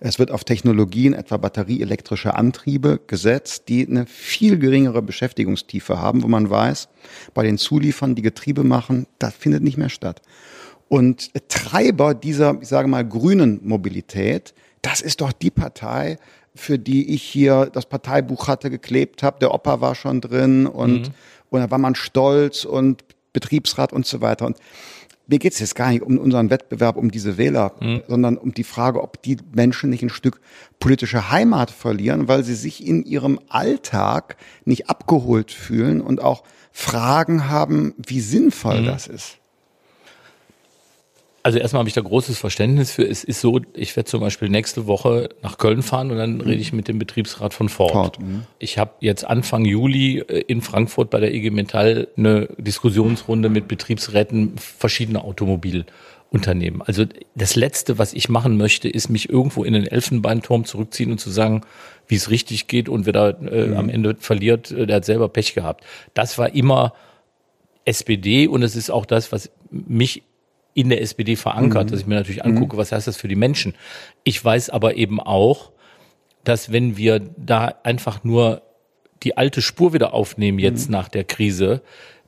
Es 0.00 0.18
wird 0.18 0.30
auf 0.30 0.44
Technologien, 0.44 1.14
etwa 1.14 1.38
batterieelektrische 1.38 2.34
Antriebe, 2.34 3.00
gesetzt, 3.06 3.64
die 3.68 3.88
eine 3.88 4.04
viel 4.06 4.58
geringere 4.58 5.00
Beschäftigungstiefe 5.00 5.98
haben, 5.98 6.22
wo 6.22 6.28
man 6.28 6.50
weiß, 6.50 6.88
bei 7.34 7.42
den 7.42 7.56
Zuliefern, 7.56 8.14
die 8.14 8.22
Getriebe 8.22 8.64
machen, 8.64 9.06
das 9.18 9.34
findet 9.34 9.62
nicht 9.62 9.78
mehr 9.78 9.88
statt. 9.88 10.20
Und 10.92 11.30
Treiber 11.48 12.12
dieser, 12.12 12.58
ich 12.60 12.68
sage 12.68 12.86
mal, 12.86 13.02
grünen 13.02 13.60
Mobilität, 13.62 14.52
das 14.82 15.00
ist 15.00 15.22
doch 15.22 15.32
die 15.32 15.50
Partei, 15.50 16.18
für 16.54 16.78
die 16.78 17.14
ich 17.14 17.22
hier 17.22 17.70
das 17.72 17.86
Parteibuch 17.86 18.46
hatte 18.46 18.68
geklebt 18.68 19.22
habe. 19.22 19.38
Der 19.38 19.54
Opa 19.54 19.80
war 19.80 19.94
schon 19.94 20.20
drin 20.20 20.66
und, 20.66 21.08
mhm. 21.08 21.14
und 21.48 21.60
da 21.60 21.70
war 21.70 21.78
man 21.78 21.94
stolz 21.94 22.66
und 22.66 23.04
Betriebsrat 23.32 23.94
und 23.94 24.04
so 24.04 24.20
weiter. 24.20 24.44
Und 24.44 24.58
mir 25.26 25.38
geht 25.38 25.54
es 25.54 25.60
jetzt 25.60 25.76
gar 25.76 25.88
nicht 25.88 26.02
um 26.02 26.18
unseren 26.18 26.50
Wettbewerb 26.50 26.98
um 26.98 27.10
diese 27.10 27.38
Wähler, 27.38 27.72
mhm. 27.80 28.02
sondern 28.06 28.36
um 28.36 28.52
die 28.52 28.62
Frage, 28.62 29.02
ob 29.02 29.22
die 29.22 29.38
Menschen 29.54 29.88
nicht 29.88 30.02
ein 30.02 30.10
Stück 30.10 30.42
politische 30.78 31.30
Heimat 31.30 31.70
verlieren, 31.70 32.28
weil 32.28 32.44
sie 32.44 32.54
sich 32.54 32.86
in 32.86 33.02
ihrem 33.02 33.40
Alltag 33.48 34.36
nicht 34.66 34.90
abgeholt 34.90 35.52
fühlen 35.52 36.02
und 36.02 36.20
auch 36.20 36.42
Fragen 36.70 37.48
haben, 37.48 37.94
wie 37.96 38.20
sinnvoll 38.20 38.82
mhm. 38.82 38.84
das 38.84 39.06
ist. 39.06 39.38
Also 41.44 41.58
erstmal 41.58 41.80
habe 41.80 41.88
ich 41.88 41.94
da 41.94 42.00
großes 42.00 42.38
Verständnis 42.38 42.92
für. 42.92 43.04
Es 43.04 43.24
ist 43.24 43.40
so, 43.40 43.60
ich 43.74 43.96
werde 43.96 44.08
zum 44.08 44.20
Beispiel 44.20 44.48
nächste 44.48 44.86
Woche 44.86 45.30
nach 45.42 45.58
Köln 45.58 45.82
fahren 45.82 46.12
und 46.12 46.18
dann 46.18 46.40
rede 46.40 46.60
ich 46.60 46.72
mit 46.72 46.86
dem 46.86 47.00
Betriebsrat 47.00 47.52
von 47.52 47.68
Ford. 47.68 47.92
Ford 47.92 48.20
mhm. 48.20 48.44
Ich 48.60 48.78
habe 48.78 48.92
jetzt 49.00 49.24
Anfang 49.26 49.64
Juli 49.64 50.18
äh, 50.18 50.44
in 50.46 50.62
Frankfurt 50.62 51.10
bei 51.10 51.18
der 51.18 51.34
IG 51.34 51.50
Metall 51.50 52.08
eine 52.16 52.48
Diskussionsrunde 52.58 53.48
mit 53.48 53.66
Betriebsräten 53.66 54.56
verschiedener 54.56 55.24
Automobilunternehmen. 55.24 56.80
Also 56.82 57.06
das 57.34 57.56
Letzte, 57.56 57.98
was 57.98 58.14
ich 58.14 58.28
machen 58.28 58.56
möchte, 58.56 58.88
ist 58.88 59.08
mich 59.08 59.28
irgendwo 59.28 59.64
in 59.64 59.72
den 59.72 59.86
Elfenbeinturm 59.86 60.64
zurückziehen 60.64 61.10
und 61.10 61.18
zu 61.18 61.30
sagen, 61.30 61.62
wie 62.06 62.14
es 62.14 62.30
richtig 62.30 62.68
geht 62.68 62.88
und 62.88 63.04
wer 63.04 63.12
da 63.12 63.30
äh, 63.30 63.66
mhm. 63.66 63.76
am 63.76 63.88
Ende 63.88 64.16
verliert, 64.16 64.70
äh, 64.70 64.86
der 64.86 64.96
hat 64.96 65.04
selber 65.04 65.28
Pech 65.28 65.54
gehabt. 65.54 65.82
Das 66.14 66.38
war 66.38 66.54
immer 66.54 66.94
SPD 67.84 68.46
und 68.46 68.62
es 68.62 68.76
ist 68.76 68.90
auch 68.90 69.06
das, 69.06 69.32
was 69.32 69.50
mich 69.70 70.22
in 70.74 70.88
der 70.88 71.00
SPD 71.02 71.36
verankert, 71.36 71.86
mhm. 71.86 71.90
dass 71.90 72.00
ich 72.00 72.06
mir 72.06 72.14
natürlich 72.14 72.44
angucke, 72.44 72.76
mhm. 72.76 72.80
was 72.80 72.92
heißt 72.92 73.06
das 73.06 73.16
für 73.16 73.28
die 73.28 73.36
Menschen. 73.36 73.74
Ich 74.24 74.42
weiß 74.42 74.70
aber 74.70 74.96
eben 74.96 75.20
auch, 75.20 75.72
dass 76.44 76.72
wenn 76.72 76.96
wir 76.96 77.20
da 77.36 77.74
einfach 77.84 78.24
nur 78.24 78.62
die 79.22 79.36
alte 79.36 79.62
Spur 79.62 79.92
wieder 79.92 80.14
aufnehmen 80.14 80.58
jetzt 80.58 80.88
mhm. 80.88 80.92
nach 80.92 81.08
der 81.08 81.24
Krise, 81.24 81.82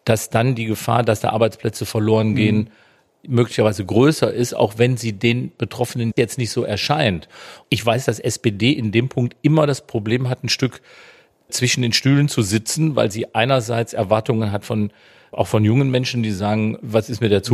dass 0.04 0.30
dann 0.30 0.54
die 0.54 0.66
Gefahr, 0.66 1.02
dass 1.02 1.20
da 1.20 1.30
Arbeitsplätze 1.30 1.86
verloren 1.86 2.30
mhm. 2.30 2.36
gehen, 2.36 2.70
möglicherweise 3.26 3.84
größer 3.84 4.32
ist, 4.32 4.54
auch 4.54 4.74
wenn 4.76 4.98
sie 4.98 5.14
den 5.14 5.52
Betroffenen 5.56 6.12
jetzt 6.16 6.36
nicht 6.36 6.50
so 6.50 6.62
erscheint. 6.62 7.28
Ich 7.70 7.84
weiß, 7.84 8.04
dass 8.04 8.20
SPD 8.20 8.72
in 8.72 8.92
dem 8.92 9.08
Punkt 9.08 9.34
immer 9.40 9.66
das 9.66 9.86
Problem 9.86 10.28
hat, 10.28 10.44
ein 10.44 10.50
Stück 10.50 10.82
zwischen 11.48 11.80
den 11.80 11.94
Stühlen 11.94 12.28
zu 12.28 12.42
sitzen, 12.42 12.96
weil 12.96 13.10
sie 13.10 13.34
einerseits 13.34 13.94
Erwartungen 13.94 14.52
hat 14.52 14.64
von 14.64 14.90
auch 15.32 15.48
von 15.48 15.64
jungen 15.64 15.90
Menschen, 15.90 16.22
die 16.22 16.30
sagen, 16.30 16.78
was 16.80 17.10
ist 17.10 17.20
mit 17.20 17.32
der 17.32 17.40
mhm. 17.40 17.44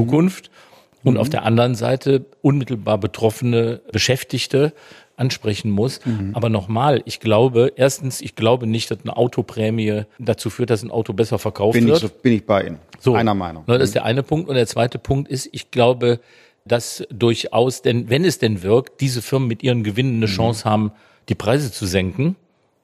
Und 1.02 1.14
mhm. 1.14 1.20
auf 1.20 1.30
der 1.30 1.44
anderen 1.44 1.74
Seite 1.74 2.26
unmittelbar 2.42 2.98
betroffene 2.98 3.80
Beschäftigte 3.90 4.74
ansprechen 5.16 5.70
muss. 5.70 6.04
Mhm. 6.04 6.30
Aber 6.34 6.48
nochmal, 6.48 7.02
ich 7.04 7.20
glaube, 7.20 7.72
erstens, 7.76 8.20
ich 8.20 8.34
glaube 8.34 8.66
nicht, 8.66 8.90
dass 8.90 8.98
eine 9.02 9.16
Autoprämie 9.16 10.02
dazu 10.18 10.50
führt, 10.50 10.70
dass 10.70 10.82
ein 10.82 10.90
Auto 10.90 11.12
besser 11.12 11.38
verkauft 11.38 11.74
bin 11.74 11.86
wird. 11.86 12.02
Ich 12.02 12.08
so, 12.08 12.14
bin 12.22 12.32
ich 12.32 12.46
bei 12.46 12.64
Ihnen. 12.64 12.78
So, 12.98 13.14
einer 13.14 13.34
Meinung. 13.34 13.64
Das 13.66 13.82
ist 13.82 13.94
der 13.94 14.04
eine 14.04 14.22
Punkt. 14.22 14.48
Und 14.48 14.56
der 14.56 14.66
zweite 14.66 14.98
Punkt 14.98 15.30
ist, 15.30 15.48
ich 15.52 15.70
glaube, 15.70 16.20
dass 16.64 17.04
durchaus, 17.10 17.82
denn 17.82 18.10
wenn 18.10 18.24
es 18.24 18.38
denn 18.38 18.62
wirkt, 18.62 19.00
diese 19.00 19.22
Firmen 19.22 19.48
mit 19.48 19.62
ihren 19.62 19.82
Gewinnen 19.84 20.16
eine 20.16 20.26
mhm. 20.26 20.30
Chance 20.30 20.64
haben, 20.64 20.92
die 21.28 21.34
Preise 21.34 21.70
zu 21.70 21.86
senken. 21.86 22.36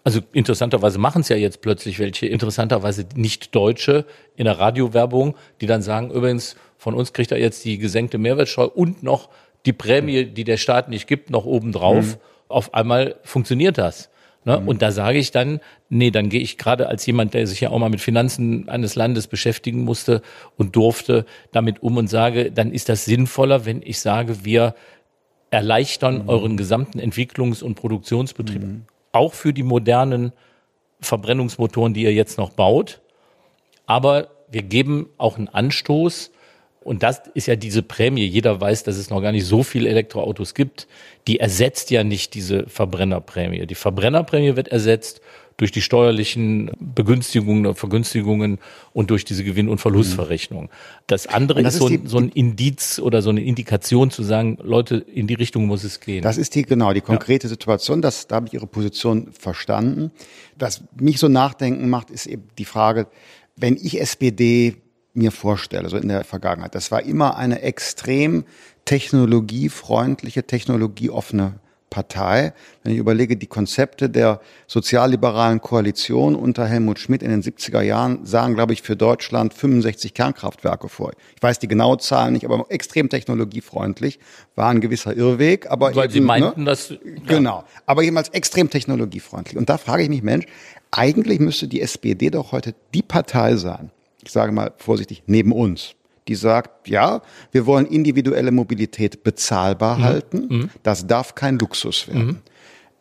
Also 0.04 0.20
interessanterweise 0.32 0.98
machen 0.98 1.22
es 1.22 1.28
ja 1.28 1.36
jetzt 1.36 1.62
plötzlich 1.62 1.98
welche, 1.98 2.26
interessanterweise 2.26 3.06
nicht 3.16 3.54
Deutsche 3.54 4.04
in 4.36 4.44
der 4.44 4.58
Radiowerbung, 4.58 5.34
die 5.60 5.66
dann 5.66 5.82
sagen, 5.82 6.10
übrigens, 6.12 6.54
von 6.86 6.94
uns 6.94 7.12
kriegt 7.12 7.32
er 7.32 7.40
jetzt 7.40 7.64
die 7.64 7.78
gesenkte 7.78 8.16
Mehrwertsteuer 8.16 8.76
und 8.76 9.02
noch 9.02 9.28
die 9.64 9.72
Prämie, 9.72 10.24
die 10.24 10.44
der 10.44 10.56
Staat 10.56 10.88
nicht 10.88 11.08
gibt, 11.08 11.30
noch 11.30 11.44
obendrauf. 11.44 12.14
Mhm. 12.14 12.20
Auf 12.46 12.74
einmal 12.74 13.16
funktioniert 13.24 13.76
das. 13.76 14.08
Ne? 14.44 14.60
Mhm. 14.60 14.68
Und 14.68 14.82
da 14.82 14.92
sage 14.92 15.18
ich 15.18 15.32
dann, 15.32 15.58
nee, 15.88 16.12
dann 16.12 16.28
gehe 16.28 16.40
ich 16.40 16.58
gerade 16.58 16.88
als 16.88 17.04
jemand, 17.04 17.34
der 17.34 17.48
sich 17.48 17.60
ja 17.60 17.70
auch 17.70 17.78
mal 17.80 17.90
mit 17.90 18.00
Finanzen 18.00 18.68
eines 18.68 18.94
Landes 18.94 19.26
beschäftigen 19.26 19.82
musste 19.82 20.22
und 20.56 20.76
durfte, 20.76 21.26
damit 21.50 21.82
um 21.82 21.96
und 21.96 22.06
sage, 22.06 22.52
dann 22.52 22.70
ist 22.70 22.88
das 22.88 23.04
sinnvoller, 23.04 23.66
wenn 23.66 23.82
ich 23.82 23.98
sage, 23.98 24.44
wir 24.44 24.76
erleichtern 25.50 26.22
mhm. 26.22 26.28
euren 26.28 26.56
gesamten 26.56 27.00
Entwicklungs- 27.00 27.64
und 27.64 27.74
Produktionsbetrieb. 27.74 28.62
Mhm. 28.62 28.84
Auch 29.10 29.34
für 29.34 29.52
die 29.52 29.64
modernen 29.64 30.30
Verbrennungsmotoren, 31.00 31.94
die 31.94 32.04
ihr 32.04 32.14
jetzt 32.14 32.38
noch 32.38 32.50
baut. 32.50 33.00
Aber 33.86 34.28
wir 34.48 34.62
geben 34.62 35.08
auch 35.18 35.36
einen 35.36 35.48
Anstoß, 35.48 36.30
und 36.86 37.02
das 37.02 37.22
ist 37.34 37.46
ja 37.46 37.56
diese 37.56 37.82
Prämie. 37.82 38.24
Jeder 38.24 38.60
weiß, 38.60 38.84
dass 38.84 38.96
es 38.96 39.10
noch 39.10 39.20
gar 39.20 39.32
nicht 39.32 39.44
so 39.44 39.64
viele 39.64 39.88
Elektroautos 39.88 40.54
gibt. 40.54 40.86
Die 41.26 41.40
ersetzt 41.40 41.90
ja 41.90 42.04
nicht 42.04 42.34
diese 42.34 42.68
Verbrennerprämie. 42.68 43.66
Die 43.66 43.74
Verbrennerprämie 43.74 44.54
wird 44.54 44.68
ersetzt 44.68 45.20
durch 45.56 45.72
die 45.72 45.82
steuerlichen 45.82 46.70
Begünstigungen 46.78 47.66
oder 47.66 47.74
Vergünstigungen 47.74 48.58
und 48.92 49.10
durch 49.10 49.24
diese 49.24 49.42
Gewinn- 49.42 49.68
und 49.68 49.78
Verlustverrechnung. 49.78 50.70
Das 51.08 51.26
andere 51.26 51.60
das 51.64 51.74
ist, 51.74 51.80
so, 51.80 51.88
ein, 51.88 52.06
so 52.06 52.18
ein 52.18 52.28
Indiz 52.28 53.00
oder 53.00 53.20
so 53.20 53.30
eine 53.30 53.42
Indikation 53.42 54.12
zu 54.12 54.22
sagen, 54.22 54.56
Leute, 54.62 54.96
in 54.96 55.26
die 55.26 55.34
Richtung 55.34 55.66
muss 55.66 55.82
es 55.82 55.98
gehen. 55.98 56.22
Das 56.22 56.38
ist 56.38 56.54
die, 56.54 56.62
genau, 56.62 56.92
die 56.92 57.00
konkrete 57.00 57.48
ja. 57.48 57.48
Situation. 57.48 58.00
Das, 58.00 58.28
da 58.28 58.36
habe 58.36 58.46
ich 58.46 58.54
Ihre 58.54 58.68
Position 58.68 59.32
verstanden. 59.32 60.12
Was 60.56 60.82
mich 61.00 61.18
so 61.18 61.26
nachdenken 61.26 61.88
macht, 61.88 62.10
ist 62.10 62.26
eben 62.26 62.44
die 62.58 62.64
Frage, 62.64 63.08
wenn 63.56 63.76
ich 63.76 64.00
SPD 64.00 64.76
mir 65.16 65.32
vorstelle, 65.32 65.88
so 65.88 65.96
in 65.96 66.08
der 66.08 66.24
Vergangenheit. 66.24 66.74
Das 66.74 66.90
war 66.90 67.02
immer 67.02 67.36
eine 67.36 67.62
extrem 67.62 68.44
technologiefreundliche, 68.84 70.46
technologieoffene 70.46 71.54
Partei. 71.90 72.52
Wenn 72.82 72.92
ich 72.92 72.98
überlege, 72.98 73.36
die 73.36 73.46
Konzepte 73.46 74.10
der 74.10 74.40
sozialliberalen 74.66 75.60
Koalition 75.60 76.34
unter 76.34 76.66
Helmut 76.66 76.98
Schmidt 76.98 77.22
in 77.22 77.30
den 77.30 77.42
70er 77.42 77.80
Jahren 77.80 78.26
sahen, 78.26 78.54
glaube 78.54 78.72
ich, 78.72 78.82
für 78.82 78.96
Deutschland 78.96 79.54
65 79.54 80.12
Kernkraftwerke 80.12 80.88
vor. 80.88 81.12
Ich 81.36 81.42
weiß 81.42 81.58
die 81.58 81.68
genaue 81.68 81.98
Zahl 81.98 82.32
nicht, 82.32 82.44
aber 82.44 82.66
extrem 82.68 83.08
technologiefreundlich 83.08 84.18
war 84.56 84.70
ein 84.70 84.80
gewisser 84.80 85.16
Irrweg. 85.16 85.70
Aber 85.70 85.94
Weil 85.94 86.04
eben, 86.04 86.12
Sie 86.12 86.20
meinten, 86.20 86.64
ne, 86.64 86.70
dass... 86.70 86.90
Ja. 86.90 86.96
Genau, 87.26 87.64
aber 87.86 88.02
jemals 88.02 88.28
extrem 88.30 88.68
technologiefreundlich. 88.68 89.56
Und 89.56 89.68
da 89.68 89.78
frage 89.78 90.02
ich 90.02 90.08
mich, 90.08 90.22
Mensch, 90.22 90.46
eigentlich 90.90 91.40
müsste 91.40 91.68
die 91.68 91.80
SPD 91.80 92.30
doch 92.30 92.52
heute 92.52 92.74
die 92.94 93.02
Partei 93.02 93.56
sein, 93.56 93.90
ich 94.26 94.32
sage 94.32 94.52
mal 94.52 94.72
vorsichtig, 94.76 95.22
neben 95.26 95.52
uns, 95.52 95.94
die 96.26 96.34
sagt, 96.34 96.88
ja, 96.88 97.22
wir 97.52 97.64
wollen 97.64 97.86
individuelle 97.86 98.50
Mobilität 98.50 99.22
bezahlbar 99.22 99.98
mhm. 99.98 100.02
halten. 100.02 100.46
Mhm. 100.48 100.70
Das 100.82 101.06
darf 101.06 101.36
kein 101.36 101.58
Luxus 101.58 102.08
werden. 102.08 102.26
Mhm. 102.26 102.38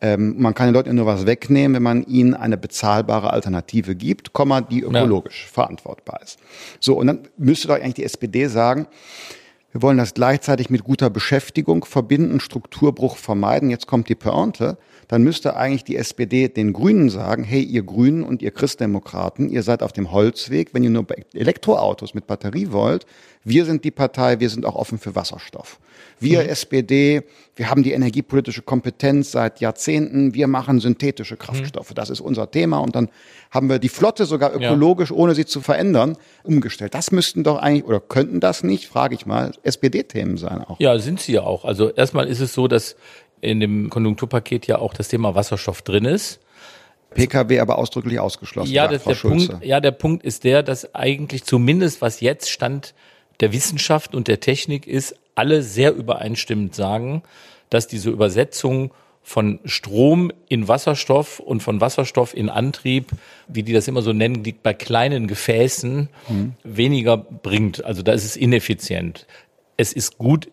Ähm, 0.00 0.34
man 0.38 0.54
kann 0.54 0.68
den 0.68 0.74
Leuten 0.74 0.94
nur 0.94 1.06
was 1.06 1.26
wegnehmen, 1.26 1.74
wenn 1.74 1.82
man 1.82 2.06
ihnen 2.06 2.34
eine 2.34 2.56
bezahlbare 2.56 3.32
Alternative 3.32 3.96
gibt, 3.96 4.30
die 4.70 4.82
ökologisch 4.82 5.46
ja. 5.46 5.52
verantwortbar 5.52 6.20
ist. 6.22 6.38
So, 6.78 6.96
und 6.96 7.08
dann 7.08 7.20
müsste 7.36 7.68
doch 7.68 7.74
eigentlich 7.74 7.94
die 7.94 8.04
SPD 8.04 8.46
sagen, 8.46 8.86
wir 9.76 9.82
wollen 9.82 9.98
das 9.98 10.14
gleichzeitig 10.14 10.70
mit 10.70 10.84
guter 10.84 11.10
Beschäftigung 11.10 11.84
verbinden, 11.84 12.40
Strukturbruch 12.40 13.18
vermeiden. 13.18 13.68
Jetzt 13.68 13.86
kommt 13.86 14.08
die 14.08 14.14
Pointe 14.14 14.78
dann 15.08 15.22
müsste 15.22 15.56
eigentlich 15.56 15.84
die 15.84 15.96
SPD 15.96 16.48
den 16.48 16.72
Grünen 16.72 17.10
sagen, 17.10 17.44
hey, 17.44 17.62
ihr 17.62 17.82
Grünen 17.82 18.24
und 18.24 18.42
ihr 18.42 18.50
Christdemokraten, 18.50 19.48
ihr 19.48 19.62
seid 19.62 19.82
auf 19.82 19.92
dem 19.92 20.10
Holzweg, 20.10 20.74
wenn 20.74 20.82
ihr 20.82 20.90
nur 20.90 21.06
Elektroautos 21.32 22.14
mit 22.14 22.26
Batterie 22.26 22.72
wollt. 22.72 23.06
Wir 23.44 23.64
sind 23.64 23.84
die 23.84 23.92
Partei, 23.92 24.40
wir 24.40 24.50
sind 24.50 24.66
auch 24.66 24.74
offen 24.74 24.98
für 24.98 25.14
Wasserstoff. 25.14 25.78
Wir 26.18 26.42
mhm. 26.42 26.48
SPD, 26.48 27.22
wir 27.54 27.70
haben 27.70 27.84
die 27.84 27.92
energiepolitische 27.92 28.62
Kompetenz 28.62 29.30
seit 29.30 29.60
Jahrzehnten, 29.60 30.34
wir 30.34 30.48
machen 30.48 30.80
synthetische 30.80 31.36
Kraftstoffe. 31.36 31.90
Mhm. 31.90 31.94
Das 31.94 32.10
ist 32.10 32.20
unser 32.20 32.50
Thema. 32.50 32.78
Und 32.78 32.96
dann 32.96 33.08
haben 33.52 33.68
wir 33.68 33.78
die 33.78 33.88
Flotte 33.88 34.26
sogar 34.26 34.52
ökologisch, 34.52 35.10
ja. 35.10 35.16
ohne 35.16 35.36
sie 35.36 35.46
zu 35.46 35.60
verändern, 35.60 36.16
umgestellt. 36.42 36.94
Das 36.94 37.12
müssten 37.12 37.44
doch 37.44 37.58
eigentlich, 37.58 37.84
oder 37.84 38.00
könnten 38.00 38.40
das 38.40 38.64
nicht, 38.64 38.88
frage 38.88 39.14
ich 39.14 39.26
mal, 39.26 39.52
SPD-Themen 39.66 40.36
sein 40.36 40.62
auch. 40.62 40.78
Ja, 40.80 40.98
sind 40.98 41.20
sie 41.20 41.32
ja 41.32 41.42
auch. 41.42 41.64
Also 41.64 41.90
erstmal 41.90 42.26
ist 42.28 42.40
es 42.40 42.54
so, 42.54 42.68
dass 42.68 42.96
in 43.40 43.60
dem 43.60 43.90
Konjunkturpaket 43.90 44.66
ja 44.66 44.78
auch 44.78 44.94
das 44.94 45.08
Thema 45.08 45.34
Wasserstoff 45.34 45.82
drin 45.82 46.04
ist. 46.04 46.40
PKW 47.14 47.60
aber 47.60 47.78
ausdrücklich 47.78 48.20
ausgeschlossen. 48.20 48.72
Ja, 48.72 48.88
das, 48.88 49.04
der 49.04 49.14
Punkt, 49.14 49.64
ja, 49.64 49.80
der 49.80 49.90
Punkt 49.90 50.24
ist 50.24 50.44
der, 50.44 50.62
dass 50.62 50.94
eigentlich 50.94 51.44
zumindest 51.44 52.02
was 52.02 52.20
jetzt 52.20 52.50
Stand 52.50 52.94
der 53.40 53.52
Wissenschaft 53.52 54.14
und 54.14 54.28
der 54.28 54.40
Technik 54.40 54.86
ist, 54.86 55.14
alle 55.34 55.62
sehr 55.62 55.94
übereinstimmend 55.94 56.74
sagen, 56.74 57.22
dass 57.70 57.86
diese 57.86 58.10
Übersetzung 58.10 58.92
von 59.22 59.58
Strom 59.64 60.30
in 60.48 60.68
Wasserstoff 60.68 61.40
und 61.40 61.60
von 61.60 61.80
Wasserstoff 61.80 62.32
in 62.32 62.48
Antrieb, 62.48 63.10
wie 63.48 63.64
die 63.64 63.72
das 63.72 63.88
immer 63.88 64.00
so 64.00 64.12
nennen, 64.12 64.44
liegt 64.44 64.62
bei 64.62 64.72
kleinen 64.72 65.26
Gefäßen 65.26 66.08
mhm. 66.28 66.52
weniger 66.62 67.16
bringt. 67.16 67.84
Also 67.84 68.02
da 68.02 68.12
ist 68.12 68.24
es 68.24 68.36
ineffizient. 68.36 69.26
Es 69.76 69.92
ist 69.92 70.18
gut 70.18 70.48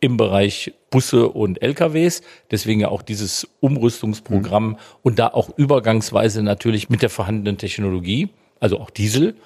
im 0.00 0.16
Bereich 0.16 0.72
Busse 0.90 1.28
und 1.28 1.62
LKWs. 1.62 2.22
Deswegen 2.50 2.80
ja 2.80 2.88
auch 2.88 3.02
dieses 3.02 3.48
Umrüstungsprogramm 3.60 4.70
mhm. 4.70 4.76
und 5.02 5.18
da 5.18 5.28
auch 5.28 5.50
übergangsweise 5.56 6.42
natürlich 6.42 6.88
mit 6.88 7.02
der 7.02 7.10
vorhandenen 7.10 7.58
Technologie, 7.58 8.30
also 8.58 8.78
auch 8.80 8.90
Diesel. 8.90 9.36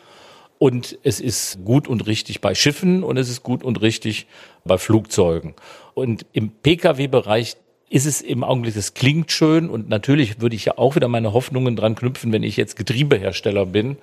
Und 0.59 0.99
es 1.03 1.21
ist 1.21 1.65
gut 1.65 1.89
und 1.89 2.07
richtig 2.07 2.41
bei 2.41 2.55
Schiffen 2.55 3.03
und 3.03 3.17
es 3.17 3.29
ist 3.29 3.43
gut 3.43 3.65
und 3.65 3.83
richtig 3.83 4.27
bei 4.65 4.79
Flugzeugen. 4.79 5.55
Und 5.95 6.25
im 6.33 6.51
Pkw-Bereich 6.51 7.57
ist 7.91 8.07
es 8.07 8.21
im 8.21 8.43
Augenblick, 8.43 8.75
das 8.75 8.95
klingt 8.95 9.31
schön 9.31 9.69
und 9.69 9.89
natürlich 9.89 10.41
würde 10.41 10.57
ich 10.57 10.65
ja 10.65 10.79
auch 10.79 10.97
wieder 10.97 11.09
meine 11.09 11.33
Hoffnungen 11.33 11.77
dran 11.77 11.95
knüpfen, 11.95 12.33
wenn 12.33 12.43
ich 12.43 12.57
jetzt 12.57 12.77
Getriebehersteller 12.77 13.67
bin, 13.67 13.89
mhm. 13.89 13.97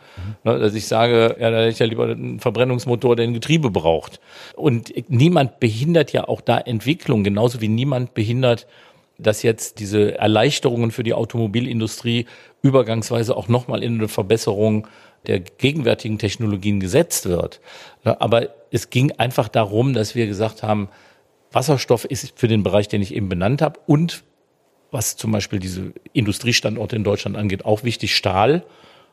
ne, 0.43 0.59
dass 0.59 0.75
ich 0.75 0.87
sage, 0.87 1.35
ja, 1.39 1.49
da 1.49 1.59
hätte 1.59 1.69
ich 1.69 1.79
ja 1.79 1.87
lieber 1.87 2.05
einen 2.05 2.39
Verbrennungsmotor, 2.39 3.15
der 3.15 3.25
ein 3.25 3.33
Getriebe 3.33 3.71
braucht. 3.71 4.19
Und 4.55 4.93
niemand 5.09 5.59
behindert 5.59 6.13
ja 6.13 6.27
auch 6.27 6.41
da 6.41 6.59
Entwicklung, 6.59 7.23
genauso 7.23 7.59
wie 7.59 7.67
niemand 7.67 8.13
behindert, 8.13 8.67
dass 9.17 9.43
jetzt 9.43 9.79
diese 9.79 10.17
Erleichterungen 10.17 10.91
für 10.91 11.03
die 11.03 11.13
Automobilindustrie 11.13 12.25
übergangsweise 12.61 13.35
auch 13.35 13.47
nochmal 13.47 13.83
in 13.83 13.95
eine 13.95 14.07
Verbesserung 14.07 14.87
der 15.27 15.39
gegenwärtigen 15.39 16.17
Technologien 16.17 16.79
gesetzt 16.79 17.27
wird. 17.27 17.59
Ne, 18.03 18.19
aber 18.21 18.49
es 18.71 18.89
ging 18.89 19.11
einfach 19.13 19.47
darum, 19.47 19.93
dass 19.93 20.15
wir 20.15 20.27
gesagt 20.27 20.63
haben, 20.63 20.87
Wasserstoff 21.51 22.05
ist 22.05 22.37
für 22.37 22.47
den 22.47 22.63
Bereich, 22.63 22.87
den 22.87 23.01
ich 23.01 23.13
eben 23.13 23.29
benannt 23.29 23.61
habe 23.61 23.79
und 23.85 24.23
was 24.91 25.15
zum 25.15 25.31
Beispiel 25.31 25.59
diese 25.59 25.93
Industriestandorte 26.13 26.95
in 26.95 27.03
Deutschland 27.03 27.37
angeht, 27.37 27.65
auch 27.65 27.83
wichtig, 27.83 28.15
Stahl, 28.15 28.63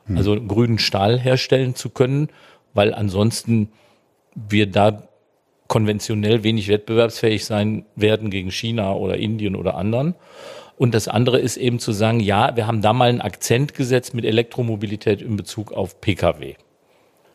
hm. 0.05 0.17
also 0.17 0.39
grünen 0.39 0.77
Stahl 0.77 1.19
herstellen 1.19 1.73
zu 1.75 1.89
können, 1.89 2.29
weil 2.73 2.93
ansonsten 2.93 3.71
wir 4.35 4.67
da 4.67 5.03
konventionell 5.67 6.43
wenig 6.43 6.67
wettbewerbsfähig 6.67 7.45
sein 7.45 7.85
werden 7.95 8.29
gegen 8.29 8.51
China 8.51 8.93
oder 8.93 9.17
Indien 9.17 9.55
oder 9.55 9.75
anderen. 9.75 10.15
Und 10.77 10.93
das 10.93 11.07
andere 11.07 11.39
ist 11.39 11.57
eben 11.57 11.79
zu 11.79 11.91
sagen, 11.91 12.19
ja, 12.19 12.55
wir 12.55 12.65
haben 12.65 12.81
da 12.81 12.93
mal 12.93 13.09
einen 13.09 13.21
Akzent 13.21 13.73
gesetzt 13.73 14.13
mit 14.13 14.25
Elektromobilität 14.25 15.21
in 15.21 15.35
Bezug 15.35 15.71
auf 15.71 16.01
Pkw. 16.01 16.55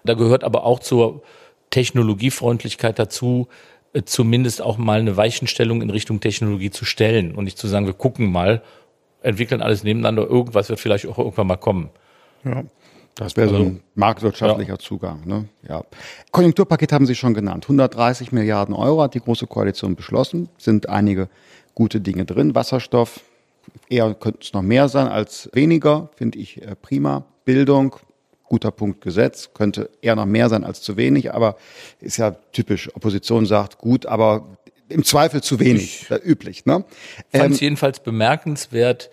Da 0.04 0.14
gehört 0.14 0.44
aber 0.44 0.64
auch 0.64 0.80
zur 0.80 1.22
Technologiefreundlichkeit 1.70 2.98
dazu, 2.98 3.48
zumindest 4.04 4.62
auch 4.62 4.78
mal 4.78 5.00
eine 5.00 5.16
Weichenstellung 5.16 5.82
in 5.82 5.90
Richtung 5.90 6.20
Technologie 6.20 6.70
zu 6.70 6.84
stellen 6.84 7.34
und 7.34 7.44
nicht 7.44 7.58
zu 7.58 7.68
sagen, 7.68 7.86
wir 7.86 7.94
gucken 7.94 8.30
mal, 8.30 8.62
entwickeln 9.22 9.62
alles 9.62 9.84
nebeneinander, 9.84 10.28
irgendwas 10.28 10.68
wird 10.68 10.80
vielleicht 10.80 11.06
auch 11.06 11.18
irgendwann 11.18 11.46
mal 11.46 11.56
kommen. 11.56 11.90
Ja. 12.44 12.64
Das 13.14 13.36
wäre 13.36 13.48
also, 13.48 13.62
so 13.62 13.68
ein 13.70 13.80
marktwirtschaftlicher 13.94 14.72
ja. 14.72 14.78
Zugang. 14.78 15.22
Ne? 15.24 15.48
Ja. 15.68 15.84
Konjunkturpaket 16.32 16.92
haben 16.92 17.06
Sie 17.06 17.14
schon 17.14 17.32
genannt. 17.32 17.64
130 17.64 18.32
Milliarden 18.32 18.74
Euro 18.74 19.02
hat 19.02 19.14
die 19.14 19.20
Große 19.20 19.46
Koalition 19.46 19.94
beschlossen. 19.94 20.48
Sind 20.58 20.88
einige 20.88 21.28
gute 21.74 22.00
Dinge 22.00 22.24
drin. 22.24 22.56
Wasserstoff, 22.56 23.20
eher 23.88 24.14
könnte 24.14 24.40
es 24.42 24.52
noch 24.52 24.62
mehr 24.62 24.88
sein 24.88 25.06
als 25.06 25.48
weniger, 25.52 26.10
finde 26.16 26.38
ich 26.38 26.60
äh, 26.62 26.74
prima. 26.74 27.24
Bildung, 27.44 27.96
guter 28.44 28.70
Punkt 28.70 29.00
Gesetz, 29.00 29.50
könnte 29.54 29.90
eher 30.02 30.16
noch 30.16 30.26
mehr 30.26 30.48
sein 30.48 30.64
als 30.64 30.82
zu 30.82 30.96
wenig, 30.96 31.32
aber 31.32 31.56
ist 32.00 32.18
ja 32.18 32.32
typisch. 32.52 32.94
Opposition 32.94 33.46
sagt 33.46 33.78
gut, 33.78 34.06
aber 34.06 34.58
im 34.88 35.04
Zweifel 35.04 35.42
zu 35.42 35.58
wenig, 35.60 36.06
ich 36.10 36.24
üblich. 36.24 36.66
Ne? 36.66 36.84
Fand 37.32 37.54
es 37.54 37.60
ähm, 37.60 37.64
jedenfalls 37.64 38.00
bemerkenswert, 38.00 39.10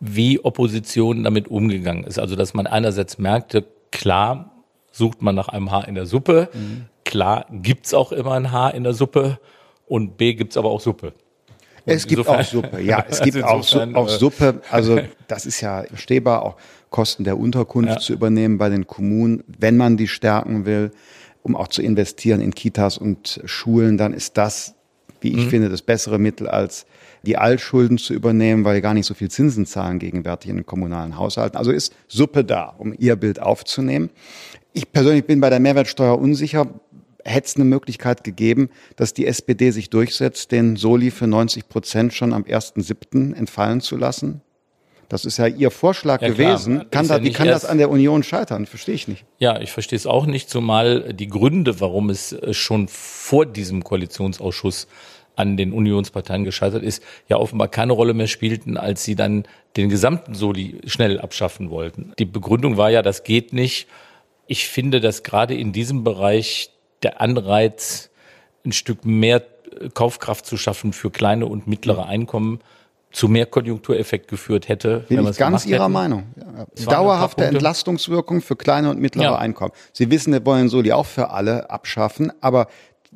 wie 0.00 0.42
Opposition 0.42 1.22
damit 1.24 1.48
umgegangen 1.48 2.04
ist. 2.04 2.18
Also 2.18 2.36
dass 2.36 2.54
man 2.54 2.66
einerseits 2.66 3.18
merkte, 3.18 3.64
klar 3.90 4.50
sucht 4.90 5.22
man 5.22 5.34
nach 5.34 5.48
einem 5.48 5.70
Haar 5.70 5.88
in 5.88 5.94
der 5.94 6.06
Suppe, 6.06 6.48
mhm. 6.52 6.86
klar 7.04 7.46
gibt's 7.50 7.94
auch 7.94 8.12
immer 8.12 8.32
ein 8.32 8.52
Haar 8.52 8.74
in 8.74 8.84
der 8.84 8.94
Suppe 8.94 9.38
und 9.86 10.16
B 10.16 10.34
gibt's 10.34 10.56
aber 10.56 10.70
auch 10.70 10.80
Suppe. 10.80 11.14
Es 11.86 12.06
gibt 12.06 12.26
auch 12.26 12.42
Suppe, 12.42 12.80
ja, 12.80 13.04
es 13.08 13.20
gibt 13.22 13.42
auch, 13.42 13.94
auch 13.94 14.08
äh, 14.08 14.18
Suppe. 14.18 14.62
Also 14.70 15.00
das 15.28 15.46
ist 15.46 15.60
ja 15.60 15.82
verstehbar, 15.82 16.42
auch 16.42 16.56
Kosten 16.90 17.24
der 17.24 17.38
Unterkunft 17.38 17.90
ja. 17.90 17.98
zu 17.98 18.12
übernehmen 18.12 18.58
bei 18.58 18.68
den 18.68 18.86
Kommunen, 18.86 19.42
wenn 19.58 19.76
man 19.76 19.96
die 19.96 20.08
stärken 20.08 20.64
will, 20.64 20.92
um 21.42 21.56
auch 21.56 21.68
zu 21.68 21.82
investieren 21.82 22.40
in 22.40 22.54
Kitas 22.54 22.98
und 22.98 23.40
Schulen, 23.44 23.98
dann 23.98 24.14
ist 24.14 24.36
das, 24.36 24.74
wie 25.20 25.30
ich 25.30 25.46
mhm. 25.46 25.50
finde, 25.50 25.68
das 25.68 25.82
bessere 25.82 26.18
Mittel 26.18 26.48
als 26.48 26.86
die 27.24 27.36
Altschulden 27.36 27.98
zu 27.98 28.14
übernehmen, 28.14 28.64
weil 28.64 28.80
gar 28.80 28.94
nicht 28.94 29.06
so 29.06 29.14
viel 29.14 29.30
Zinsen 29.30 29.66
zahlen 29.66 29.98
gegenwärtig 29.98 30.50
in 30.50 30.56
den 30.56 30.66
kommunalen 30.66 31.16
Haushalten. 31.16 31.56
Also 31.56 31.72
ist 31.72 31.94
Suppe 32.06 32.44
da, 32.44 32.74
um 32.78 32.94
Ihr 32.96 33.16
Bild 33.16 33.40
aufzunehmen. 33.40 34.10
Ich 34.72 34.92
persönlich 34.92 35.24
bin 35.24 35.40
bei 35.40 35.50
der 35.50 35.60
Mehrwertsteuer 35.60 36.18
unsicher. 36.18 36.66
Hätte 37.24 37.46
es 37.46 37.56
eine 37.56 37.64
Möglichkeit 37.64 38.22
gegeben, 38.22 38.70
dass 38.96 39.14
die 39.14 39.26
SPD 39.26 39.70
sich 39.70 39.90
durchsetzt, 39.90 40.52
den 40.52 40.76
Soli 40.76 41.10
für 41.10 41.26
90 41.26 41.68
Prozent 41.68 42.12
schon 42.12 42.32
am 42.32 42.42
1.7. 42.42 43.34
entfallen 43.34 43.80
zu 43.80 43.96
lassen? 43.96 44.42
Das 45.08 45.24
ist 45.24 45.38
ja 45.38 45.46
Ihr 45.46 45.70
Vorschlag 45.70 46.22
ja, 46.22 46.28
gewesen. 46.28 46.86
Kann 46.90 47.08
da, 47.08 47.18
ja 47.18 47.22
wie 47.22 47.32
kann 47.32 47.48
das 47.48 47.64
an 47.64 47.78
der 47.78 47.90
Union 47.90 48.22
scheitern? 48.22 48.66
Verstehe 48.66 48.94
ich 48.94 49.08
nicht. 49.08 49.24
Ja, 49.38 49.60
ich 49.60 49.70
verstehe 49.70 49.96
es 49.96 50.06
auch 50.06 50.26
nicht, 50.26 50.50
zumal 50.50 51.12
die 51.12 51.28
Gründe, 51.28 51.80
warum 51.80 52.10
es 52.10 52.32
äh, 52.32 52.52
schon 52.52 52.88
vor 52.88 53.46
diesem 53.46 53.84
Koalitionsausschuss 53.84 54.86
an 55.36 55.56
den 55.56 55.72
Unionsparteien 55.72 56.44
gescheitert 56.44 56.82
ist, 56.82 57.02
ja 57.28 57.36
offenbar 57.36 57.68
keine 57.68 57.92
Rolle 57.92 58.14
mehr 58.14 58.28
spielten, 58.28 58.76
als 58.76 59.04
sie 59.04 59.16
dann 59.16 59.44
den 59.76 59.88
gesamten 59.88 60.34
Soli 60.34 60.80
schnell 60.86 61.20
abschaffen 61.20 61.70
wollten. 61.70 62.12
Die 62.18 62.24
Begründung 62.24 62.76
war 62.76 62.90
ja, 62.90 63.02
das 63.02 63.24
geht 63.24 63.52
nicht. 63.52 63.88
Ich 64.46 64.68
finde, 64.68 65.00
dass 65.00 65.22
gerade 65.22 65.54
in 65.54 65.72
diesem 65.72 66.04
Bereich 66.04 66.70
der 67.04 67.20
Anreiz, 67.20 68.10
ein 68.64 68.72
Stück 68.72 69.04
mehr 69.04 69.42
Kaufkraft 69.94 70.46
zu 70.46 70.56
schaffen 70.56 70.92
für 70.92 71.10
kleine 71.10 71.46
und 71.46 71.66
mittlere 71.66 72.06
Einkommen 72.06 72.60
zu 73.14 73.28
mehr 73.28 73.46
Konjunktureffekt 73.46 74.28
geführt 74.28 74.68
hätte. 74.68 75.04
Bin 75.08 75.24
ich 75.24 75.36
ganz 75.36 75.64
Ihrer 75.66 75.84
hätten. 75.84 75.92
Meinung. 75.92 76.24
Ja. 76.36 76.86
Dauerhafte 76.86 77.44
Entlastungswirkung 77.44 78.40
für 78.40 78.56
kleine 78.56 78.90
und 78.90 79.00
mittlere 79.00 79.24
ja. 79.24 79.36
Einkommen. 79.36 79.72
Sie 79.92 80.10
wissen, 80.10 80.32
wir 80.32 80.44
wollen 80.44 80.68
Soli 80.68 80.92
auch 80.92 81.06
für 81.06 81.30
alle 81.30 81.70
abschaffen, 81.70 82.32
aber 82.40 82.66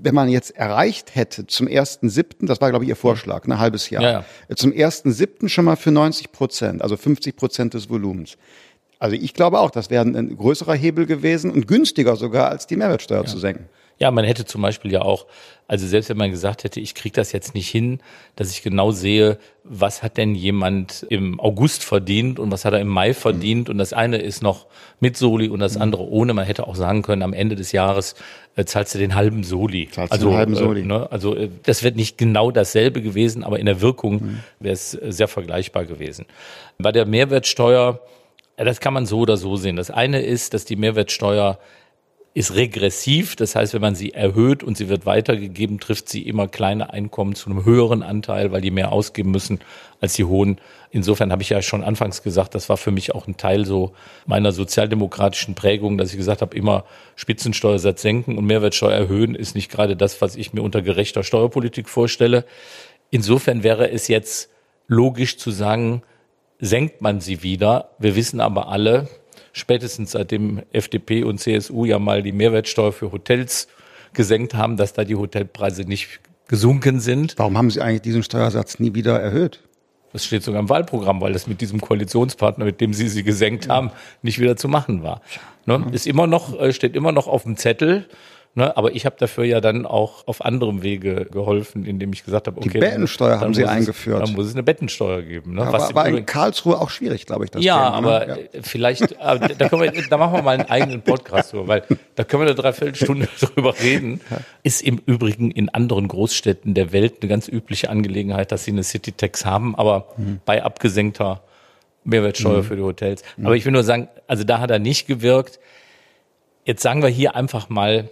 wenn 0.01 0.15
man 0.15 0.29
jetzt 0.29 0.57
erreicht 0.57 1.17
hätte 1.17 1.49
zum 1.49 1.67
ersten 1.67 2.09
siebten, 2.09 2.47
das 2.47 2.61
war 2.61 2.71
glaube 2.71 2.85
ich 2.85 2.89
Ihr 2.89 2.97
Vorschlag, 2.97 3.45
ein 3.47 3.59
halbes 3.59 3.91
Jahr, 3.91 4.03
ja, 4.03 4.25
ja. 4.49 4.57
zum 4.57 4.73
ersten 4.73 5.11
siebten 5.11 5.49
schon 5.49 5.65
mal 5.65 5.75
für 5.75 5.91
90 5.91 6.31
Prozent, 6.31 6.83
also 6.83 6.97
50 6.97 7.35
Prozent 7.35 7.75
des 7.75 7.91
Volumens. 7.91 8.37
Also 8.99 9.17
ich 9.17 9.35
glaube 9.35 9.61
auch, 9.61 9.71
das 9.71 9.91
wäre 9.91 10.05
ein 10.05 10.37
größerer 10.37 10.75
Hebel 10.75 11.07
gewesen 11.07 11.51
und 11.51 11.69
günstiger 11.69 12.17
sogar 12.17 12.49
als 12.49 12.67
die 12.67 12.77
Mehrwertsteuer 12.77 13.23
ja. 13.23 13.27
zu 13.27 13.39
senken. 13.39 13.69
Ja, 14.01 14.13
man 14.13 14.25
hätte 14.25 14.45
zum 14.45 14.63
Beispiel 14.63 14.93
ja 14.93 15.03
auch, 15.03 15.27
also 15.67 15.87
selbst 15.87 16.09
wenn 16.09 16.17
man 16.17 16.31
gesagt 16.31 16.63
hätte, 16.63 16.79
ich 16.79 16.95
kriege 16.95 17.15
das 17.15 17.33
jetzt 17.33 17.55
nicht 17.55 17.69
hin, 17.69 18.01
dass 18.37 18.53
ich 18.53 18.63
genau 18.63 18.93
sehe, 18.93 19.39
was 19.65 20.05
hat 20.05 20.17
denn 20.17 20.37
jemand 20.37 21.05
im 21.11 21.41
August 21.41 21.85
verdient 21.85 22.39
und 22.39 22.53
was 22.53 22.65
hat 22.65 22.75
er 22.75 22.81
im 22.81 22.87
Mai 22.87 23.13
verdient 23.13 23.67
mhm. 23.67 23.73
und 23.73 23.79
das 23.79 23.93
eine 23.93 24.19
ist 24.19 24.41
noch 24.41 24.67
mit 25.01 25.17
Soli 25.17 25.49
und 25.49 25.59
das 25.59 25.75
mhm. 25.75 25.83
andere 25.83 26.09
ohne. 26.09 26.33
Man 26.33 26.47
hätte 26.47 26.69
auch 26.69 26.77
sagen 26.77 27.03
können, 27.03 27.23
am 27.23 27.33
Ende 27.33 27.57
des 27.57 27.73
Jahres 27.73 28.15
äh, 28.55 28.65
zahlst 28.65 28.95
du 28.95 28.99
den 28.99 29.17
halben 29.17 29.43
Soli. 29.43 29.89
Zahlst 29.91 30.13
also, 30.13 30.29
den 30.29 30.37
halben 30.37 30.53
äh, 30.53 30.57
Soli. 30.57 30.81
Äh, 30.83 30.87
ne, 30.87 31.11
also 31.11 31.35
äh, 31.35 31.49
das 31.65 31.83
wird 31.83 31.97
nicht 31.97 32.19
genau 32.19 32.53
dasselbe 32.53 33.03
gewesen, 33.03 33.43
aber 33.43 33.59
in 33.59 33.67
der 33.67 33.81
Wirkung 33.81 34.23
mhm. 34.23 34.39
wäre 34.61 34.75
es 34.75 34.95
äh, 34.95 35.11
sehr 35.11 35.29
vergleichbar 35.29 35.87
gewesen. 35.87 36.25
Bei 36.79 36.93
der 36.93 37.05
Mehrwertsteuer, 37.05 38.01
das 38.65 38.81
kann 38.81 38.95
man 38.95 39.07
so 39.07 39.21
oder 39.21 39.37
so 39.37 39.57
sehen. 39.57 39.77
Das 39.77 39.91
eine 39.91 40.21
ist, 40.21 40.55
dass 40.55 40.65
die 40.65 40.77
Mehrwertsteuer 40.77 41.59
ist 42.35 42.55
regressiv. 42.55 43.37
Das 43.37 43.57
heißt, 43.57 43.75
wenn 43.75 43.81
man 43.81 43.95
sie 43.95 44.13
erhöht 44.13 44.63
und 44.63 44.77
sie 44.77 44.89
wird 44.89 45.07
weitergegeben, 45.07 45.81
trifft 45.81 46.09
sie 46.09 46.23
immer 46.23 46.47
kleine 46.47 46.93
Einkommen 46.93 47.35
zu 47.35 47.51
einem 47.51 47.65
höheren 47.65 48.03
Anteil, 48.03 48.53
weil 48.53 48.61
die 48.61 48.71
mehr 48.71 48.93
ausgeben 48.93 49.31
müssen 49.31 49.61
als 50.01 50.15
die 50.15 50.25
hohen. 50.25 50.61
Insofern 50.91 51.33
habe 51.33 51.43
ich 51.43 51.49
ja 51.49 51.63
schon 51.63 51.83
anfangs 51.83 52.23
gesagt, 52.23 52.55
das 52.55 52.69
war 52.69 52.77
für 52.77 52.91
mich 52.91 53.15
auch 53.15 53.27
ein 53.27 53.37
Teil 53.37 53.65
so 53.65 53.93
meiner 54.27 54.53
sozialdemokratischen 54.53 55.55
Prägung, 55.55 55.99
dass 55.99 56.11
ich 56.11 56.17
gesagt 56.17 56.41
habe, 56.41 56.57
immer 56.57 56.85
Spitzensteuersatz 57.17 58.03
senken 58.03 58.39
und 58.39 58.45
Mehrwertsteuer 58.45 58.93
erhöhen 58.93 59.35
ist 59.35 59.55
nicht 59.55 59.71
gerade 59.71 59.97
das, 59.97 60.21
was 60.21 60.37
ich 60.37 60.53
mir 60.53 60.63
unter 60.63 60.81
gerechter 60.81 61.25
Steuerpolitik 61.25 61.89
vorstelle. 61.89 62.45
Insofern 63.11 63.63
wäre 63.63 63.91
es 63.91 64.07
jetzt 64.09 64.51
logisch 64.87 65.39
zu 65.39 65.51
sagen, 65.51 66.03
senkt 66.61 67.01
man 67.01 67.21
sie 67.21 67.43
wieder. 67.43 67.91
Wir 67.99 68.17
wissen 68.17 68.41
aber 68.41 68.69
alle, 68.69 69.09
spätestens 69.53 70.13
seitdem 70.13 70.63
FDP 70.73 71.25
und 71.25 71.39
CSU 71.39 71.85
ja 71.85 71.99
mal 71.99 72.23
die 72.23 72.33
Mehrwertsteuer 72.33 72.93
für 72.93 73.13
Hotels 73.13 73.69
gesenkt 74.13 74.55
haben, 74.55 74.77
dass 74.77 74.93
da 74.93 75.05
die 75.05 75.17
Hotelpreise 75.17 75.83
nicht 75.83 76.21
gesunken 76.49 77.01
sind. 77.01 77.35
Warum 77.37 77.57
haben 77.59 77.71
Sie 77.71 77.81
eigentlich 77.81 78.03
diesen 78.03 78.23
Steuersatz 78.23 78.79
nie 78.79 78.95
wieder 78.95 79.21
erhöht? 79.21 79.63
Das 80.13 80.25
steht 80.25 80.43
sogar 80.43 80.61
im 80.61 80.71
Wahlprogramm, 80.71 81.21
weil 81.21 81.35
das 81.35 81.47
mit 81.47 81.61
diesem 81.61 81.81
Koalitionspartner, 81.81 82.65
mit 82.65 82.81
dem 82.81 82.95
Sie 82.95 83.09
sie 83.09 83.23
gesenkt 83.23 83.67
ja. 83.67 83.75
haben, 83.75 83.91
nicht 84.23 84.39
wieder 84.39 84.57
zu 84.57 84.67
machen 84.67 85.03
war. 85.03 85.21
Ne? 85.67 85.87
Ist 85.93 86.07
immer 86.07 86.27
noch, 86.27 86.59
äh, 86.59 86.73
steht 86.73 86.97
immer 86.97 87.13
noch 87.13 87.27
auf 87.27 87.43
dem 87.43 87.57
Zettel. 87.59 88.09
Ne? 88.55 88.77
Aber 88.77 88.93
ich 88.93 89.07
habe 89.07 89.15
dafür 89.19 89.45
ja 89.45 89.61
dann 89.61 89.87
auch 89.87 90.27
auf 90.27 90.45
anderem 90.45 90.83
Wege 90.83 91.27
geholfen, 91.31 91.85
indem 91.85 92.13
ich 92.13 92.25
gesagt 92.25 92.49
habe, 92.49 92.57
okay. 92.59 92.71
Die 92.71 92.79
Bettensteuer 92.79 93.31
dann, 93.31 93.41
haben 93.41 93.55
Sie 93.55 93.65
eingeführt. 93.65 94.21
dann 94.21 94.35
muss 94.35 94.47
es 94.47 94.55
eine 94.55 94.65
Bettensteuer 94.65 95.23
geben. 95.23 95.55
Ne? 95.55 95.61
Ja, 95.61 95.73
Was 95.73 95.95
war, 95.95 96.07
war 96.07 96.09
in 96.09 96.27
Karlsruhe 96.27 96.81
auch 96.81 96.91
schwierig, 96.91 97.27
glaube 97.27 97.45
ich. 97.45 97.53
Das 97.53 97.63
ja, 97.63 97.77
Thema, 97.77 97.91
ne? 97.91 97.97
aber 97.97 98.27
ne? 98.27 98.49
ja. 98.53 98.61
vielleicht, 98.63 99.21
aber 99.21 99.49
da, 99.49 99.69
können 99.69 99.83
wir, 99.83 99.93
da 100.09 100.17
machen 100.17 100.33
wir 100.35 100.43
mal 100.43 100.59
einen 100.59 100.69
eigenen 100.69 101.03
Podcast 101.03 101.53
drüber, 101.53 101.69
weil 101.69 101.83
da 102.17 102.25
können 102.25 102.43
wir 102.43 102.47
eine 102.49 102.57
Dreiviertelstunde 102.57 103.29
drüber 103.41 103.75
reden. 103.81 104.21
Ist 104.65 104.83
im 104.83 105.01
Übrigen 105.07 105.51
in 105.53 105.69
anderen 105.69 106.09
Großstädten 106.09 106.75
der 106.75 106.93
Welt 106.93 107.19
eine 107.21 107.29
ganz 107.29 107.47
übliche 107.47 107.91
Angelegenheit, 107.91 108.51
dass 108.51 108.65
sie 108.65 108.73
eine 108.73 108.83
City 108.83 109.13
Tax 109.13 109.45
haben, 109.45 109.77
aber 109.77 110.09
mhm. 110.17 110.41
bei 110.45 110.65
abgesenkter 110.65 111.43
Mehrwertsteuer 112.03 112.59
mhm. 112.59 112.65
für 112.65 112.77
die 112.77 112.83
Hotels. 112.83 113.23
Aber 113.43 113.55
ich 113.55 113.65
will 113.65 113.73
nur 113.73 113.85
sagen, 113.85 114.09
also 114.27 114.43
da 114.43 114.59
hat 114.59 114.71
er 114.71 114.79
nicht 114.79 115.07
gewirkt. 115.07 115.61
Jetzt 116.65 116.83
sagen 116.83 117.03
wir 117.03 117.09
hier 117.09 117.37
einfach 117.37 117.69
mal, 117.69 118.09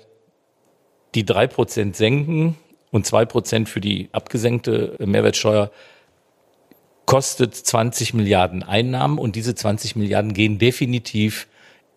die 1.17 1.25
drei 1.25 1.47
Prozent 1.47 1.97
senken 1.97 2.57
und 2.91 3.07
zwei 3.07 3.25
Prozent 3.25 3.69
für 3.69 3.81
die 3.81 4.09
abgesenkte 4.13 4.95
Mehrwertsteuer, 4.99 5.71
kostet 7.07 7.55
20 7.55 8.15
Milliarden 8.15 8.63
Einnahmen 8.63 9.19
und 9.19 9.37
diese 9.37 9.55
20 9.55 9.97
Milliarden 9.97 10.35
gehen 10.35 10.59
definitiv 10.59 11.47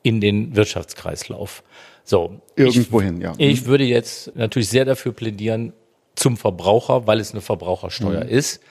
in 0.03 0.21
den 0.21 0.55
Wirtschaftskreislauf. 0.55 1.63
So. 2.03 2.41
Irgendwohin, 2.55 3.17
ich, 3.17 3.23
ja. 3.23 3.33
Ich 3.37 3.65
würde 3.65 3.83
jetzt 3.83 4.35
natürlich 4.35 4.69
sehr 4.69 4.85
dafür 4.85 5.11
plädieren 5.11 5.73
zum 6.15 6.37
Verbraucher, 6.37 7.07
weil 7.07 7.19
es 7.19 7.31
eine 7.31 7.41
Verbrauchersteuer 7.41 8.23
mhm. 8.23 8.29
ist. 8.29 8.61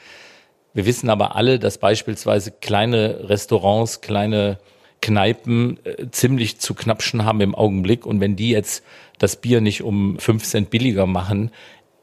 Wir 0.75 0.87
wissen 0.87 1.11
aber 1.11 1.35
alle, 1.35 1.59
dass 1.59 1.79
beispielsweise 1.79 2.53
kleine 2.53 3.29
Restaurants, 3.29 4.01
kleine 4.01 4.59
Kneipen 5.01 5.79
äh, 5.85 6.11
ziemlich 6.11 6.59
zu 6.59 6.75
knapschen 6.75 7.25
haben 7.25 7.41
im 7.41 7.55
Augenblick. 7.55 8.07
Und 8.07 8.21
wenn 8.21 8.37
die 8.37 8.51
jetzt 8.51 8.85
das 9.19 9.37
Bier 9.37 9.61
nicht 9.61 9.83
um 9.83 10.19
fünf 10.19 10.45
Cent 10.45 10.71
billiger 10.71 11.07
machen, 11.07 11.51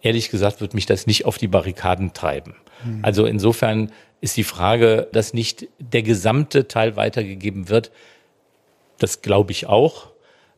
ehrlich 0.01 0.29
gesagt, 0.29 0.61
wird 0.61 0.73
mich 0.73 0.85
das 0.85 1.07
nicht 1.07 1.25
auf 1.25 1.37
die 1.37 1.47
Barrikaden 1.47 2.13
treiben. 2.13 2.55
Mhm. 2.83 2.99
Also 3.03 3.25
insofern 3.25 3.91
ist 4.21 4.37
die 4.37 4.43
Frage, 4.43 5.07
dass 5.11 5.33
nicht 5.33 5.67
der 5.79 6.03
gesamte 6.03 6.67
Teil 6.67 6.95
weitergegeben 6.95 7.69
wird, 7.69 7.91
das 8.97 9.21
glaube 9.21 9.51
ich 9.51 9.67
auch. 9.67 10.11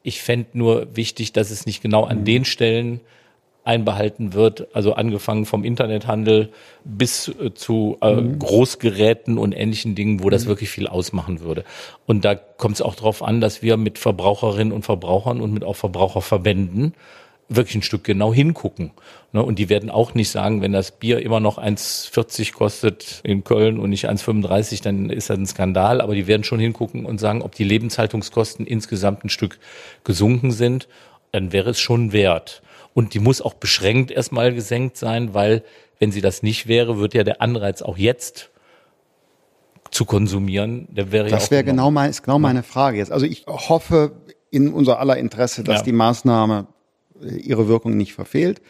Ich 0.04 0.22
fände 0.22 0.50
nur 0.54 0.96
wichtig, 0.96 1.34
dass 1.34 1.50
es 1.50 1.65
nicht 1.65 1.82
genau 1.82 2.04
an 2.04 2.20
mhm. 2.20 2.26
den 2.26 2.46
Stellen 2.46 3.02
einbehalten 3.68 4.34
wird, 4.34 4.68
also 4.74 4.94
angefangen 4.94 5.46
vom 5.46 5.64
Internethandel 5.64 6.50
bis 6.84 7.28
äh, 7.28 7.54
zu 7.54 7.98
äh, 8.02 8.16
mhm. 8.16 8.40
Großgeräten 8.40 9.38
und 9.38 9.52
ähnlichen 9.52 9.94
Dingen, 9.94 10.24
wo 10.24 10.30
das 10.30 10.46
mhm. 10.46 10.50
wirklich 10.50 10.70
viel 10.70 10.88
ausmachen 10.88 11.42
würde. 11.42 11.64
Und 12.06 12.26
da 12.26 12.36
kommt 12.36 12.76
es 12.76 12.82
auch 12.82 12.96
darauf 12.96 13.22
an, 13.22 13.42
dass 13.42 13.62
wir 13.62 13.78
mit 13.78 14.00
Verbraucherinnen 14.00 14.74
und 14.74 14.84
Verbrauchern 14.84 15.42
und 15.42 15.54
mit 15.54 15.64
auch 15.64 15.76
Verbraucherverbänden 15.76 16.94
wirklich 17.50 17.76
ein 17.76 17.82
Stück 17.82 18.04
genau 18.04 18.34
hingucken. 18.34 18.92
Ne? 19.32 19.42
Und 19.44 19.60
die 19.60 19.70
werden 19.70 19.90
auch 19.90 20.14
nicht 20.14 20.30
sagen, 20.30 20.62
wenn 20.62 20.74
das 20.74 20.92
Bier 20.92 21.22
immer 21.22 21.40
noch 21.40 21.58
1,40 21.58 22.54
kostet 22.54 23.22
in 23.24 23.44
Köln 23.44 23.80
und 23.80 23.90
nicht 23.90 24.10
1,35, 24.10 24.84
dann 24.84 25.10
ist 25.10 25.30
das 25.30 25.38
ein 25.38 25.46
Skandal. 25.46 26.02
Aber 26.02 26.16
die 26.16 26.28
werden 26.28 26.44
schon 26.44 26.60
hingucken 26.60 27.06
und 27.06 27.20
sagen, 27.20 27.42
ob 27.42 27.56
die 27.56 27.64
Lebenshaltungskosten 27.64 28.66
insgesamt 28.66 29.24
ein 29.24 29.30
Stück 29.30 29.60
gesunken 30.04 30.52
sind, 30.52 30.88
dann 31.32 31.54
wäre 31.54 31.70
es 31.70 31.80
schon 31.80 32.12
wert. 32.12 32.62
Und 32.98 33.14
die 33.14 33.20
muss 33.20 33.42
auch 33.42 33.54
beschränkt 33.54 34.10
erstmal 34.10 34.56
gesenkt 34.56 34.98
sein, 34.98 35.36
weil 35.36 35.64
wenn 36.00 36.12
sie 36.12 36.20
das 36.20 36.42
nicht 36.42 36.66
wäre, 36.66 36.98
wird 36.98 37.14
ja 37.14 37.24
der 37.24 37.44
Anreiz 37.44 37.84
auch 37.84 37.96
jetzt 37.96 38.50
zu 39.92 40.04
konsumieren, 40.04 40.88
der 40.90 41.12
wäre 41.12 41.30
Das 41.30 41.52
wäre 41.52 41.64
genau, 41.64 41.92
mein, 41.92 42.10
ist 42.10 42.24
genau 42.24 42.40
meine 42.40 42.64
Frage 42.64 42.98
jetzt. 42.98 43.12
Also 43.12 43.28
ich 43.28 43.46
hoffe 43.46 44.14
in 44.50 44.74
unser 44.74 44.98
aller 45.00 45.16
Interesse, 45.16 45.64
dass 45.64 45.82
ja. 45.82 45.84
die 45.84 45.92
Maßnahme 45.92 46.66
ihre 47.22 47.68
Wirkung 47.68 47.98
nicht 47.98 48.16
verfehlt, 48.16 48.64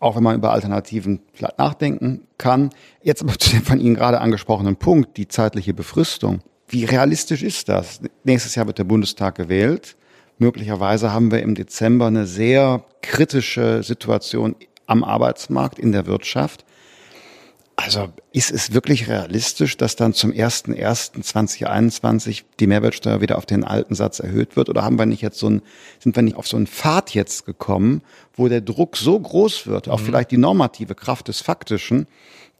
auch 0.00 0.16
wenn 0.16 0.24
man 0.24 0.34
über 0.34 0.50
Alternativen 0.50 1.20
vielleicht 1.32 1.58
nachdenken 1.58 2.26
kann. 2.38 2.70
Jetzt 3.04 3.22
aber 3.22 3.38
zu 3.38 3.50
dem 3.50 3.62
von 3.62 3.78
Ihnen 3.78 3.94
gerade 3.94 4.20
angesprochenen 4.20 4.78
Punkt, 4.78 5.16
die 5.16 5.28
zeitliche 5.28 5.74
Befristung. 5.74 6.40
Wie 6.66 6.86
realistisch 6.86 7.44
ist 7.44 7.68
das? 7.68 8.00
Nächstes 8.24 8.56
Jahr 8.56 8.66
wird 8.66 8.78
der 8.78 8.84
Bundestag 8.84 9.36
gewählt. 9.36 9.96
Möglicherweise 10.40 11.12
haben 11.12 11.30
wir 11.30 11.42
im 11.42 11.54
Dezember 11.54 12.06
eine 12.06 12.26
sehr 12.26 12.82
kritische 13.02 13.82
Situation 13.82 14.56
am 14.86 15.04
Arbeitsmarkt, 15.04 15.78
in 15.78 15.92
der 15.92 16.06
Wirtschaft. 16.06 16.64
Also 17.76 18.08
ist 18.32 18.50
es 18.50 18.72
wirklich 18.72 19.08
realistisch, 19.08 19.76
dass 19.76 19.96
dann 19.96 20.14
zum 20.14 20.32
01.01.2021 20.32 22.44
die 22.58 22.66
Mehrwertsteuer 22.66 23.20
wieder 23.20 23.36
auf 23.36 23.44
den 23.44 23.64
alten 23.64 23.94
Satz 23.94 24.18
erhöht 24.18 24.56
wird? 24.56 24.70
Oder 24.70 24.82
haben 24.82 24.98
wir 24.98 25.04
nicht 25.04 25.20
jetzt 25.20 25.38
so 25.38 25.50
ein, 25.50 25.60
sind 25.98 26.16
wir 26.16 26.22
nicht 26.22 26.36
auf 26.36 26.48
so 26.48 26.56
einen 26.56 26.66
Pfad 26.66 27.10
jetzt 27.10 27.44
gekommen, 27.44 28.00
wo 28.32 28.48
der 28.48 28.62
Druck 28.62 28.96
so 28.96 29.20
groß 29.20 29.66
wird, 29.66 29.90
auch 29.90 30.00
mhm. 30.00 30.04
vielleicht 30.04 30.30
die 30.30 30.38
normative 30.38 30.94
Kraft 30.94 31.28
des 31.28 31.42
Faktischen, 31.42 32.06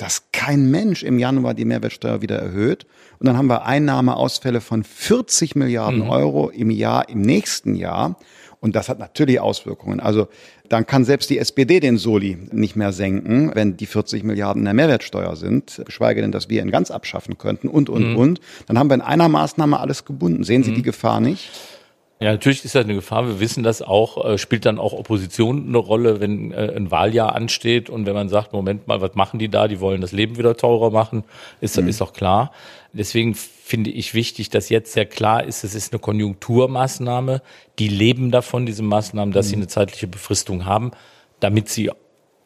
dass 0.01 0.33
kein 0.33 0.71
Mensch 0.71 1.03
im 1.03 1.19
Januar 1.19 1.53
die 1.53 1.67
Mehrwertsteuer 1.67 2.23
wieder 2.23 2.39
erhöht? 2.39 2.87
Und 3.19 3.27
dann 3.27 3.37
haben 3.37 3.49
wir 3.49 3.67
Einnahmeausfälle 3.67 4.63
von 4.63 4.83
40 4.83 5.57
Milliarden 5.57 6.05
mhm. 6.05 6.11
Euro 6.11 6.49
im 6.49 6.71
Jahr, 6.71 7.09
im 7.11 7.21
nächsten 7.21 7.75
Jahr. 7.75 8.17
Und 8.61 8.77
das 8.77 8.89
hat 8.89 8.99
natürlich 8.99 9.41
Auswirkungen. 9.41 10.01
Also 10.01 10.29
dann 10.69 10.87
kann 10.87 11.05
selbst 11.05 11.29
die 11.29 11.39
SPD 11.39 11.81
den 11.81 11.99
Soli 11.99 12.39
nicht 12.53 12.77
mehr 12.77 12.93
senken, 12.93 13.51
wenn 13.55 13.77
die 13.77 13.87
40 13.87 14.23
Milliarden 14.23 14.65
der 14.65 14.73
Mehrwertsteuer 14.73 15.37
sind, 15.37 15.83
geschweige 15.85 16.23
denn, 16.23 16.33
dass 16.33 16.49
wir 16.49 16.63
ihn 16.63 16.71
ganz 16.71 16.91
abschaffen 16.91 17.37
könnten 17.39 17.69
und, 17.69 17.91
und, 17.91 18.13
mhm. 18.13 18.17
und. 18.17 18.41
Dann 18.67 18.79
haben 18.79 18.89
wir 18.89 18.95
in 18.95 19.01
einer 19.03 19.29
Maßnahme 19.29 19.81
alles 19.81 20.05
gebunden. 20.05 20.45
Sehen 20.45 20.63
Sie 20.63 20.71
mhm. 20.71 20.77
die 20.77 20.83
Gefahr 20.83 21.21
nicht? 21.21 21.51
Ja, 22.23 22.33
natürlich 22.33 22.63
ist 22.67 22.75
das 22.75 22.85
eine 22.85 22.95
Gefahr. 22.95 23.27
Wir 23.27 23.41
wissen 23.41 23.63
das 23.63 23.81
auch. 23.81 24.23
Äh, 24.25 24.37
spielt 24.37 24.67
dann 24.67 24.79
auch 24.79 24.93
Opposition 24.93 25.69
eine 25.69 25.79
Rolle, 25.79 26.21
wenn 26.21 26.53
äh, 26.53 26.71
ein 26.77 26.91
Wahljahr 26.91 27.35
ansteht 27.35 27.89
und 27.89 28.05
wenn 28.05 28.13
man 28.13 28.29
sagt, 28.29 28.53
Moment 28.53 28.87
mal, 28.87 29.01
was 29.01 29.15
machen 29.15 29.39
die 29.39 29.49
da? 29.49 29.69
Die 29.69 29.81
wollen 29.81 30.03
das 30.03 30.13
Leben 30.13 30.37
wieder 30.37 30.55
teurer 30.55 30.91
machen. 30.91 31.25
Ist, 31.63 31.81
mhm. 31.81 31.89
ist 31.89 32.03
doch 32.03 32.13
klar. 32.13 32.53
Deswegen 32.93 33.35
finde 33.35 33.89
ich 33.89 34.13
wichtig, 34.13 34.51
dass 34.51 34.69
jetzt 34.69 34.93
sehr 34.93 35.07
klar 35.07 35.45
ist, 35.45 35.65
es 35.65 35.75
ist 35.75 35.95
eine 35.95 36.01
Konjunkturmaßnahme. 36.01 37.41
Die 37.79 37.89
leben 37.89 38.31
davon, 38.31 38.67
diese 38.67 38.83
Maßnahmen, 38.83 39.33
dass 39.33 39.47
mhm. 39.47 39.51
sie 39.51 39.57
eine 39.57 39.69
zeitliche 39.69 40.07
Befristung 40.07 40.67
haben, 40.67 40.91
damit 41.41 41.71
sie 41.71 41.91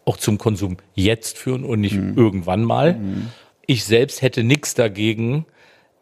auch 0.04 0.18
zum 0.18 0.38
Konsum 0.38 0.76
jetzt 0.94 1.36
führen 1.36 1.64
und 1.64 1.80
nicht 1.80 1.96
mhm. 1.96 2.16
irgendwann 2.16 2.62
mal. 2.62 2.94
Mhm. 2.94 3.30
Ich 3.66 3.84
selbst 3.84 4.22
hätte 4.22 4.44
nichts 4.44 4.74
dagegen, 4.74 5.46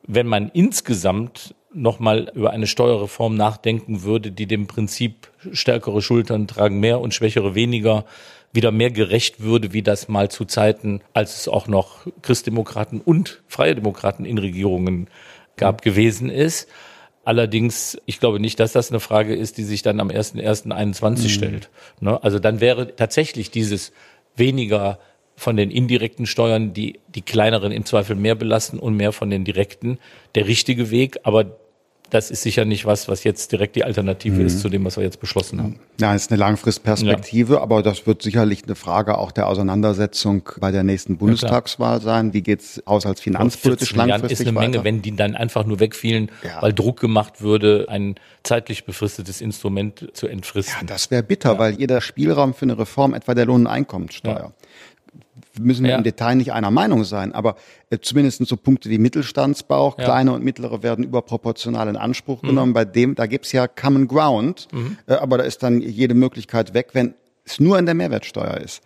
wenn 0.07 0.27
man 0.27 0.51
insgesamt 0.53 1.55
nochmal 1.75 2.31
über 2.35 2.51
eine 2.51 2.67
Steuerreform 2.67 3.37
nachdenken 3.37 4.03
würde, 4.03 4.31
die 4.31 4.47
dem 4.47 4.67
Prinzip 4.67 5.31
stärkere 5.53 6.03
Schultern 6.03 6.47
tragen 6.47 6.81
mehr 6.81 7.01
und 7.01 7.15
schwächere 7.15 7.55
weniger 7.55 8.05
wieder 8.53 8.71
mehr 8.71 8.91
gerecht 8.91 9.41
würde, 9.41 9.73
wie 9.73 9.83
das 9.83 10.09
mal 10.09 10.31
zu 10.31 10.45
Zeiten, 10.45 11.01
als 11.15 11.41
es 11.41 11.49
auch 11.49 11.67
noch 11.69 12.07
Christdemokraten 12.21 13.01
und 13.01 13.43
Freie 13.49 13.75
Demokraten 13.75 14.25
in 14.25 14.39
Regierungen 14.39 15.09
gab, 15.57 15.83
gewesen 15.83 16.29
ist. 16.29 16.69
Allerdings, 17.25 17.99
ich 18.05 18.21
glaube 18.21 18.41
nicht, 18.41 18.61
dass 18.61 18.73
das 18.73 18.91
eine 18.91 19.01
Frage 19.01 19.35
ist, 19.35 19.57
die 19.57 19.63
sich 19.63 19.83
dann 19.83 20.01
am 20.01 20.09
1.1.21 20.09 21.23
mhm. 21.23 21.29
stellt. 21.29 21.71
Ne? 22.01 22.23
Also 22.23 22.39
dann 22.39 22.61
wäre 22.61 22.95
tatsächlich 22.95 23.51
dieses 23.51 23.93
weniger 24.37 24.99
von 25.35 25.57
den 25.57 25.71
indirekten 25.71 26.27
Steuern, 26.27 26.75
die 26.75 27.01
die 27.15 27.23
kleineren 27.23 27.73
im 27.73 27.87
Zweifel 27.87 28.17
mehr 28.17 28.35
belasten 28.35 28.79
und 28.79 28.97
mehr 28.97 29.13
von 29.13 29.31
den 29.31 29.45
direkten, 29.45 29.99
der 30.35 30.47
richtige 30.47 30.91
Weg. 30.91 31.21
Aber 31.23 31.57
das 32.13 32.31
ist 32.31 32.43
sicher 32.43 32.67
nicht 32.67 32.85
was, 32.85 33.09
was 33.09 33.25
jetzt 33.25 33.53
direkt 33.53 33.75
die 33.75 33.85
Alternative 33.85 34.37
mhm. 34.37 34.47
ist 34.47 34.61
zu 34.61 34.69
dem, 34.69 34.85
was 34.85 34.99
wir 34.99 35.03
jetzt 35.03 35.19
beschlossen 35.19 35.63
haben. 35.63 35.81
Ja, 35.99 36.15
ist 36.15 36.31
eine 36.31 36.39
Langfristperspektive, 36.39 37.55
ja. 37.55 37.61
aber 37.61 37.83
das 37.83 38.07
wird 38.07 38.21
sicherlich 38.21 38.65
eine 38.65 38.75
Frage 38.75 39.17
auch 39.17 39.33
der 39.33 39.47
Auseinandersetzung 39.47 40.43
bei 40.61 40.71
der 40.71 40.83
nächsten 40.83 41.17
Bundestagswahl 41.17 41.99
ja, 41.99 42.05
sein. 42.05 42.35
Wie 42.35 42.43
geht's 42.43 42.83
haushaltsfinanzpolitisch 42.87 43.95
langfristig 43.95 44.41
ist 44.41 44.47
eine 44.47 44.55
weiter? 44.55 44.69
Menge, 44.69 44.85
wenn 44.85 45.01
die 45.01 45.17
dann 45.17 45.35
einfach 45.35 45.65
nur 45.65 45.81
wegfielen, 45.81 46.31
ja. 46.45 46.61
weil 46.61 46.75
Druck 46.75 47.01
gemacht 47.01 47.41
würde, 47.41 47.87
ein 47.89 48.17
zeitlich 48.43 48.85
befristetes 48.85 49.41
Instrument 49.41 50.11
zu 50.13 50.27
entfristen. 50.27 50.75
Ja, 50.83 50.87
das 50.87 51.11
wäre 51.11 51.23
bitter, 51.23 51.59
weil 51.59 51.75
jeder 51.79 52.03
Spielraum 52.03 52.53
für 52.53 52.67
eine 52.67 52.79
Reform, 52.79 53.15
etwa 53.15 53.35
der 53.35 53.47
Lohn- 53.47 53.63
und 53.63 53.67
Einkommenssteuer, 53.69 54.53
müssen 55.59 55.85
wir 55.85 55.91
ja. 55.93 55.99
im 55.99 56.05
Detail 56.05 56.37
nicht 56.37 56.53
einer 56.53 56.71
Meinung 56.71 57.05
sein, 57.05 57.33
aber 57.33 57.57
äh, 57.91 57.99
zumindest 58.01 58.45
so 58.47 58.57
Punkte 58.57 58.91
wie 58.91 58.99
Mittelstandsbau, 58.99 59.95
ja. 59.99 60.05
kleine 60.05 60.33
und 60.33 60.45
mittlere 60.45 60.83
werden 60.83 61.05
überproportional 61.05 61.89
in 61.89 61.97
Anspruch 61.97 62.43
mhm. 62.43 62.49
genommen. 62.49 62.73
Bei 62.73 62.85
dem, 62.85 63.15
da 63.15 63.27
gibt's 63.27 63.53
ja 63.53 63.69
Common 63.69 64.09
Ground, 64.09 64.69
mhm. 64.73 64.97
äh, 65.07 65.15
aber 65.15 65.39
da 65.39 65.45
ist 65.45 65.63
dann 65.63 65.81
jede 65.81 66.15
Möglichkeit 66.15 66.75
weg, 66.75 66.91
wenn 66.93 67.15
es 67.45 67.61
nur 67.61 67.79
in 67.79 67.87
der 67.87 67.95
Mehrwertsteuer 67.95 68.59
ist. 68.59 68.83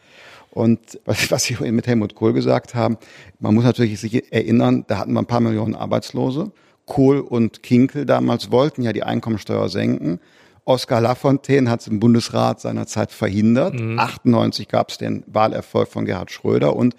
Und 0.50 0.98
was, 1.04 1.30
was 1.30 1.44
Sie 1.44 1.56
mit 1.70 1.86
Helmut 1.86 2.14
Kohl 2.14 2.32
gesagt 2.32 2.74
haben, 2.74 2.96
man 3.38 3.54
muss 3.54 3.64
natürlich 3.64 4.00
sich 4.00 4.32
erinnern, 4.32 4.84
da 4.86 4.98
hatten 4.98 5.12
wir 5.12 5.20
ein 5.20 5.26
paar 5.26 5.40
Millionen 5.40 5.74
Arbeitslose. 5.74 6.50
Kohl 6.86 7.18
und 7.20 7.62
Kinkel 7.62 8.06
damals 8.06 8.50
wollten 8.50 8.82
ja 8.82 8.92
die 8.92 9.02
Einkommensteuer 9.02 9.68
senken. 9.68 10.20
Oskar 10.66 11.00
Lafontaine 11.00 11.70
hat 11.70 11.80
es 11.80 11.86
im 11.86 12.00
Bundesrat 12.00 12.60
seinerzeit 12.60 13.12
verhindert. 13.12 13.74
Mhm. 13.74 13.98
98 13.98 14.68
gab 14.68 14.90
es 14.90 14.98
den 14.98 15.24
Wahlerfolg 15.26 15.88
von 15.88 16.04
Gerhard 16.04 16.30
Schröder 16.30 16.76
und 16.76 16.94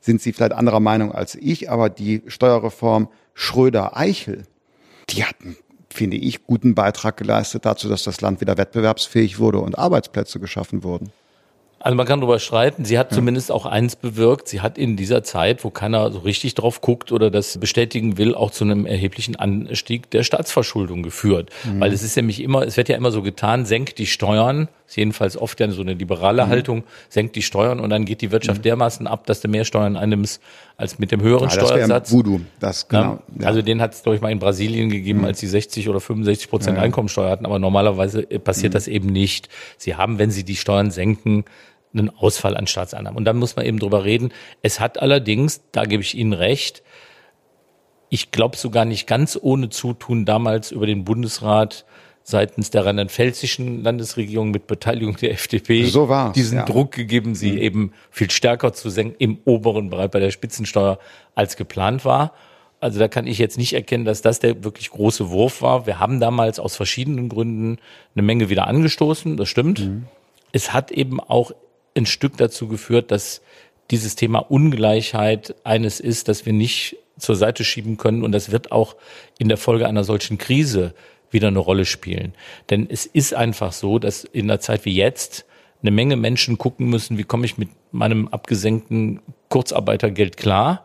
sind 0.00 0.22
Sie 0.22 0.32
vielleicht 0.32 0.52
anderer 0.52 0.78
Meinung 0.78 1.10
als 1.10 1.34
ich, 1.34 1.70
aber 1.70 1.88
die 1.88 2.22
Steuerreform 2.26 3.08
Schröder-Eichel, 3.34 4.44
die 5.10 5.24
hatten 5.24 5.56
finde 5.90 6.16
ich, 6.16 6.44
guten 6.44 6.74
Beitrag 6.74 7.16
geleistet 7.16 7.64
dazu, 7.64 7.88
dass 7.88 8.04
das 8.04 8.20
Land 8.20 8.40
wieder 8.40 8.56
wettbewerbsfähig 8.56 9.38
wurde 9.38 9.58
und 9.58 9.78
Arbeitsplätze 9.78 10.38
geschaffen 10.38 10.84
wurden. 10.84 11.10
Also 11.80 11.96
man 11.96 12.06
kann 12.06 12.20
darüber 12.20 12.38
streiten. 12.38 12.84
Sie 12.84 12.98
hat 12.98 13.12
ja. 13.12 13.16
zumindest 13.16 13.52
auch 13.52 13.66
eins 13.66 13.96
bewirkt. 13.96 14.48
Sie 14.48 14.60
hat 14.60 14.78
in 14.78 14.96
dieser 14.96 15.22
Zeit, 15.22 15.64
wo 15.64 15.70
keiner 15.70 16.10
so 16.10 16.20
richtig 16.20 16.54
drauf 16.54 16.80
guckt 16.80 17.12
oder 17.12 17.30
das 17.30 17.58
bestätigen 17.58 18.18
will, 18.18 18.34
auch 18.34 18.50
zu 18.50 18.64
einem 18.64 18.84
erheblichen 18.84 19.36
Anstieg 19.36 20.10
der 20.10 20.24
Staatsverschuldung 20.24 21.02
geführt. 21.02 21.50
Mhm. 21.64 21.80
Weil 21.80 21.92
es 21.92 22.02
ist 22.02 22.16
nämlich 22.16 22.42
immer, 22.42 22.62
es 22.66 22.76
wird 22.76 22.88
ja 22.88 22.96
immer 22.96 23.10
so 23.10 23.22
getan, 23.22 23.64
senkt 23.64 23.98
die 23.98 24.06
Steuern, 24.06 24.68
ist 24.88 24.96
jedenfalls 24.96 25.36
oft 25.36 25.60
ja 25.60 25.70
so 25.70 25.82
eine 25.82 25.92
liberale 25.92 26.46
mhm. 26.46 26.48
Haltung, 26.48 26.84
senkt 27.10 27.36
die 27.36 27.42
Steuern 27.42 27.78
und 27.78 27.90
dann 27.90 28.06
geht 28.06 28.22
die 28.22 28.30
Wirtschaft 28.30 28.60
mhm. 28.60 28.62
dermaßen 28.62 29.06
ab, 29.06 29.26
dass 29.26 29.42
du 29.42 29.48
mehr 29.48 29.66
Steuern 29.66 29.96
einnimmst 29.96 30.42
als 30.78 30.98
mit 30.98 31.12
dem 31.12 31.20
höheren 31.20 31.50
ja, 31.50 31.56
das 31.56 31.68
Steuersatz. 31.68 32.10
Voodoo, 32.10 32.40
das 32.58 32.88
genau. 32.88 33.18
Ja. 33.38 33.46
Also 33.46 33.60
den 33.60 33.82
hat 33.82 33.92
es, 33.92 34.02
glaube 34.02 34.16
ich, 34.16 34.22
mal 34.22 34.32
in 34.32 34.38
Brasilien 34.38 34.88
gegeben, 34.88 35.20
mhm. 35.20 35.24
als 35.26 35.40
sie 35.40 35.46
60 35.46 35.90
oder 35.90 36.00
65 36.00 36.48
Prozent 36.48 36.78
ja, 36.78 36.82
Einkommensteuer 36.82 37.30
hatten. 37.30 37.44
Aber 37.44 37.58
normalerweise 37.58 38.22
passiert 38.22 38.72
mhm. 38.72 38.74
das 38.74 38.88
eben 38.88 39.08
nicht. 39.08 39.50
Sie 39.76 39.94
haben, 39.94 40.18
wenn 40.18 40.30
sie 40.30 40.44
die 40.44 40.56
Steuern 40.56 40.90
senken, 40.90 41.44
einen 41.92 42.10
Ausfall 42.10 42.56
an 42.56 42.66
Staatseinnahmen. 42.66 43.16
Und 43.16 43.24
dann 43.24 43.36
muss 43.36 43.56
man 43.56 43.66
eben 43.66 43.78
drüber 43.78 44.04
reden. 44.04 44.32
Es 44.62 44.80
hat 44.80 45.00
allerdings, 45.00 45.62
da 45.72 45.84
gebe 45.84 46.02
ich 46.02 46.16
Ihnen 46.16 46.32
recht, 46.32 46.82
ich 48.10 48.30
glaube 48.30 48.56
sogar 48.56 48.86
nicht 48.86 49.06
ganz 49.06 49.38
ohne 49.40 49.68
Zutun 49.68 50.24
damals 50.24 50.70
über 50.70 50.86
den 50.86 51.04
Bundesrat 51.04 51.84
seitens 52.28 52.68
der 52.68 52.84
rheinland-pfälzischen 52.84 53.82
Landesregierung 53.82 54.50
mit 54.50 54.66
Beteiligung 54.66 55.16
der 55.16 55.32
FDP 55.32 55.86
so 55.86 56.10
diesen 56.34 56.58
ja. 56.58 56.64
Druck 56.66 56.92
gegeben, 56.92 57.34
sie 57.34 57.52
mhm. 57.52 57.58
eben 57.58 57.92
viel 58.10 58.30
stärker 58.30 58.74
zu 58.74 58.90
senken 58.90 59.16
im 59.18 59.38
oberen 59.46 59.88
Bereich 59.88 60.10
bei 60.10 60.20
der 60.20 60.30
Spitzensteuer 60.30 60.98
als 61.34 61.56
geplant 61.56 62.04
war. 62.04 62.34
Also 62.80 62.98
da 62.98 63.08
kann 63.08 63.26
ich 63.26 63.38
jetzt 63.38 63.56
nicht 63.56 63.72
erkennen, 63.72 64.04
dass 64.04 64.20
das 64.20 64.40
der 64.40 64.62
wirklich 64.62 64.90
große 64.90 65.30
Wurf 65.30 65.62
war. 65.62 65.86
Wir 65.86 66.00
haben 66.00 66.20
damals 66.20 66.60
aus 66.60 66.76
verschiedenen 66.76 67.30
Gründen 67.30 67.78
eine 68.14 68.22
Menge 68.22 68.50
wieder 68.50 68.66
angestoßen, 68.66 69.38
das 69.38 69.48
stimmt. 69.48 69.80
Mhm. 69.80 70.04
Es 70.52 70.74
hat 70.74 70.90
eben 70.90 71.20
auch 71.20 71.52
ein 71.96 72.04
Stück 72.04 72.36
dazu 72.36 72.68
geführt, 72.68 73.10
dass 73.10 73.40
dieses 73.90 74.16
Thema 74.16 74.40
Ungleichheit 74.40 75.54
eines 75.64 75.98
ist, 75.98 76.28
das 76.28 76.44
wir 76.44 76.52
nicht 76.52 76.98
zur 77.18 77.36
Seite 77.36 77.64
schieben 77.64 77.96
können. 77.96 78.22
Und 78.22 78.32
das 78.32 78.52
wird 78.52 78.70
auch 78.70 78.96
in 79.38 79.48
der 79.48 79.56
Folge 79.56 79.88
einer 79.88 80.04
solchen 80.04 80.36
Krise 80.36 80.92
wieder 81.30 81.48
eine 81.48 81.58
Rolle 81.58 81.84
spielen. 81.84 82.34
Denn 82.70 82.86
es 82.90 83.06
ist 83.06 83.34
einfach 83.34 83.72
so, 83.72 83.98
dass 83.98 84.24
in 84.24 84.50
einer 84.50 84.60
Zeit 84.60 84.84
wie 84.84 84.94
jetzt 84.94 85.44
eine 85.82 85.90
Menge 85.90 86.16
Menschen 86.16 86.58
gucken 86.58 86.88
müssen, 86.88 87.18
wie 87.18 87.24
komme 87.24 87.44
ich 87.44 87.58
mit 87.58 87.68
meinem 87.92 88.28
abgesenkten 88.28 89.20
Kurzarbeitergeld 89.48 90.36
klar 90.36 90.84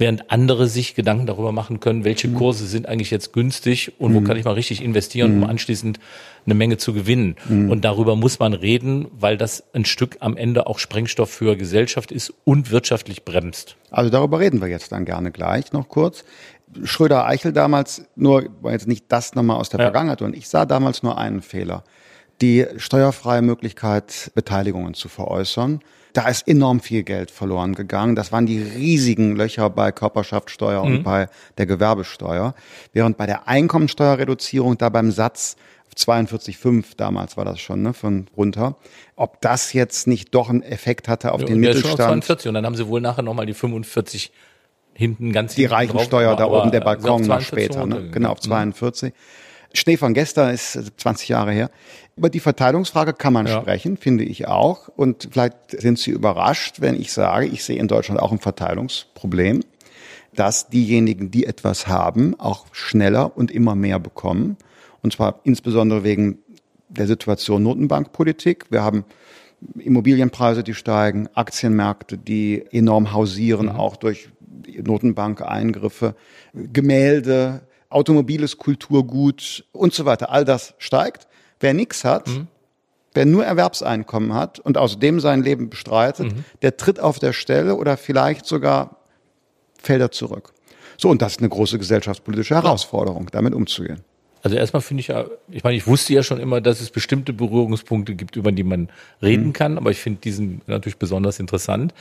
während 0.00 0.30
andere 0.30 0.66
sich 0.66 0.94
Gedanken 0.94 1.26
darüber 1.26 1.52
machen 1.52 1.78
können, 1.78 2.04
welche 2.04 2.26
mhm. 2.26 2.36
Kurse 2.36 2.66
sind 2.66 2.88
eigentlich 2.88 3.10
jetzt 3.10 3.34
günstig 3.34 3.92
und 4.00 4.14
wo 4.14 4.20
mhm. 4.20 4.24
kann 4.24 4.38
ich 4.38 4.46
mal 4.46 4.54
richtig 4.54 4.82
investieren, 4.82 5.32
um 5.32 5.38
mhm. 5.40 5.44
anschließend 5.44 6.00
eine 6.46 6.54
Menge 6.54 6.78
zu 6.78 6.94
gewinnen. 6.94 7.36
Und 7.68 7.84
darüber 7.84 8.16
muss 8.16 8.38
man 8.38 8.54
reden, 8.54 9.08
weil 9.12 9.36
das 9.36 9.62
ein 9.74 9.84
Stück 9.84 10.16
am 10.20 10.38
Ende 10.38 10.66
auch 10.66 10.78
Sprengstoff 10.78 11.28
für 11.28 11.54
Gesellschaft 11.54 12.12
ist 12.12 12.32
und 12.44 12.70
wirtschaftlich 12.70 13.26
bremst. 13.26 13.76
Also 13.90 14.08
darüber 14.10 14.40
reden 14.40 14.62
wir 14.62 14.68
jetzt 14.68 14.90
dann 14.90 15.04
gerne 15.04 15.32
gleich 15.32 15.72
noch 15.74 15.88
kurz. 15.88 16.24
Schröder-Eichel 16.84 17.52
damals, 17.52 18.04
nur 18.16 18.44
weil 18.60 18.72
jetzt 18.72 18.86
nicht 18.86 19.06
das 19.08 19.34
nochmal 19.34 19.56
aus 19.56 19.68
der 19.68 19.80
ja. 19.80 19.86
Vergangenheit, 19.86 20.22
und 20.22 20.36
ich 20.36 20.48
sah 20.48 20.66
damals 20.66 21.02
nur 21.02 21.18
einen 21.18 21.42
Fehler. 21.42 21.84
Die 22.40 22.66
steuerfreie 22.76 23.42
Möglichkeit, 23.42 24.30
Beteiligungen 24.34 24.94
zu 24.94 25.08
veräußern 25.08 25.80
da 26.12 26.28
ist 26.28 26.48
enorm 26.48 26.80
viel 26.80 27.02
Geld 27.02 27.30
verloren 27.30 27.74
gegangen. 27.74 28.16
Das 28.16 28.32
waren 28.32 28.46
die 28.46 28.60
riesigen 28.60 29.36
Löcher 29.36 29.70
bei 29.70 29.92
Körperschaftssteuer 29.92 30.84
mhm. 30.84 30.96
und 30.96 31.02
bei 31.02 31.28
der 31.58 31.66
Gewerbesteuer. 31.66 32.54
Während 32.92 33.16
bei 33.16 33.26
der 33.26 33.48
Einkommensteuerreduzierung 33.48 34.78
da 34.78 34.88
beim 34.88 35.10
Satz 35.10 35.56
42,5 35.96 36.96
damals 36.96 37.36
war 37.36 37.44
das 37.44 37.60
schon, 37.60 37.82
ne, 37.82 37.92
von 37.92 38.28
runter. 38.36 38.76
Ob 39.16 39.40
das 39.40 39.72
jetzt 39.72 40.06
nicht 40.06 40.34
doch 40.34 40.48
einen 40.48 40.62
Effekt 40.62 41.08
hatte 41.08 41.32
auf 41.32 41.40
ja, 41.40 41.48
den 41.48 41.60
Mittelstand. 41.60 41.98
Schon 41.98 42.22
42 42.22 42.48
und 42.48 42.54
dann 42.54 42.64
haben 42.64 42.76
sie 42.76 42.86
wohl 42.86 43.00
nachher 43.00 43.22
nochmal 43.22 43.46
die 43.46 43.54
45 43.54 44.32
hinten 45.00 45.32
ganz 45.32 45.54
Die 45.54 45.64
Reichensteuer 45.64 46.36
da 46.36 46.46
oben, 46.46 46.70
der 46.70 46.80
Balkon 46.80 47.22
noch 47.22 47.40
später, 47.40 47.86
ne? 47.86 48.10
genau, 48.10 48.32
auf 48.32 48.40
42. 48.40 49.12
Mhm. 49.12 49.16
Schnee 49.72 49.96
von 49.96 50.12
gestern 50.12 50.52
ist 50.52 50.78
20 50.98 51.30
Jahre 51.30 51.52
her. 51.52 51.70
Über 52.16 52.28
die 52.28 52.40
Verteilungsfrage 52.40 53.14
kann 53.14 53.32
man 53.32 53.46
ja. 53.46 53.62
sprechen, 53.62 53.96
finde 53.96 54.24
ich 54.24 54.46
auch. 54.46 54.88
Und 54.88 55.28
vielleicht 55.32 55.80
sind 55.80 55.98
Sie 55.98 56.10
überrascht, 56.10 56.82
wenn 56.82 57.00
ich 57.00 57.12
sage, 57.12 57.46
ich 57.46 57.64
sehe 57.64 57.78
in 57.78 57.88
Deutschland 57.88 58.20
auch 58.20 58.30
ein 58.30 58.40
Verteilungsproblem, 58.40 59.62
dass 60.34 60.68
diejenigen, 60.68 61.30
die 61.30 61.46
etwas 61.46 61.86
haben, 61.86 62.38
auch 62.38 62.66
schneller 62.72 63.34
und 63.38 63.50
immer 63.50 63.74
mehr 63.74 63.98
bekommen. 63.98 64.58
Und 65.02 65.14
zwar 65.14 65.40
insbesondere 65.44 66.04
wegen 66.04 66.40
der 66.90 67.06
Situation 67.06 67.62
Notenbankpolitik. 67.62 68.66
Wir 68.68 68.82
haben 68.82 69.06
Immobilienpreise, 69.78 70.62
die 70.62 70.74
steigen, 70.74 71.28
Aktienmärkte, 71.32 72.18
die 72.18 72.64
enorm 72.70 73.14
hausieren, 73.14 73.66
mhm. 73.66 73.76
auch 73.76 73.96
durch 73.96 74.28
Notenbankeingriffe, 74.82 76.14
Gemälde, 76.54 77.62
automobiles 77.88 78.56
Kulturgut 78.56 79.64
und 79.72 79.92
so 79.92 80.04
weiter. 80.04 80.30
All 80.30 80.44
das 80.44 80.74
steigt. 80.78 81.26
Wer 81.58 81.74
nichts 81.74 82.04
hat, 82.04 82.28
mhm. 82.28 82.46
wer 83.12 83.26
nur 83.26 83.44
Erwerbseinkommen 83.44 84.32
hat 84.34 84.58
und 84.58 84.78
außerdem 84.78 85.20
sein 85.20 85.42
Leben 85.42 85.68
bestreitet, 85.68 86.32
mhm. 86.32 86.44
der 86.62 86.76
tritt 86.76 87.00
auf 87.00 87.18
der 87.18 87.32
Stelle 87.32 87.76
oder 87.76 87.96
vielleicht 87.96 88.46
sogar 88.46 88.96
fällt 89.78 90.00
er 90.00 90.10
zurück. 90.10 90.52
So, 90.96 91.08
und 91.08 91.22
das 91.22 91.32
ist 91.32 91.40
eine 91.40 91.48
große 91.48 91.78
gesellschaftspolitische 91.78 92.54
Herausforderung, 92.54 93.28
damit 93.32 93.54
umzugehen. 93.54 94.00
Also 94.42 94.56
erstmal 94.56 94.80
finde 94.80 95.02
ich 95.02 95.08
ja, 95.08 95.26
ich 95.50 95.64
meine, 95.64 95.76
ich 95.76 95.86
wusste 95.86 96.14
ja 96.14 96.22
schon 96.22 96.40
immer, 96.40 96.60
dass 96.60 96.80
es 96.80 96.90
bestimmte 96.90 97.32
Berührungspunkte 97.32 98.14
gibt, 98.14 98.36
über 98.36 98.52
die 98.52 98.64
man 98.64 98.88
reden 99.22 99.48
mhm. 99.48 99.52
kann, 99.52 99.76
aber 99.76 99.90
ich 99.90 100.00
finde 100.00 100.20
diesen 100.20 100.62
natürlich 100.66 100.96
besonders 100.96 101.40
interessant. 101.40 101.92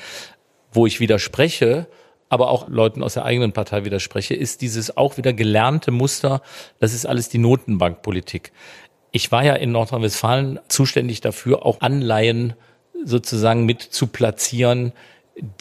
Wo 0.72 0.86
ich 0.86 1.00
widerspreche, 1.00 1.88
aber 2.30 2.50
auch 2.50 2.70
Leuten 2.70 3.04
aus 3.04 3.16
der 3.16 3.26
eigenen 3.26 3.52
Partei 3.52 3.84
widerspreche, 3.86 4.36
ist 4.36 4.62
dieses 4.62 4.96
auch 4.96 5.18
wieder 5.18 5.34
gelernte 5.34 5.92
Muster, 5.92 6.42
das 6.80 6.94
ist 6.94 7.06
alles 7.06 7.30
die 7.30 7.40
Notenbankpolitik. 7.40 8.52
Ich 9.12 9.32
war 9.32 9.44
ja 9.44 9.56
in 9.56 9.72
Nordrhein-Westfalen 9.72 10.60
zuständig 10.68 11.22
dafür, 11.22 11.66
auch 11.66 11.82
Anleihen 11.82 12.54
sozusagen 13.04 13.66
mit 13.66 13.82
zu 13.82 14.08
platzieren, 14.08 14.94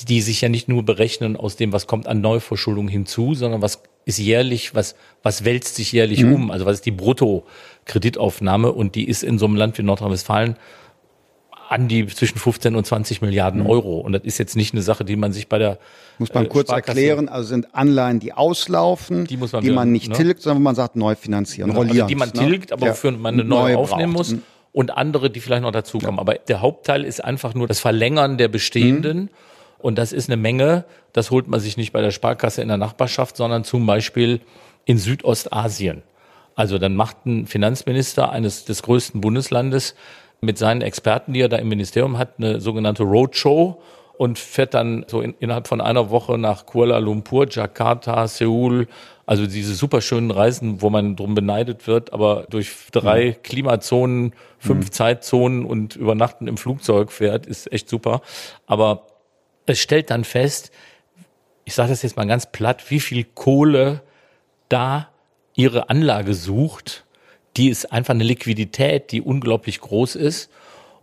die 0.08 0.20
sich 0.20 0.40
ja 0.40 0.48
nicht 0.48 0.68
nur 0.68 0.84
berechnen 0.84 1.36
aus 1.36 1.56
dem, 1.56 1.72
was 1.72 1.86
kommt 1.86 2.06
an 2.06 2.20
Neuverschuldung 2.20 2.88
hinzu, 2.88 3.34
sondern 3.34 3.62
was 3.62 3.82
ist 4.04 4.18
jährlich, 4.18 4.74
was, 4.74 4.96
was 5.22 5.44
wälzt 5.44 5.76
sich 5.76 5.92
jährlich 5.92 6.22
mhm. 6.22 6.34
um, 6.34 6.50
also 6.50 6.66
was 6.66 6.74
ist 6.74 6.86
die 6.86 6.90
Brutto-Kreditaufnahme 6.90 8.72
und 8.72 8.94
die 8.94 9.08
ist 9.08 9.22
in 9.22 9.38
so 9.38 9.46
einem 9.46 9.56
Land 9.56 9.78
wie 9.78 9.82
Nordrhein-Westfalen 9.82 10.56
an 11.68 11.86
die 11.86 12.06
zwischen 12.06 12.38
15 12.38 12.74
und 12.74 12.86
20 12.86 13.20
Milliarden 13.20 13.62
mhm. 13.62 13.70
Euro. 13.70 13.98
Und 13.98 14.12
das 14.12 14.22
ist 14.22 14.38
jetzt 14.38 14.56
nicht 14.56 14.72
eine 14.72 14.82
Sache, 14.82 15.04
die 15.04 15.16
man 15.16 15.32
sich 15.32 15.48
bei 15.48 15.58
der 15.58 15.78
muss 16.18 16.32
man 16.32 16.46
äh, 16.46 16.48
kurz 16.48 16.68
Sparkasse 16.68 16.98
erklären. 16.98 17.28
Also 17.28 17.48
sind 17.48 17.74
Anleihen, 17.74 18.20
die 18.20 18.32
auslaufen, 18.32 19.26
die, 19.26 19.36
muss 19.36 19.52
man, 19.52 19.62
die 19.62 19.70
man 19.70 19.92
nicht 19.92 20.08
ne? 20.08 20.16
tilgt, 20.16 20.42
sondern 20.42 20.62
wo 20.62 20.64
man 20.64 20.74
sagt 20.74 20.96
neu 20.96 21.14
finanzieren, 21.14 21.70
genau, 21.70 21.82
also 21.82 22.06
die 22.06 22.14
man 22.14 22.30
ne? 22.30 22.34
tilgt, 22.34 22.72
aber 22.72 22.88
wofür 22.88 23.12
man 23.12 23.34
eine 23.34 23.44
neue, 23.44 23.74
neue 23.74 23.78
aufnehmen 23.78 24.14
braucht. 24.14 24.30
muss. 24.30 24.32
Mhm. 24.32 24.42
Und 24.72 24.96
andere, 24.96 25.30
die 25.30 25.40
vielleicht 25.40 25.62
noch 25.62 25.72
dazukommen. 25.72 26.16
Ja. 26.16 26.20
Aber 26.20 26.34
der 26.34 26.62
Hauptteil 26.62 27.04
ist 27.04 27.22
einfach 27.22 27.54
nur 27.54 27.66
das 27.66 27.80
Verlängern 27.80 28.38
der 28.38 28.48
bestehenden. 28.48 29.18
Mhm. 29.18 29.28
Und 29.78 29.98
das 29.98 30.12
ist 30.12 30.28
eine 30.28 30.36
Menge. 30.36 30.84
Das 31.12 31.30
holt 31.30 31.48
man 31.48 31.60
sich 31.60 31.76
nicht 31.76 31.92
bei 31.92 32.00
der 32.00 32.10
Sparkasse 32.10 32.62
in 32.62 32.68
der 32.68 32.76
Nachbarschaft, 32.76 33.36
sondern 33.36 33.64
zum 33.64 33.86
Beispiel 33.86 34.40
in 34.84 34.98
Südostasien. 34.98 36.02
Also 36.54 36.78
dann 36.78 36.96
macht 36.96 37.26
ein 37.26 37.46
Finanzminister 37.46 38.30
eines 38.30 38.64
des 38.64 38.82
größten 38.82 39.20
Bundeslandes 39.20 39.94
mit 40.40 40.58
seinen 40.58 40.82
Experten, 40.82 41.32
die 41.32 41.40
er 41.40 41.48
da 41.48 41.56
im 41.56 41.68
Ministerium 41.68 42.18
hat, 42.18 42.34
eine 42.38 42.60
sogenannte 42.60 43.02
Roadshow 43.02 43.80
und 44.16 44.38
fährt 44.38 44.74
dann 44.74 45.04
so 45.08 45.20
in, 45.20 45.34
innerhalb 45.38 45.68
von 45.68 45.80
einer 45.80 46.10
Woche 46.10 46.38
nach 46.38 46.66
Kuala 46.66 46.98
Lumpur, 46.98 47.46
Jakarta, 47.48 48.26
Seoul, 48.26 48.88
also 49.26 49.46
diese 49.46 49.74
super 49.74 50.00
schönen 50.00 50.30
Reisen, 50.30 50.82
wo 50.82 50.90
man 50.90 51.14
drum 51.14 51.34
beneidet 51.34 51.86
wird, 51.86 52.12
aber 52.12 52.46
durch 52.50 52.72
drei 52.92 53.36
mhm. 53.36 53.42
Klimazonen, 53.42 54.32
fünf 54.58 54.86
mhm. 54.86 54.92
Zeitzonen 54.92 55.64
und 55.64 55.96
übernachten 55.96 56.48
im 56.48 56.56
Flugzeug 56.56 57.12
fährt, 57.12 57.46
ist 57.46 57.70
echt 57.72 57.88
super. 57.88 58.22
Aber 58.66 59.06
es 59.66 59.78
stellt 59.78 60.10
dann 60.10 60.24
fest, 60.24 60.72
ich 61.64 61.74
sage 61.74 61.90
das 61.90 62.02
jetzt 62.02 62.16
mal 62.16 62.26
ganz 62.26 62.50
platt, 62.50 62.90
wie 62.90 63.00
viel 63.00 63.24
Kohle 63.24 64.02
da 64.68 65.08
ihre 65.54 65.90
Anlage 65.90 66.34
sucht 66.34 67.04
die 67.58 67.68
ist 67.68 67.92
einfach 67.92 68.14
eine 68.14 68.24
Liquidität, 68.24 69.12
die 69.12 69.20
unglaublich 69.20 69.80
groß 69.80 70.14
ist. 70.14 70.50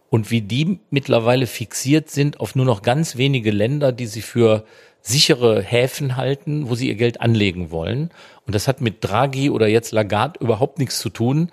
Und 0.09 0.31
wie 0.31 0.41
die 0.41 0.79
mittlerweile 0.89 1.45
fixiert 1.45 2.09
sind 2.09 2.39
auf 2.39 2.55
nur 2.55 2.65
noch 2.65 2.81
ganz 2.81 3.17
wenige 3.17 3.51
Länder, 3.51 3.91
die 3.91 4.05
sie 4.05 4.21
für 4.21 4.63
sichere 5.01 5.61
Häfen 5.61 6.15
halten, 6.15 6.69
wo 6.69 6.75
sie 6.75 6.87
ihr 6.87 6.95
Geld 6.95 7.21
anlegen 7.21 7.69
wollen. 7.69 8.11
Und 8.47 8.55
das 8.55 8.67
hat 8.67 8.81
mit 8.81 9.03
Draghi 9.03 9.49
oder 9.49 9.67
jetzt 9.67 9.91
Lagarde 9.91 10.39
überhaupt 10.39 10.79
nichts 10.79 10.99
zu 10.99 11.09
tun. 11.09 11.51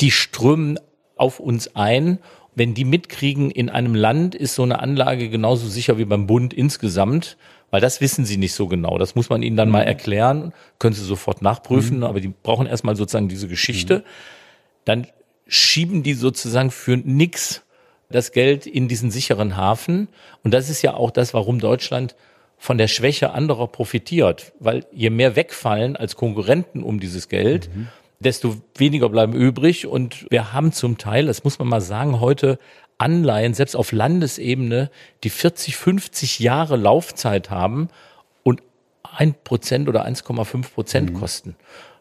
Die 0.00 0.10
strömen 0.10 0.80
auf 1.16 1.38
uns 1.38 1.76
ein. 1.76 2.18
Wenn 2.54 2.74
die 2.74 2.84
mitkriegen, 2.84 3.50
in 3.50 3.68
einem 3.68 3.94
Land 3.94 4.34
ist 4.34 4.54
so 4.54 4.62
eine 4.62 4.80
Anlage 4.80 5.28
genauso 5.28 5.68
sicher 5.68 5.98
wie 5.98 6.04
beim 6.04 6.26
Bund 6.26 6.54
insgesamt, 6.54 7.36
weil 7.74 7.80
das 7.80 8.00
wissen 8.00 8.24
sie 8.24 8.36
nicht 8.36 8.52
so 8.52 8.68
genau. 8.68 8.98
Das 8.98 9.16
muss 9.16 9.30
man 9.30 9.42
ihnen 9.42 9.56
dann 9.56 9.66
mhm. 9.66 9.72
mal 9.72 9.82
erklären, 9.82 10.52
können 10.78 10.94
sie 10.94 11.02
sofort 11.02 11.42
nachprüfen, 11.42 11.96
mhm. 11.96 12.04
aber 12.04 12.20
die 12.20 12.28
brauchen 12.28 12.68
erstmal 12.68 12.94
sozusagen 12.94 13.26
diese 13.26 13.48
Geschichte. 13.48 13.96
Mhm. 13.96 14.02
Dann 14.84 15.06
schieben 15.48 16.04
die 16.04 16.14
sozusagen 16.14 16.70
für 16.70 16.96
nix 16.96 17.62
das 18.10 18.30
Geld 18.30 18.68
in 18.68 18.86
diesen 18.86 19.10
sicheren 19.10 19.56
Hafen. 19.56 20.06
Und 20.44 20.54
das 20.54 20.70
ist 20.70 20.82
ja 20.82 20.94
auch 20.94 21.10
das, 21.10 21.34
warum 21.34 21.58
Deutschland 21.58 22.14
von 22.58 22.78
der 22.78 22.86
Schwäche 22.86 23.32
anderer 23.32 23.66
profitiert. 23.66 24.52
Weil 24.60 24.86
je 24.92 25.10
mehr 25.10 25.34
wegfallen 25.34 25.96
als 25.96 26.14
Konkurrenten 26.14 26.80
um 26.84 27.00
dieses 27.00 27.28
Geld, 27.28 27.74
mhm. 27.74 27.88
Desto 28.24 28.56
weniger 28.76 29.08
bleiben 29.08 29.32
übrig. 29.32 29.86
Und 29.86 30.26
wir 30.30 30.52
haben 30.52 30.72
zum 30.72 30.98
Teil, 30.98 31.26
das 31.26 31.44
muss 31.44 31.58
man 31.58 31.68
mal 31.68 31.80
sagen, 31.80 32.20
heute 32.20 32.58
Anleihen, 32.98 33.54
selbst 33.54 33.76
auf 33.76 33.92
Landesebene, 33.92 34.90
die 35.24 35.30
40, 35.30 35.76
50 35.76 36.38
Jahre 36.38 36.76
Laufzeit 36.76 37.50
haben 37.50 37.88
und 38.42 38.62
ein 39.02 39.34
Prozent 39.44 39.88
oder 39.88 40.06
1,5 40.06 40.72
Prozent 40.72 41.12
mhm. 41.12 41.14
kosten. 41.18 41.56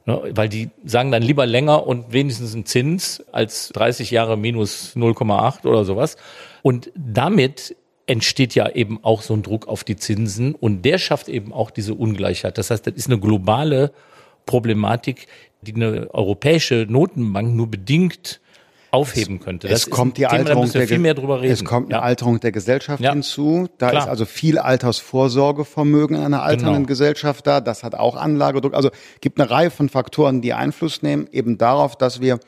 Ne, 0.06 0.22
weil 0.32 0.50
die 0.50 0.70
sagen 0.84 1.12
dann 1.12 1.24
lieber 1.24 1.46
länger 1.46 1.88
und 1.88 2.12
wenigstens 2.12 2.54
einen 2.54 2.66
Zins 2.66 3.24
als 3.32 3.70
30 3.70 4.12
Jahre 4.12 4.38
minus 4.38 4.96
0,8 4.98 5.66
oder 5.66 5.86
sowas. 5.86 6.18
Und 6.62 6.92
damit 6.96 7.76
entsteht 8.06 8.54
ja 8.54 8.70
eben 8.70 9.00
auch 9.02 9.22
so 9.22 9.34
ein 9.34 9.44
Druck 9.44 9.68
auf 9.68 9.86
die 9.86 9.96
Zinsen 9.96 10.56
und 10.56 10.84
der 10.84 10.98
schafft 10.98 11.30
eben 11.30 11.54
auch 11.54 11.72
diese 11.72 11.94
Ungleichheit. 11.94 12.58
Das 12.58 12.70
heißt, 12.70 12.86
das 12.86 12.96
ist 12.96 13.08
eine 13.08 13.18
globale 13.18 13.94
Problematik, 14.46 15.28
die 15.64 15.76
eine 15.76 16.14
europäische 16.14 16.86
Notenbank 16.90 17.54
nur 17.56 17.68
bedingt 17.70 18.42
aufheben 18.94 19.40
könnte. 19.40 19.68
Es 19.70 19.90
kommt 19.90 20.18
die 20.18 20.22
Thema, 20.22 20.34
Alterung 20.34 20.72
der, 20.72 20.88
viel 20.88 21.00
mehr 21.00 21.16
drüber 21.16 21.42
reden. 21.42 21.52
Es 21.52 21.66
kommt 21.66 21.88
eine 21.88 22.00
ja. 22.00 22.02
Alterung 22.04 22.40
der 22.40 22.52
Gesellschaft 22.52 23.02
ja. 23.02 23.12
hinzu. 23.12 23.68
Da 23.80 23.90
Klar. 23.90 24.04
ist 24.04 24.08
also 24.08 24.26
viel 24.26 24.60
Altersvorsorgevermögen 24.60 26.16
in 26.16 26.24
einer 26.24 26.44
alternden 26.44 26.76
genau. 26.76 26.88
Gesellschaft 26.88 27.48
da. 27.48 27.60
Das 27.60 27.84
hat 27.84 27.96
auch 27.96 28.16
Anlagedruck. 28.16 28.76
Also 28.76 28.92
gibt 29.20 29.40
eine 29.40 29.50
Reihe 29.50 29.72
von 29.72 29.90
Faktoren, 29.90 30.42
die 30.42 30.54
Einfluss 30.54 31.02
nehmen 31.02 31.28
eben 31.32 31.58
darauf, 31.58 31.96
dass 31.96 32.22
wir 32.22 32.40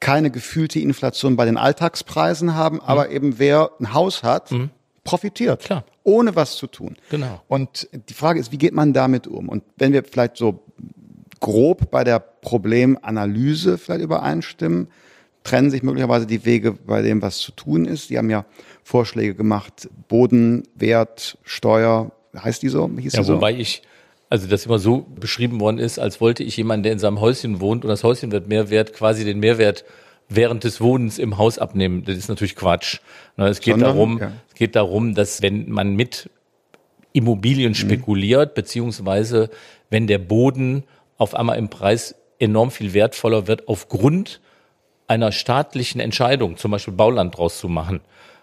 keine 0.00 0.32
gefühlte 0.32 0.80
Inflation 0.80 1.36
bei 1.36 1.44
den 1.44 1.56
Alltagspreisen 1.56 2.56
haben, 2.56 2.76
mhm. 2.76 2.82
aber 2.84 3.10
eben 3.10 3.38
wer 3.38 3.70
ein 3.78 3.94
Haus 3.94 4.24
hat, 4.24 4.50
mhm. 4.50 4.70
profitiert. 5.04 5.62
Klar. 5.62 5.84
Ohne 6.02 6.34
was 6.34 6.56
zu 6.56 6.66
tun. 6.66 6.96
Genau. 7.10 7.40
Und 7.46 7.88
die 7.92 8.14
Frage 8.14 8.40
ist, 8.40 8.50
wie 8.50 8.58
geht 8.58 8.74
man 8.74 8.92
damit 8.92 9.28
um? 9.28 9.48
Und 9.48 9.62
wenn 9.76 9.92
wir 9.92 10.02
vielleicht 10.02 10.36
so 10.36 10.64
grob 11.42 11.90
bei 11.90 12.04
der 12.04 12.20
Problemanalyse 12.20 13.76
vielleicht 13.76 14.04
übereinstimmen, 14.04 14.88
trennen 15.42 15.70
sich 15.70 15.82
möglicherweise 15.82 16.26
die 16.26 16.46
Wege 16.46 16.72
bei 16.72 17.02
dem, 17.02 17.20
was 17.20 17.38
zu 17.38 17.52
tun 17.52 17.84
ist. 17.84 18.08
Die 18.08 18.16
haben 18.16 18.30
ja 18.30 18.46
Vorschläge 18.84 19.34
gemacht, 19.34 19.90
Bodenwert, 20.08 21.36
Steuer, 21.42 22.12
heißt 22.34 22.62
die 22.62 22.68
so? 22.68 22.88
Hieß 22.96 23.12
ja, 23.12 23.20
die 23.20 23.26
so? 23.26 23.34
wobei 23.34 23.54
ich, 23.54 23.82
also 24.30 24.46
das 24.46 24.66
immer 24.66 24.78
so 24.78 25.04
beschrieben 25.18 25.60
worden 25.60 25.78
ist, 25.78 25.98
als 25.98 26.20
wollte 26.20 26.44
ich 26.44 26.56
jemanden, 26.56 26.84
der 26.84 26.92
in 26.92 27.00
seinem 27.00 27.20
Häuschen 27.20 27.60
wohnt 27.60 27.84
und 27.84 27.90
das 27.90 28.04
Häuschen 28.04 28.30
wird 28.30 28.48
mehr 28.48 28.70
wert, 28.70 28.92
quasi 28.92 29.24
den 29.24 29.40
Mehrwert 29.40 29.84
während 30.28 30.62
des 30.62 30.80
Wohnens 30.80 31.18
im 31.18 31.38
Haus 31.38 31.58
abnehmen. 31.58 32.04
Das 32.04 32.16
ist 32.16 32.28
natürlich 32.28 32.54
Quatsch. 32.54 33.00
Es 33.36 33.60
geht 33.60 33.74
Sondern, 33.74 33.90
darum, 33.90 34.18
ja. 34.20 34.32
es 34.48 34.54
geht 34.54 34.76
darum, 34.76 35.14
dass 35.14 35.42
wenn 35.42 35.70
man 35.70 35.96
mit 35.96 36.30
Immobilien 37.12 37.74
spekuliert, 37.74 38.50
mhm. 38.50 38.54
beziehungsweise 38.54 39.50
wenn 39.90 40.06
der 40.06 40.18
Boden 40.18 40.84
auf 41.22 41.34
einmal 41.34 41.56
im 41.56 41.68
Preis 41.68 42.14
enorm 42.38 42.70
viel 42.70 42.92
wertvoller 42.94 43.46
wird 43.46 43.68
aufgrund 43.68 44.40
einer 45.06 45.32
staatlichen 45.32 46.00
Entscheidung, 46.00 46.56
zum 46.56 46.70
Beispiel 46.72 46.94
Bauland 46.94 47.36
draus 47.36 47.58
zu 47.58 47.68
machen, 47.68 48.00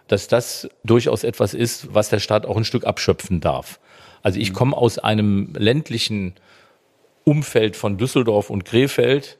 dass 0.07 0.27
das 0.27 0.69
durchaus 0.83 1.23
etwas 1.23 1.53
ist, 1.53 1.93
was 1.93 2.09
der 2.09 2.19
Staat 2.19 2.45
auch 2.45 2.57
ein 2.57 2.63
Stück 2.63 2.85
abschöpfen 2.85 3.41
darf. 3.41 3.79
Also 4.23 4.39
ich 4.39 4.51
mhm. 4.51 4.55
komme 4.55 4.77
aus 4.77 4.97
einem 4.97 5.53
ländlichen 5.57 6.35
Umfeld 7.23 7.75
von 7.75 7.97
Düsseldorf 7.97 8.49
und 8.49 8.65
Krefeld, 8.65 9.37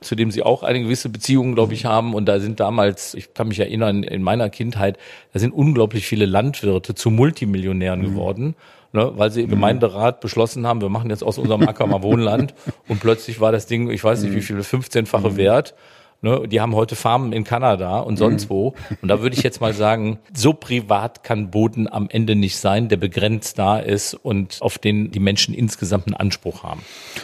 zu 0.00 0.14
dem 0.14 0.30
sie 0.30 0.42
auch 0.42 0.62
eine 0.62 0.82
gewisse 0.82 1.08
Beziehung, 1.08 1.54
glaube 1.54 1.72
ich, 1.72 1.86
haben. 1.86 2.14
Und 2.14 2.26
da 2.26 2.38
sind 2.38 2.60
damals, 2.60 3.14
ich 3.14 3.32
kann 3.32 3.48
mich 3.48 3.58
erinnern, 3.58 4.02
in 4.02 4.22
meiner 4.22 4.50
Kindheit, 4.50 4.98
da 5.32 5.38
sind 5.38 5.52
unglaublich 5.52 6.06
viele 6.06 6.26
Landwirte 6.26 6.94
zu 6.94 7.10
Multimillionären 7.10 8.00
mhm. 8.00 8.04
geworden, 8.04 8.54
ne, 8.94 9.12
weil 9.16 9.30
sie 9.30 9.42
im 9.42 9.48
mhm. 9.48 9.54
Gemeinderat 9.54 10.20
beschlossen 10.20 10.66
haben, 10.66 10.80
wir 10.80 10.88
machen 10.88 11.10
jetzt 11.10 11.22
aus 11.22 11.36
unserem 11.36 11.68
Acker 11.68 11.86
mal 11.86 12.02
Wohnland. 12.02 12.54
und 12.88 13.00
plötzlich 13.00 13.40
war 13.40 13.52
das 13.52 13.66
Ding, 13.66 13.90
ich 13.90 14.02
weiß 14.02 14.22
nicht, 14.22 14.34
wie 14.34 14.40
viele, 14.40 14.62
15-fache 14.62 15.32
mhm. 15.32 15.36
wert. 15.36 15.74
Ne, 16.22 16.48
die 16.48 16.62
haben 16.62 16.74
heute 16.74 16.96
Farmen 16.96 17.34
in 17.34 17.44
Kanada 17.44 17.98
und 17.98 18.16
sonst 18.16 18.44
mhm. 18.44 18.50
wo. 18.50 18.74
Und 19.02 19.08
da 19.08 19.20
würde 19.20 19.36
ich 19.36 19.42
jetzt 19.42 19.60
mal 19.60 19.74
sagen, 19.74 20.20
so 20.32 20.54
privat 20.54 21.22
kann 21.22 21.50
Boden 21.50 21.86
am 21.92 22.08
Ende 22.08 22.34
nicht 22.34 22.56
sein, 22.56 22.88
der 22.88 22.96
begrenzt 22.96 23.58
da 23.58 23.78
ist 23.78 24.14
und 24.14 24.56
auf 24.62 24.78
den 24.78 25.10
die 25.10 25.20
Menschen 25.20 25.52
insgesamt 25.52 26.06
einen 26.06 26.14
Anspruch 26.14 26.62
haben. 26.62 26.80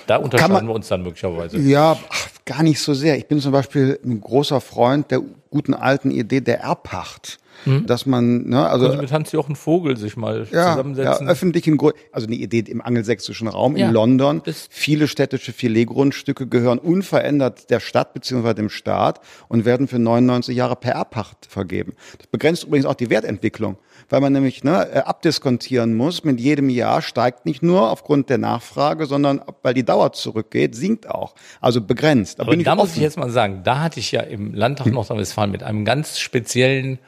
Da 0.07 0.17
unterscheiden 0.17 0.53
man, 0.53 0.67
wir 0.67 0.75
uns 0.75 0.89
dann 0.89 1.03
möglicherweise. 1.03 1.59
Ja, 1.61 1.97
gar 2.45 2.63
nicht 2.63 2.81
so 2.81 2.93
sehr. 2.93 3.17
Ich 3.17 3.27
bin 3.27 3.41
zum 3.41 3.53
Beispiel 3.53 3.99
ein 4.05 4.21
großer 4.21 4.61
Freund 4.61 5.11
der 5.11 5.23
guten 5.49 5.73
alten 5.73 6.11
Idee 6.11 6.43
der 6.43 6.61
Erbpacht. 6.61 7.39
Mhm. 7.65 7.87
Dass 7.87 8.07
man, 8.07 8.49
ne, 8.49 8.69
also. 8.69 8.87
Können 8.87 8.99
Sie 8.99 9.03
mit 9.03 9.13
Hans-Jochen 9.13 9.57
Vogel 9.57 9.97
sich 9.97 10.17
mal 10.17 10.47
ja, 10.51 10.71
zusammensetzen? 10.71 11.27
Ja, 11.27 11.33
öffentlich 11.33 11.67
in, 11.67 11.79
also 12.13 12.27
eine 12.27 12.37
Idee 12.37 12.61
im 12.61 12.81
angelsächsischen 12.81 13.49
Raum 13.49 13.77
ja, 13.77 13.89
in 13.89 13.93
London. 13.93 14.43
Viele 14.71 15.09
städtische 15.09 15.53
Filetgrundstücke 15.53 16.47
gehören 16.47 16.79
unverändert 16.79 17.71
der 17.71 17.81
Stadt 17.81 18.15
bzw. 18.15 18.55
dem 18.55 18.69
Staat 18.69 19.21
und 19.49 19.65
werden 19.65 19.89
für 19.89 19.99
99 19.99 20.57
Jahre 20.57 20.77
per 20.77 20.93
Erbpacht 20.93 21.47
vergeben. 21.47 21.95
Das 22.19 22.27
begrenzt 22.29 22.65
übrigens 22.65 22.87
auch 22.87 22.95
die 22.95 23.11
Wertentwicklung, 23.11 23.77
weil 24.09 24.21
man 24.21 24.33
nämlich 24.33 24.65
ne, 24.65 24.89
äh, 24.93 24.99
abdiskontieren 24.99 25.95
muss. 25.95 26.25
Mit 26.25 26.41
jedem 26.41 26.69
Jahr 26.69 27.03
steigt 27.03 27.47
nicht 27.47 27.63
nur 27.63 27.91
aufgrund 27.91 28.31
der 28.31 28.39
Nachfrage, 28.39 29.07
sondern 29.07 29.43
weil 29.63 29.75
die 29.75 29.85
Dauer 29.85 30.13
zurückgeht, 30.13 30.75
sinkt 30.75 31.09
auch. 31.09 31.35
Also 31.61 31.81
begrenzt. 31.81 32.39
Da, 32.39 32.45
Aber 32.45 32.57
da 32.57 32.75
muss 32.75 32.97
ich 32.97 33.03
jetzt 33.03 33.19
mal 33.19 33.31
sagen, 33.31 33.61
da 33.65 33.81
hatte 33.81 34.01
ich 34.01 34.13
ja 34.13 34.21
im 34.21 34.55
Landtag 34.55 34.87
Nordrhein-Westfalen 34.93 35.51
mit 35.51 35.63
einem 35.63 35.85
ganz 35.85 36.19
speziellen 36.19 36.99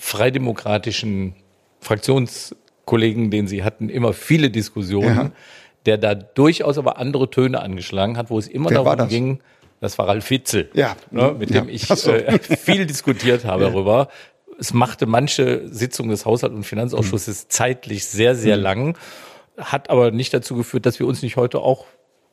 freidemokratischen 0.00 1.34
Fraktionskollegen, 1.80 3.30
den 3.30 3.46
sie 3.46 3.62
hatten, 3.62 3.88
immer 3.88 4.12
viele 4.12 4.50
Diskussionen, 4.50 5.16
ja. 5.16 5.32
der 5.86 5.98
da 5.98 6.14
durchaus 6.14 6.78
aber 6.78 6.98
andere 6.98 7.30
Töne 7.30 7.60
angeschlagen 7.60 8.16
hat, 8.16 8.30
wo 8.30 8.38
es 8.38 8.48
immer 8.48 8.70
Wer 8.70 8.82
darum 8.82 9.08
ging, 9.08 9.40
das 9.80 9.98
war 9.98 10.08
Ralf 10.08 10.30
Witzel, 10.30 10.70
ja. 10.74 10.96
ne, 11.10 11.34
mit 11.38 11.50
ja. 11.50 11.60
dem 11.60 11.68
ich 11.68 11.86
so. 11.86 12.12
äh, 12.12 12.38
viel 12.38 12.86
diskutiert 12.86 13.44
habe 13.44 13.64
darüber. 13.72 14.08
Es 14.58 14.74
machte 14.74 15.06
manche 15.06 15.68
Sitzungen 15.68 16.10
des 16.10 16.26
Haushalt- 16.26 16.52
und 16.52 16.64
Finanzausschusses 16.64 17.44
mhm. 17.44 17.50
zeitlich 17.50 18.06
sehr, 18.06 18.34
sehr 18.34 18.56
mhm. 18.56 18.62
lang, 18.62 18.98
hat 19.56 19.90
aber 19.90 20.10
nicht 20.10 20.32
dazu 20.34 20.54
geführt, 20.54 20.86
dass 20.86 20.98
wir 20.98 21.06
uns 21.06 21.22
nicht 21.22 21.36
heute 21.36 21.60
auch 21.60 21.86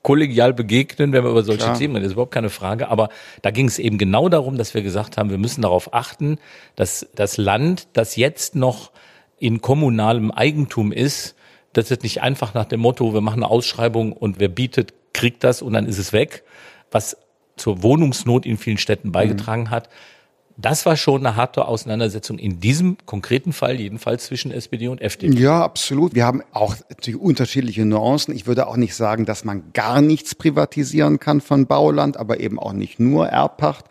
kollegial 0.07 0.53
begegnen, 0.53 1.11
wenn 1.11 1.25
wir 1.25 1.31
über 1.31 1.43
solche 1.43 1.65
Klar. 1.65 1.77
Themen 1.77 1.95
reden. 1.95 2.03
Das 2.03 2.11
ist 2.11 2.13
überhaupt 2.13 2.33
keine 2.33 2.49
Frage. 2.49 2.87
Aber 2.87 3.09
da 3.41 3.51
ging 3.51 3.67
es 3.67 3.77
eben 3.77 3.97
genau 3.97 4.29
darum, 4.29 4.57
dass 4.57 4.73
wir 4.73 4.81
gesagt 4.81 5.17
haben, 5.17 5.29
wir 5.29 5.37
müssen 5.37 5.63
darauf 5.63 5.93
achten, 5.93 6.37
dass 6.77 7.09
das 7.13 7.35
Land, 7.35 7.89
das 7.91 8.15
jetzt 8.15 8.55
noch 8.55 8.91
in 9.37 9.59
kommunalem 9.59 10.31
Eigentum 10.31 10.93
ist, 10.93 11.35
dass 11.73 11.91
es 11.91 12.03
nicht 12.03 12.21
einfach 12.21 12.53
nach 12.53 12.63
dem 12.63 12.79
Motto, 12.79 13.13
wir 13.13 13.19
machen 13.19 13.43
eine 13.43 13.51
Ausschreibung 13.51 14.13
und 14.13 14.39
wer 14.39 14.47
bietet, 14.47 14.93
kriegt 15.11 15.43
das 15.43 15.61
und 15.61 15.73
dann 15.73 15.85
ist 15.85 15.97
es 15.97 16.13
weg, 16.13 16.43
was 16.89 17.17
zur 17.57 17.83
Wohnungsnot 17.83 18.45
in 18.45 18.55
vielen 18.55 18.77
Städten 18.77 19.11
beigetragen 19.11 19.63
mhm. 19.63 19.71
hat, 19.71 19.89
das 20.59 20.87
war 20.87 20.97
schon 20.97 21.25
eine 21.25 21.35
harte 21.35 21.67
Auseinandersetzung 21.67 22.39
in 22.39 22.59
diesem 22.59 22.97
konkreten 23.05 23.53
Fall, 23.53 23.79
jedenfalls 23.79 24.25
zwischen 24.25 24.51
SPD 24.51 24.87
und 24.87 25.01
FDP. 25.01 25.37
Ja, 25.37 25.63
absolut. 25.63 26.15
Wir 26.15 26.25
haben 26.25 26.41
auch 26.51 26.75
natürlich 26.89 27.21
unterschiedliche 27.21 27.85
Nuancen. 27.85 28.35
Ich 28.35 28.47
würde 28.47 28.67
auch 28.67 28.75
nicht 28.75 28.95
sagen, 28.95 29.25
dass 29.25 29.45
man 29.45 29.71
gar 29.73 30.01
nichts 30.01 30.33
privatisieren 30.33 31.19
kann 31.19 31.41
von 31.41 31.67
Bauland, 31.67 32.17
aber 32.17 32.39
eben 32.39 32.57
auch 32.57 32.73
nicht 32.73 32.99
nur 32.99 33.27
Erbpacht. 33.27 33.85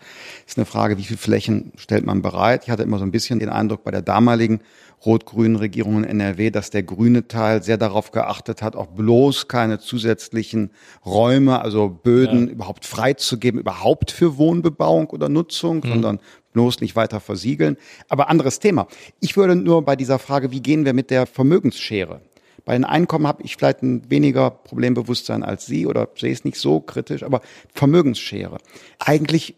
Ist 0.44 0.58
eine 0.58 0.66
Frage, 0.66 0.98
wie 0.98 1.04
viele 1.04 1.18
Flächen 1.18 1.72
stellt 1.76 2.04
man 2.04 2.20
bereit? 2.20 2.64
Ich 2.64 2.70
hatte 2.70 2.82
immer 2.82 2.98
so 2.98 3.04
ein 3.04 3.12
bisschen 3.12 3.38
den 3.38 3.48
Eindruck 3.48 3.84
bei 3.84 3.92
der 3.92 4.02
damaligen 4.02 4.60
rot-grünen 5.04 5.56
Regierung 5.56 5.98
in 5.98 6.04
NRW, 6.04 6.50
dass 6.50 6.70
der 6.70 6.82
grüne 6.82 7.28
Teil 7.28 7.62
sehr 7.62 7.76
darauf 7.76 8.10
geachtet 8.10 8.62
hat, 8.62 8.74
auch 8.76 8.86
bloß 8.86 9.46
keine 9.46 9.78
zusätzlichen 9.78 10.70
Räume, 11.04 11.60
also 11.60 11.88
Böden 11.88 12.46
ja. 12.46 12.52
überhaupt 12.52 12.86
freizugeben, 12.86 13.60
überhaupt 13.60 14.10
für 14.10 14.38
Wohnbebauung 14.38 15.10
oder 15.10 15.28
Nutzung, 15.28 15.76
mhm. 15.76 15.88
sondern 15.88 16.20
bloß 16.56 16.80
nicht 16.80 16.96
weiter 16.96 17.20
versiegeln. 17.20 17.76
Aber 18.08 18.30
anderes 18.30 18.60
Thema. 18.60 18.88
Ich 19.20 19.36
würde 19.36 19.54
nur 19.54 19.82
bei 19.82 19.94
dieser 19.94 20.18
Frage, 20.18 20.50
wie 20.52 20.62
gehen 20.62 20.86
wir 20.86 20.94
mit 20.94 21.10
der 21.10 21.26
Vermögensschere? 21.26 22.22
Bei 22.64 22.72
den 22.72 22.86
Einkommen 22.86 23.26
habe 23.26 23.42
ich 23.42 23.56
vielleicht 23.56 23.82
ein 23.82 24.10
weniger 24.10 24.50
Problembewusstsein 24.50 25.44
als 25.44 25.66
Sie 25.66 25.86
oder 25.86 26.08
sehe 26.16 26.32
es 26.32 26.44
nicht 26.44 26.58
so 26.58 26.80
kritisch, 26.80 27.22
aber 27.22 27.42
Vermögensschere. 27.74 28.56
Eigentlich 28.98 29.54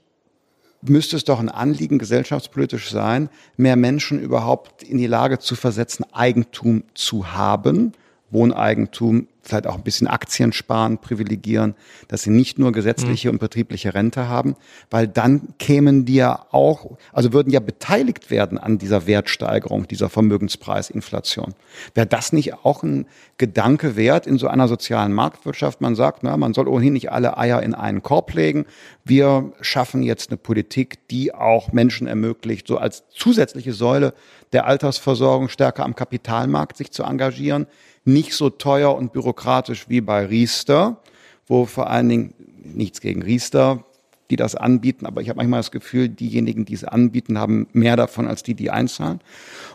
müsste 0.82 1.16
es 1.16 1.24
doch 1.24 1.38
ein 1.38 1.49
Anliegen 1.49 1.99
gesellschaftspolitisch 1.99 2.90
sein, 2.90 3.30
mehr 3.57 3.76
Menschen 3.76 4.20
überhaupt 4.20 4.82
in 4.82 4.99
die 4.99 5.07
Lage 5.07 5.38
zu 5.38 5.55
versetzen, 5.55 6.05
Eigentum 6.12 6.82
zu 6.94 7.32
haben, 7.32 7.92
Wohneigentum 8.31 9.29
vielleicht 9.49 9.66
auch 9.66 9.76
ein 9.76 9.83
bisschen 9.83 10.07
Aktien 10.07 10.53
sparen, 10.53 10.99
privilegieren, 10.99 11.74
dass 12.07 12.22
sie 12.22 12.31
nicht 12.31 12.59
nur 12.59 12.70
gesetzliche 12.72 13.29
mhm. 13.29 13.35
und 13.35 13.39
betriebliche 13.39 13.95
Rente 13.95 14.29
haben, 14.29 14.55
weil 14.91 15.09
dann 15.09 15.55
kämen 15.59 16.05
die 16.05 16.16
ja 16.16 16.47
auch, 16.51 16.99
also 17.12 17.33
würden 17.33 17.51
ja 17.51 17.61
beteiligt 17.61 18.31
werden 18.31 18.59
an 18.59 18.79
dieser 18.79 19.07
Wertsteigerung, 19.07 19.89
dieser 19.89 20.09
Vermögenspreisinflation. 20.11 21.55
Wäre 21.95 22.07
das 22.07 22.33
nicht 22.33 22.64
auch 22.64 22.83
ein 22.83 23.07
Gedanke 23.39 23.97
wert 23.97 24.26
in 24.26 24.39
so 24.39 24.49
einer 24.49 24.68
sozialen 24.68 25.12
Marktwirtschaft? 25.12 25.81
Man 25.81 25.95
sagt, 25.95 26.22
na, 26.22 26.37
man 26.37 26.55
soll 26.55 26.68
ohnehin 26.68 26.93
nicht 26.93 27.11
alle 27.11 27.39
Eier 27.39 27.62
in 27.62 27.74
einen 27.74 28.03
Korb 28.03 28.35
legen. 28.35 28.66
Wir 29.05 29.53
schaffen 29.61 30.03
jetzt 30.03 30.31
eine 30.31 30.37
Politik, 30.37 31.09
die 31.09 31.35
auch 31.35 31.72
Menschen 31.72 32.07
ermöglicht, 32.07 32.66
so 32.66 32.76
als 32.76 33.05
zusätzliche 33.09 33.72
Säule 33.72 34.12
der 34.53 34.66
Altersversorgung 34.66 35.49
stärker 35.49 35.85
am 35.85 35.95
Kapitalmarkt 35.95 36.76
sich 36.76 36.91
zu 36.91 37.03
engagieren 37.03 37.66
nicht 38.09 38.35
so 38.35 38.51
teuer 38.51 38.95
und 38.97 39.13
bürokratisch 39.13 39.89
wie 39.89 40.01
bei 40.01 40.27
Riester, 40.27 41.01
wo 41.47 41.67
vor 41.67 41.89
allen 41.89 42.09
Dingen 42.09 42.35
nichts 42.63 43.01
gegen 43.01 43.23
Riester, 43.23 43.85
die 44.31 44.37
das 44.37 44.55
anbieten, 44.55 45.07
aber 45.07 45.23
ich 45.23 45.29
habe 45.29 45.39
manchmal 45.39 45.61
das 45.61 45.71
Gefühl, 45.71 46.09
diejenigen, 46.09 46.65
die 46.65 46.75
es 46.75 46.85
anbieten, 46.85 47.39
haben 47.39 47.67
mehr 47.73 47.97
davon 47.97 48.27
als 48.27 48.43
die, 48.43 48.55
die 48.55 48.71
einzahlen, 48.71 49.21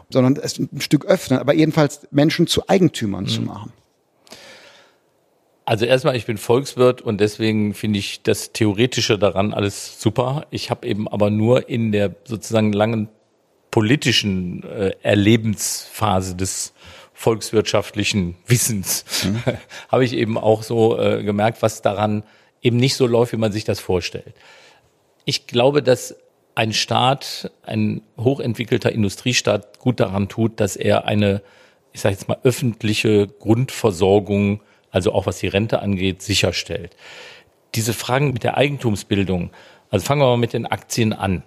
sondern 0.09 0.35
es 0.35 0.59
ein 0.59 0.81
Stück 0.81 1.05
öffnen, 1.05 1.39
aber 1.39 1.53
jedenfalls 1.53 2.07
Menschen 2.11 2.45
zu 2.45 2.67
Eigentümern 2.67 3.23
mhm. 3.23 3.29
zu 3.29 3.41
machen. 3.41 3.73
Also 5.65 5.85
erstmal, 5.85 6.15
ich 6.17 6.25
bin 6.25 6.37
Volkswirt 6.37 7.01
und 7.01 7.21
deswegen 7.21 7.73
finde 7.73 7.97
ich 7.97 8.21
das 8.21 8.51
Theoretische 8.51 9.17
daran 9.17 9.53
alles 9.53 9.99
super. 9.99 10.45
Ich 10.51 10.69
habe 10.69 10.85
eben 10.85 11.07
aber 11.07 11.29
nur 11.29 11.69
in 11.69 11.91
der 11.93 12.13
sozusagen 12.25 12.73
langen 12.73 13.07
politischen 13.71 14.61
äh, 14.63 14.91
Erlebensphase 15.01 16.35
des 16.35 16.73
volkswirtschaftlichen 17.23 18.35
Wissens 18.47 19.05
mhm. 19.23 19.41
habe 19.87 20.03
ich 20.03 20.13
eben 20.13 20.37
auch 20.37 20.61
so 20.61 20.99
äh, 20.99 21.23
gemerkt, 21.23 21.61
was 21.61 21.81
daran 21.81 22.23
eben 22.61 22.77
nicht 22.77 22.95
so 22.95 23.07
läuft, 23.07 23.31
wie 23.31 23.37
man 23.37 23.53
sich 23.53 23.63
das 23.63 23.79
vorstellt. 23.79 24.33
Ich 25.23 25.47
glaube, 25.47 25.81
dass 25.81 26.15
ein 26.55 26.73
Staat, 26.73 27.49
ein 27.65 28.01
hochentwickelter 28.17 28.91
Industriestaat 28.91 29.79
gut 29.79 30.01
daran 30.01 30.27
tut, 30.27 30.59
dass 30.59 30.75
er 30.75 31.05
eine, 31.05 31.41
ich 31.93 32.01
sage 32.01 32.13
jetzt 32.13 32.27
mal, 32.27 32.37
öffentliche 32.43 33.27
Grundversorgung, 33.27 34.61
also 34.91 35.13
auch 35.13 35.25
was 35.25 35.39
die 35.39 35.47
Rente 35.47 35.81
angeht, 35.81 36.21
sicherstellt. 36.21 36.95
Diese 37.73 37.93
Fragen 37.93 38.33
mit 38.33 38.43
der 38.43 38.57
Eigentumsbildung, 38.57 39.51
also 39.89 40.05
fangen 40.05 40.21
wir 40.21 40.27
mal 40.27 40.37
mit 40.37 40.53
den 40.53 40.65
Aktien 40.65 41.13
an 41.13 41.43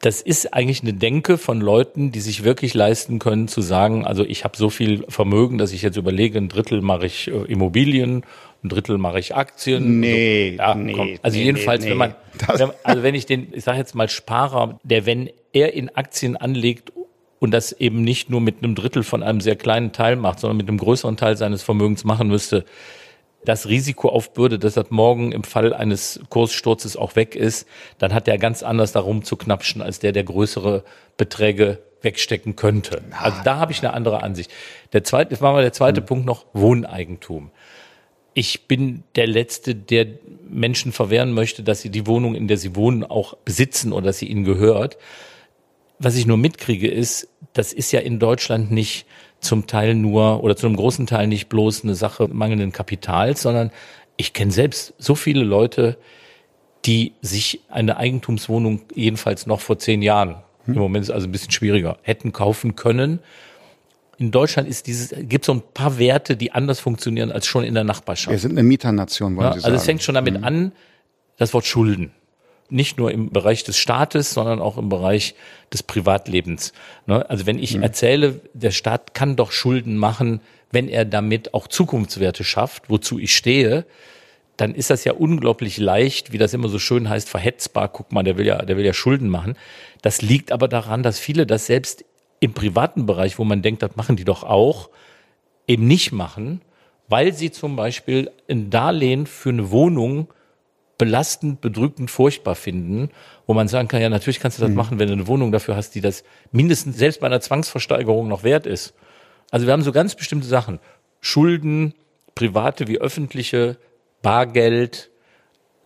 das 0.00 0.22
ist 0.22 0.54
eigentlich 0.54 0.82
eine 0.82 0.92
Denke 0.92 1.38
von 1.38 1.60
Leuten, 1.60 2.12
die 2.12 2.20
sich 2.20 2.44
wirklich 2.44 2.74
leisten 2.74 3.18
können, 3.18 3.48
zu 3.48 3.60
sagen, 3.60 4.06
also 4.06 4.24
ich 4.24 4.44
habe 4.44 4.56
so 4.56 4.70
viel 4.70 5.04
Vermögen, 5.08 5.58
dass 5.58 5.72
ich 5.72 5.82
jetzt 5.82 5.96
überlege, 5.96 6.38
ein 6.38 6.48
Drittel 6.48 6.82
mache 6.82 7.06
ich 7.06 7.28
äh, 7.28 7.52
Immobilien, 7.52 8.24
ein 8.62 8.68
Drittel 8.68 8.98
mache 8.98 9.18
ich 9.18 9.34
Aktien. 9.34 10.00
Nee, 10.00 10.54
so, 10.56 10.62
ja, 10.62 10.74
nee 10.74 10.92
komm. 10.92 11.18
Also 11.22 11.36
nee, 11.36 11.44
jedenfalls, 11.44 11.84
nee, 11.84 11.90
wenn 11.90 11.96
man, 11.96 12.14
wenn, 12.54 12.70
also 12.84 13.02
wenn 13.02 13.14
ich 13.14 13.26
den, 13.26 13.48
ich 13.52 13.64
sage 13.64 13.78
jetzt 13.78 13.94
mal 13.94 14.08
Sparer, 14.08 14.78
der 14.84 15.06
wenn 15.06 15.30
er 15.52 15.74
in 15.74 15.94
Aktien 15.94 16.36
anlegt 16.36 16.92
und 17.40 17.52
das 17.52 17.72
eben 17.72 18.02
nicht 18.02 18.30
nur 18.30 18.40
mit 18.40 18.62
einem 18.62 18.74
Drittel 18.74 19.02
von 19.02 19.22
einem 19.22 19.40
sehr 19.40 19.56
kleinen 19.56 19.92
Teil 19.92 20.16
macht, 20.16 20.40
sondern 20.40 20.56
mit 20.56 20.68
einem 20.68 20.78
größeren 20.78 21.16
Teil 21.16 21.36
seines 21.36 21.62
Vermögens 21.62 22.04
machen 22.04 22.28
müsste, 22.28 22.64
das 23.44 23.68
Risiko 23.68 24.08
aufbürdet, 24.08 24.64
dass 24.64 24.74
das 24.74 24.90
morgen 24.90 25.32
im 25.32 25.44
Fall 25.44 25.72
eines 25.72 26.20
Kurssturzes 26.28 26.96
auch 26.96 27.16
weg 27.16 27.34
ist, 27.34 27.66
dann 27.98 28.12
hat 28.12 28.26
der 28.26 28.38
ganz 28.38 28.62
anders 28.62 28.92
darum 28.92 29.24
zu 29.24 29.36
knapschen, 29.36 29.80
als 29.80 30.00
der, 30.00 30.12
der 30.12 30.24
größere 30.24 30.84
Beträge 31.16 31.78
wegstecken 32.02 32.56
könnte. 32.56 33.02
Also 33.18 33.38
da 33.44 33.56
habe 33.56 33.72
ich 33.72 33.80
eine 33.80 33.92
andere 33.92 34.22
Ansicht. 34.22 34.50
Der 34.92 35.04
zweite, 35.04 35.30
das 35.30 35.40
war 35.40 35.52
mal 35.52 35.62
der 35.62 35.72
zweite 35.72 36.00
mhm. 36.00 36.06
Punkt 36.06 36.26
noch, 36.26 36.46
Wohneigentum. 36.52 37.50
Ich 38.34 38.66
bin 38.66 39.02
der 39.16 39.26
Letzte, 39.26 39.74
der 39.74 40.06
Menschen 40.48 40.92
verwehren 40.92 41.32
möchte, 41.32 41.62
dass 41.62 41.80
sie 41.80 41.90
die 41.90 42.06
Wohnung, 42.06 42.34
in 42.34 42.46
der 42.46 42.56
sie 42.56 42.76
wohnen, 42.76 43.02
auch 43.02 43.36
besitzen 43.44 43.92
oder 43.92 44.06
dass 44.06 44.18
sie 44.18 44.28
ihnen 44.28 44.44
gehört. 44.44 44.96
Was 45.98 46.14
ich 46.14 46.26
nur 46.26 46.36
mitkriege, 46.36 46.88
ist, 46.88 47.28
das 47.52 47.72
ist 47.72 47.90
ja 47.90 48.00
in 48.00 48.20
Deutschland 48.20 48.70
nicht 48.70 49.06
zum 49.40 49.66
Teil 49.66 49.94
nur 49.94 50.42
oder 50.42 50.56
zu 50.56 50.66
einem 50.66 50.76
großen 50.76 51.06
Teil 51.06 51.26
nicht 51.26 51.48
bloß 51.48 51.84
eine 51.84 51.94
Sache 51.94 52.28
mangelnden 52.28 52.72
Kapitals, 52.72 53.42
sondern 53.42 53.70
ich 54.16 54.32
kenne 54.32 54.50
selbst 54.50 54.94
so 54.98 55.14
viele 55.14 55.44
Leute, 55.44 55.96
die 56.84 57.12
sich 57.22 57.60
eine 57.68 57.96
Eigentumswohnung 57.96 58.82
jedenfalls 58.94 59.46
noch 59.46 59.60
vor 59.60 59.78
zehn 59.78 60.02
Jahren, 60.02 60.36
hm. 60.64 60.74
im 60.74 60.80
Moment 60.80 61.04
ist 61.04 61.08
es 61.08 61.14
also 61.14 61.28
ein 61.28 61.32
bisschen 61.32 61.52
schwieriger, 61.52 61.98
hätten 62.02 62.32
kaufen 62.32 62.76
können. 62.76 63.20
In 64.16 64.32
Deutschland 64.32 64.68
ist 64.68 64.88
dieses, 64.88 65.14
gibt 65.28 65.44
so 65.44 65.52
ein 65.52 65.62
paar 65.74 65.98
Werte, 65.98 66.36
die 66.36 66.50
anders 66.50 66.80
funktionieren 66.80 67.30
als 67.30 67.46
schon 67.46 67.62
in 67.62 67.74
der 67.74 67.84
Nachbarschaft. 67.84 68.32
Wir 68.32 68.38
sind 68.38 68.52
eine 68.52 68.64
Mieternation, 68.64 69.36
wollen 69.36 69.46
ja, 69.46 69.52
Sie 69.52 69.60
sagen. 69.60 69.72
Also 69.72 69.80
es 69.80 69.84
fängt 69.84 70.02
schon 70.02 70.16
damit 70.16 70.36
hm. 70.36 70.44
an, 70.44 70.72
das 71.36 71.54
Wort 71.54 71.66
Schulden 71.66 72.12
nicht 72.70 72.98
nur 72.98 73.10
im 73.10 73.30
Bereich 73.30 73.64
des 73.64 73.78
Staates, 73.78 74.32
sondern 74.32 74.60
auch 74.60 74.76
im 74.76 74.88
Bereich 74.88 75.34
des 75.72 75.82
Privatlebens. 75.82 76.72
Ne? 77.06 77.28
Also 77.28 77.46
wenn 77.46 77.58
ich 77.58 77.76
mhm. 77.76 77.82
erzähle, 77.82 78.40
der 78.52 78.70
Staat 78.70 79.14
kann 79.14 79.36
doch 79.36 79.52
Schulden 79.52 79.96
machen, 79.96 80.40
wenn 80.70 80.88
er 80.88 81.04
damit 81.04 81.54
auch 81.54 81.66
Zukunftswerte 81.66 82.44
schafft, 82.44 82.90
wozu 82.90 83.18
ich 83.18 83.34
stehe, 83.34 83.86
dann 84.58 84.74
ist 84.74 84.90
das 84.90 85.04
ja 85.04 85.12
unglaublich 85.12 85.78
leicht, 85.78 86.32
wie 86.32 86.38
das 86.38 86.52
immer 86.52 86.68
so 86.68 86.78
schön 86.78 87.08
heißt, 87.08 87.28
verhetzbar. 87.28 87.88
Guck 87.88 88.12
mal, 88.12 88.24
der 88.24 88.36
will 88.36 88.46
ja, 88.46 88.58
der 88.58 88.76
will 88.76 88.84
ja 88.84 88.92
Schulden 88.92 89.28
machen. 89.28 89.54
Das 90.02 90.20
liegt 90.20 90.52
aber 90.52 90.68
daran, 90.68 91.02
dass 91.02 91.18
viele 91.18 91.46
das 91.46 91.66
selbst 91.66 92.04
im 92.40 92.52
privaten 92.52 93.06
Bereich, 93.06 93.38
wo 93.38 93.44
man 93.44 93.62
denkt, 93.62 93.82
das 93.82 93.96
machen 93.96 94.16
die 94.16 94.24
doch 94.24 94.42
auch, 94.42 94.90
eben 95.66 95.86
nicht 95.86 96.12
machen, 96.12 96.60
weil 97.08 97.32
sie 97.32 97.50
zum 97.50 97.76
Beispiel 97.76 98.30
ein 98.48 98.68
Darlehen 98.68 99.26
für 99.26 99.50
eine 99.50 99.70
Wohnung 99.70 100.28
belastend, 100.98 101.60
bedrückend, 101.60 102.10
furchtbar 102.10 102.56
finden, 102.56 103.10
wo 103.46 103.54
man 103.54 103.68
sagen 103.68 103.88
kann, 103.88 104.02
ja, 104.02 104.08
natürlich 104.08 104.40
kannst 104.40 104.58
du 104.58 104.62
das 104.62 104.70
mhm. 104.70 104.76
machen, 104.76 104.98
wenn 104.98 105.06
du 105.06 105.14
eine 105.14 105.28
Wohnung 105.28 105.52
dafür 105.52 105.76
hast, 105.76 105.94
die 105.94 106.00
das 106.00 106.24
mindestens 106.50 106.98
selbst 106.98 107.20
bei 107.20 107.28
einer 107.28 107.40
Zwangsversteigerung 107.40 108.28
noch 108.28 108.42
wert 108.42 108.66
ist. 108.66 108.94
Also 109.50 109.66
wir 109.66 109.72
haben 109.72 109.82
so 109.82 109.92
ganz 109.92 110.16
bestimmte 110.16 110.46
Sachen. 110.46 110.80
Schulden, 111.20 111.94
private 112.34 112.88
wie 112.88 112.98
öffentliche, 112.98 113.78
Bargeld, 114.22 115.10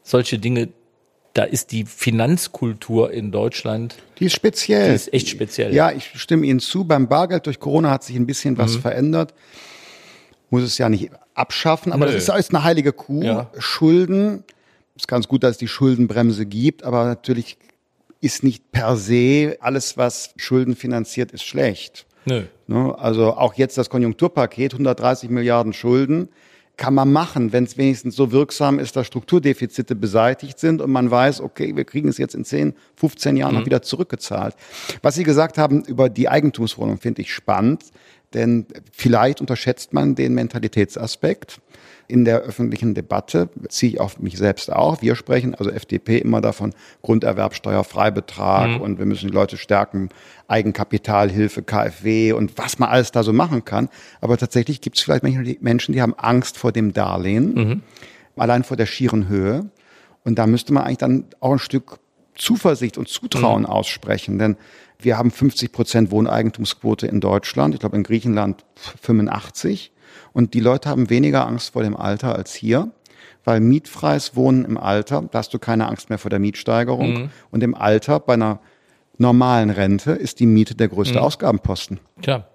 solche 0.03 0.39
Dinge. 0.39 0.71
Da 1.35 1.45
ist 1.45 1.73
die 1.73 1.85
Finanzkultur 1.85 3.13
in 3.13 3.31
Deutschland. 3.33 3.97
Die 4.19 4.27
ist 4.27 4.35
speziell. 4.35 4.89
Die 4.89 4.95
ist 4.95 5.13
echt 5.15 5.29
speziell. 5.29 5.75
Ja, 5.75 5.91
ich 5.93 6.11
stimme 6.15 6.47
Ihnen 6.47 6.61
zu. 6.61 6.85
Beim 6.85 7.09
Bargeld 7.09 7.47
durch 7.47 7.61
Corona 7.61 7.91
hat 7.91 8.03
sich 8.03 8.17
ein 8.17 8.27
bisschen 8.27 8.59
was 8.59 8.77
mhm. 8.77 8.81
verändert. 8.81 9.35
Muss 10.51 10.63
es 10.63 10.77
ja 10.77 10.91
nicht 10.91 11.11
abschaffen, 11.35 11.93
aber 11.93 12.07
Nö. 12.07 12.13
das 12.13 12.25
ist 12.25 12.31
alles 12.31 12.51
eine 12.51 12.65
heilige 12.65 12.93
Kuh. 12.93 13.23
Ja. 13.23 13.51
Schulden 13.59 14.45
ist 14.97 15.09
ganz 15.09 15.29
gut, 15.29 15.43
dass 15.43 15.53
es 15.53 15.59
die 15.59 15.69
Schuldenbremse 15.69 16.47
gibt, 16.47 16.85
aber 16.85 17.05
natürlich 17.05 17.59
ist 18.21 18.45
nicht 18.45 18.71
per 18.71 18.97
se 18.97 19.57
alles, 19.61 19.97
was 19.97 20.33
Schulden 20.37 20.77
finanziert, 20.77 21.33
ist 21.33 21.45
schlecht. 21.45 22.07
Nö. 22.25 22.45
Ne? 22.67 22.97
Also 22.99 23.35
auch 23.35 23.55
jetzt 23.55 23.77
das 23.79 23.91
Konjunkturpaket, 23.91 24.75
130 24.75 25.29
Milliarden 25.29 25.73
Schulden, 25.73 26.29
kann 26.77 26.95
man 26.95 27.13
machen, 27.13 27.53
wenn 27.53 27.65
es 27.65 27.77
wenigstens 27.77 28.17
so 28.17 28.33
wirksam 28.33 28.79
ist, 28.79 28.97
dass 28.97 29.07
Strukturdefizite 29.07 29.95
beseitigt 29.95 30.59
sind 30.59 30.81
und 30.81 30.91
man 30.91 31.11
weiß, 31.11 31.41
okay, 31.41 31.77
wir 31.77 31.85
kriegen 31.85 32.09
es 32.09 32.17
jetzt 32.19 32.35
in 32.35 32.45
10, 32.45 32.75
15 32.97 33.37
Jahren 33.37 33.53
mhm. 33.53 33.59
noch 33.61 33.67
wieder 33.67 33.83
zurückgezahlt. 33.83 34.57
Was 35.03 35.17
Sie 35.17 35.25
gesagt 35.25 35.59
haben 35.59 35.85
über 35.85 36.09
die 36.09 36.29
Eigentumswohnung, 36.29 36.99
finde 36.99 37.23
ich 37.23 37.33
spannend, 37.33 37.85
denn 38.35 38.67
vielleicht 38.93 39.41
unterschätzt 39.41 39.93
man 39.93 40.15
den 40.15 40.35
Mentalitätsaspekt 40.35 41.61
in 42.09 42.25
der 42.25 42.41
öffentlichen 42.41 42.95
Debatte, 42.95 43.49
ziehe 43.69 43.93
ich 43.93 44.01
auf 44.01 44.19
mich 44.19 44.37
selbst 44.37 44.71
auch. 44.71 45.01
Wir 45.01 45.15
sprechen, 45.15 45.55
also 45.55 45.71
FDP, 45.71 46.19
immer 46.19 46.41
davon, 46.41 46.75
Grunderwerbsteuer, 47.01 47.85
Freibetrag 47.85 48.73
mhm. 48.73 48.81
und 48.81 48.99
wir 48.99 49.07
müssen 49.07 49.29
die 49.29 49.35
Leute 49.35 49.57
stärken, 49.57 50.11
Eigenkapitalhilfe, 50.49 51.63
KfW 51.63 52.33
und 52.33 52.59
was 52.59 52.79
man 52.79 52.91
alles 52.91 53.13
da 53.13 53.23
so 53.23 53.33
machen 53.33 53.65
kann. 53.65 53.89
Aber 54.21 54.37
tatsächlich 54.37 54.81
gibt 54.81 54.99
es 54.99 55.03
vielleicht 55.03 55.23
Menschen, 55.63 55.95
die 55.95 56.03
haben 56.03 56.15
Angst 56.19 56.59
vor 56.59 56.73
dem 56.73 56.93
Darlehen, 56.93 57.55
mhm. 57.55 57.83
allein 58.37 58.65
vor 58.65 58.77
der 58.77 58.87
schieren 58.87 59.29
Höhe. 59.29 59.71
Und 60.25 60.39
da 60.39 60.47
müsste 60.47 60.73
man 60.73 60.85
eigentlich 60.85 60.99
dann 60.99 61.25
auch 61.41 61.53
ein 61.53 61.59
Stück 61.59 61.99
Zuversicht 62.35 62.99
und 62.99 63.09
Zutrauen 63.09 63.63
mhm. 63.63 63.69
aussprechen, 63.69 64.39
denn 64.39 64.57
wir 65.05 65.19
haben 65.19 65.31
50 65.31 65.73
Prozent 65.73 66.11
Wohneigentumsquote 66.11 67.07
in 67.07 67.21
Deutschland, 67.21 67.75
ich 67.75 67.81
glaube 67.81 67.97
in 67.97 68.03
Griechenland 68.03 68.65
85. 69.01 69.93
Und 70.33 70.55
die 70.55 70.61
Leute 70.61 70.89
haben 70.89 71.11
weniger 71.11 71.47
Angst 71.47 71.73
vor 71.73 71.83
dem 71.83 71.97
Alter 71.97 72.35
als 72.35 72.55
hier, 72.55 72.91
weil 73.45 73.61
mietfreies 73.61 74.37
Wohnen 74.37 74.65
im 74.65 74.79
Alter, 74.79 75.23
da 75.31 75.39
hast 75.39 75.53
du 75.53 75.59
keine 75.59 75.89
Angst 75.89 76.09
mehr 76.09 76.19
vor 76.19 76.31
der 76.31 76.39
Mietsteigerung. 76.39 77.13
Mhm. 77.13 77.31
Und 77.51 77.63
im 77.63 77.75
Alter 77.75 78.21
bei 78.21 78.35
einer 78.35 78.61
normalen 79.19 79.71
Rente 79.71 80.13
ist 80.13 80.41
die 80.41 80.47
Miete 80.47 80.75
der 80.75 80.89
größte 80.89 81.19
mhm. 81.19 81.25
Ausgabenposten. 81.25 82.01
Tja. 82.23 82.47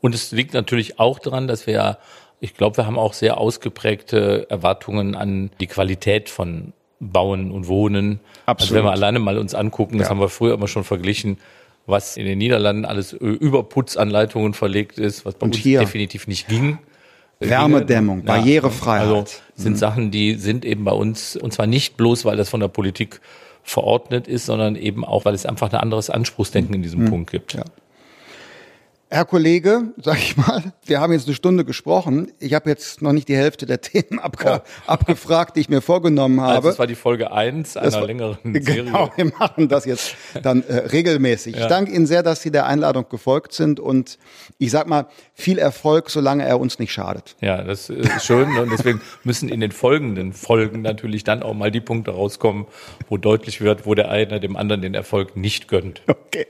Und 0.00 0.14
es 0.14 0.32
liegt 0.32 0.54
natürlich 0.54 0.98
auch 0.98 1.18
daran, 1.18 1.46
dass 1.46 1.66
wir 1.66 1.74
ja, 1.74 1.98
ich 2.40 2.54
glaube, 2.54 2.78
wir 2.78 2.86
haben 2.86 2.98
auch 2.98 3.12
sehr 3.12 3.38
ausgeprägte 3.38 4.46
Erwartungen 4.50 5.14
an 5.14 5.50
die 5.60 5.68
Qualität 5.68 6.28
von 6.28 6.72
Bauen 6.98 7.50
und 7.50 7.68
Wohnen. 7.68 8.20
Absolut. 8.46 8.60
Also 8.60 8.74
wenn 8.74 8.84
wir 8.84 8.92
alleine 8.92 9.18
mal 9.18 9.38
uns 9.38 9.54
angucken, 9.54 9.98
das 9.98 10.06
ja. 10.06 10.10
haben 10.10 10.20
wir 10.20 10.28
früher 10.28 10.54
immer 10.54 10.68
schon 10.68 10.84
verglichen, 10.84 11.38
was 11.86 12.16
in 12.16 12.26
den 12.26 12.38
Niederlanden 12.38 12.84
alles 12.84 13.12
über 13.12 13.64
Putzanleitungen 13.64 14.54
verlegt 14.54 14.98
ist, 14.98 15.24
was 15.24 15.34
bei 15.34 15.44
und 15.44 15.54
uns 15.54 15.62
hier. 15.62 15.80
definitiv 15.80 16.26
nicht 16.26 16.48
ging. 16.48 16.78
Wärmedämmung, 17.40 18.20
ja, 18.20 18.24
Barrierefreiheit. 18.24 19.08
Also 19.08 19.24
sind 19.56 19.72
mhm. 19.72 19.76
Sachen, 19.76 20.10
die 20.10 20.34
sind 20.34 20.64
eben 20.64 20.84
bei 20.84 20.92
uns, 20.92 21.36
und 21.36 21.52
zwar 21.52 21.66
nicht 21.66 21.96
bloß, 21.96 22.24
weil 22.24 22.36
das 22.36 22.48
von 22.48 22.60
der 22.60 22.68
Politik 22.68 23.20
verordnet 23.64 24.28
ist, 24.28 24.46
sondern 24.46 24.76
eben 24.76 25.04
auch, 25.04 25.24
weil 25.24 25.34
es 25.34 25.46
einfach 25.46 25.72
ein 25.72 25.78
anderes 25.78 26.10
Anspruchsdenken 26.10 26.74
in 26.74 26.82
diesem 26.82 27.04
mhm. 27.04 27.10
Punkt 27.10 27.30
gibt. 27.30 27.54
Ja. 27.54 27.64
Herr 29.12 29.26
Kollege, 29.26 29.92
sag 29.98 30.16
ich 30.16 30.38
mal, 30.38 30.72
wir 30.86 30.98
haben 30.98 31.12
jetzt 31.12 31.26
eine 31.26 31.34
Stunde 31.34 31.66
gesprochen. 31.66 32.32
Ich 32.38 32.54
habe 32.54 32.70
jetzt 32.70 33.02
noch 33.02 33.12
nicht 33.12 33.28
die 33.28 33.36
Hälfte 33.36 33.66
der 33.66 33.78
Themen 33.82 34.18
abge 34.18 34.62
oh. 34.62 34.90
abgefragt, 34.90 35.56
die 35.56 35.60
ich 35.60 35.68
mir 35.68 35.82
vorgenommen 35.82 36.40
habe. 36.40 36.54
Also 36.54 36.68
das 36.68 36.78
war 36.78 36.86
die 36.86 36.94
Folge 36.94 37.30
eins 37.30 37.76
einer 37.76 37.92
war, 37.92 38.06
längeren 38.06 38.38
Serie. 38.42 38.84
Genau, 38.84 39.12
wir 39.14 39.26
machen 39.26 39.68
das 39.68 39.84
jetzt 39.84 40.16
dann 40.42 40.62
äh, 40.62 40.76
regelmäßig. 40.76 41.56
Ja. 41.56 41.60
Ich 41.60 41.66
danke 41.66 41.92
Ihnen 41.92 42.06
sehr, 42.06 42.22
dass 42.22 42.40
Sie 42.40 42.50
der 42.50 42.64
Einladung 42.64 43.06
gefolgt 43.10 43.52
sind 43.52 43.80
und 43.80 44.16
ich 44.56 44.70
sag 44.70 44.86
mal, 44.86 45.04
viel 45.34 45.58
Erfolg, 45.58 46.08
solange 46.08 46.46
er 46.46 46.58
uns 46.58 46.78
nicht 46.78 46.94
schadet. 46.94 47.36
Ja, 47.42 47.62
das 47.62 47.90
ist 47.90 48.24
schön 48.24 48.56
und 48.56 48.72
deswegen 48.72 49.02
müssen 49.24 49.50
in 49.50 49.60
den 49.60 49.72
folgenden 49.72 50.32
Folgen 50.32 50.80
natürlich 50.80 51.22
dann 51.22 51.42
auch 51.42 51.52
mal 51.52 51.70
die 51.70 51.82
Punkte 51.82 52.12
rauskommen, 52.12 52.64
wo 53.10 53.18
deutlich 53.18 53.60
wird, 53.60 53.84
wo 53.84 53.94
der 53.94 54.08
eine 54.08 54.40
dem 54.40 54.56
anderen 54.56 54.80
den 54.80 54.94
Erfolg 54.94 55.36
nicht 55.36 55.68
gönnt. 55.68 56.00
Okay. 56.06 56.46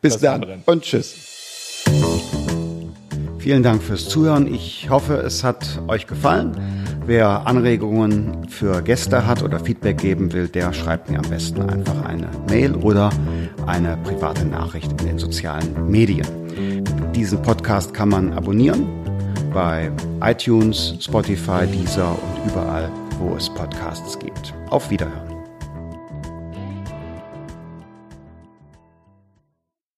Bis 0.00 0.14
das 0.14 0.22
dann 0.22 0.62
und 0.66 0.82
tschüss. 0.82 1.27
Vielen 3.38 3.62
Dank 3.62 3.82
fürs 3.82 4.08
Zuhören. 4.08 4.52
Ich 4.52 4.90
hoffe, 4.90 5.14
es 5.14 5.42
hat 5.42 5.80
euch 5.88 6.06
gefallen. 6.06 6.52
Wer 7.06 7.46
Anregungen 7.46 8.46
für 8.48 8.82
Gäste 8.82 9.26
hat 9.26 9.42
oder 9.42 9.58
Feedback 9.58 9.96
geben 9.96 10.32
will, 10.34 10.48
der 10.48 10.74
schreibt 10.74 11.08
mir 11.08 11.18
am 11.18 11.30
besten 11.30 11.62
einfach 11.62 12.04
eine 12.04 12.28
Mail 12.50 12.74
oder 12.74 13.08
eine 13.66 13.96
private 14.04 14.44
Nachricht 14.44 14.90
in 15.00 15.06
den 15.06 15.18
sozialen 15.18 15.90
Medien. 15.90 16.26
Diesen 17.14 17.40
Podcast 17.40 17.94
kann 17.94 18.10
man 18.10 18.34
abonnieren 18.34 18.86
bei 19.54 19.90
iTunes, 20.22 20.94
Spotify, 21.00 21.66
Deezer 21.66 22.10
und 22.10 22.50
überall, 22.50 22.90
wo 23.18 23.34
es 23.34 23.48
Podcasts 23.48 24.18
gibt. 24.18 24.52
Auf 24.68 24.90
Wiederhören. 24.90 25.27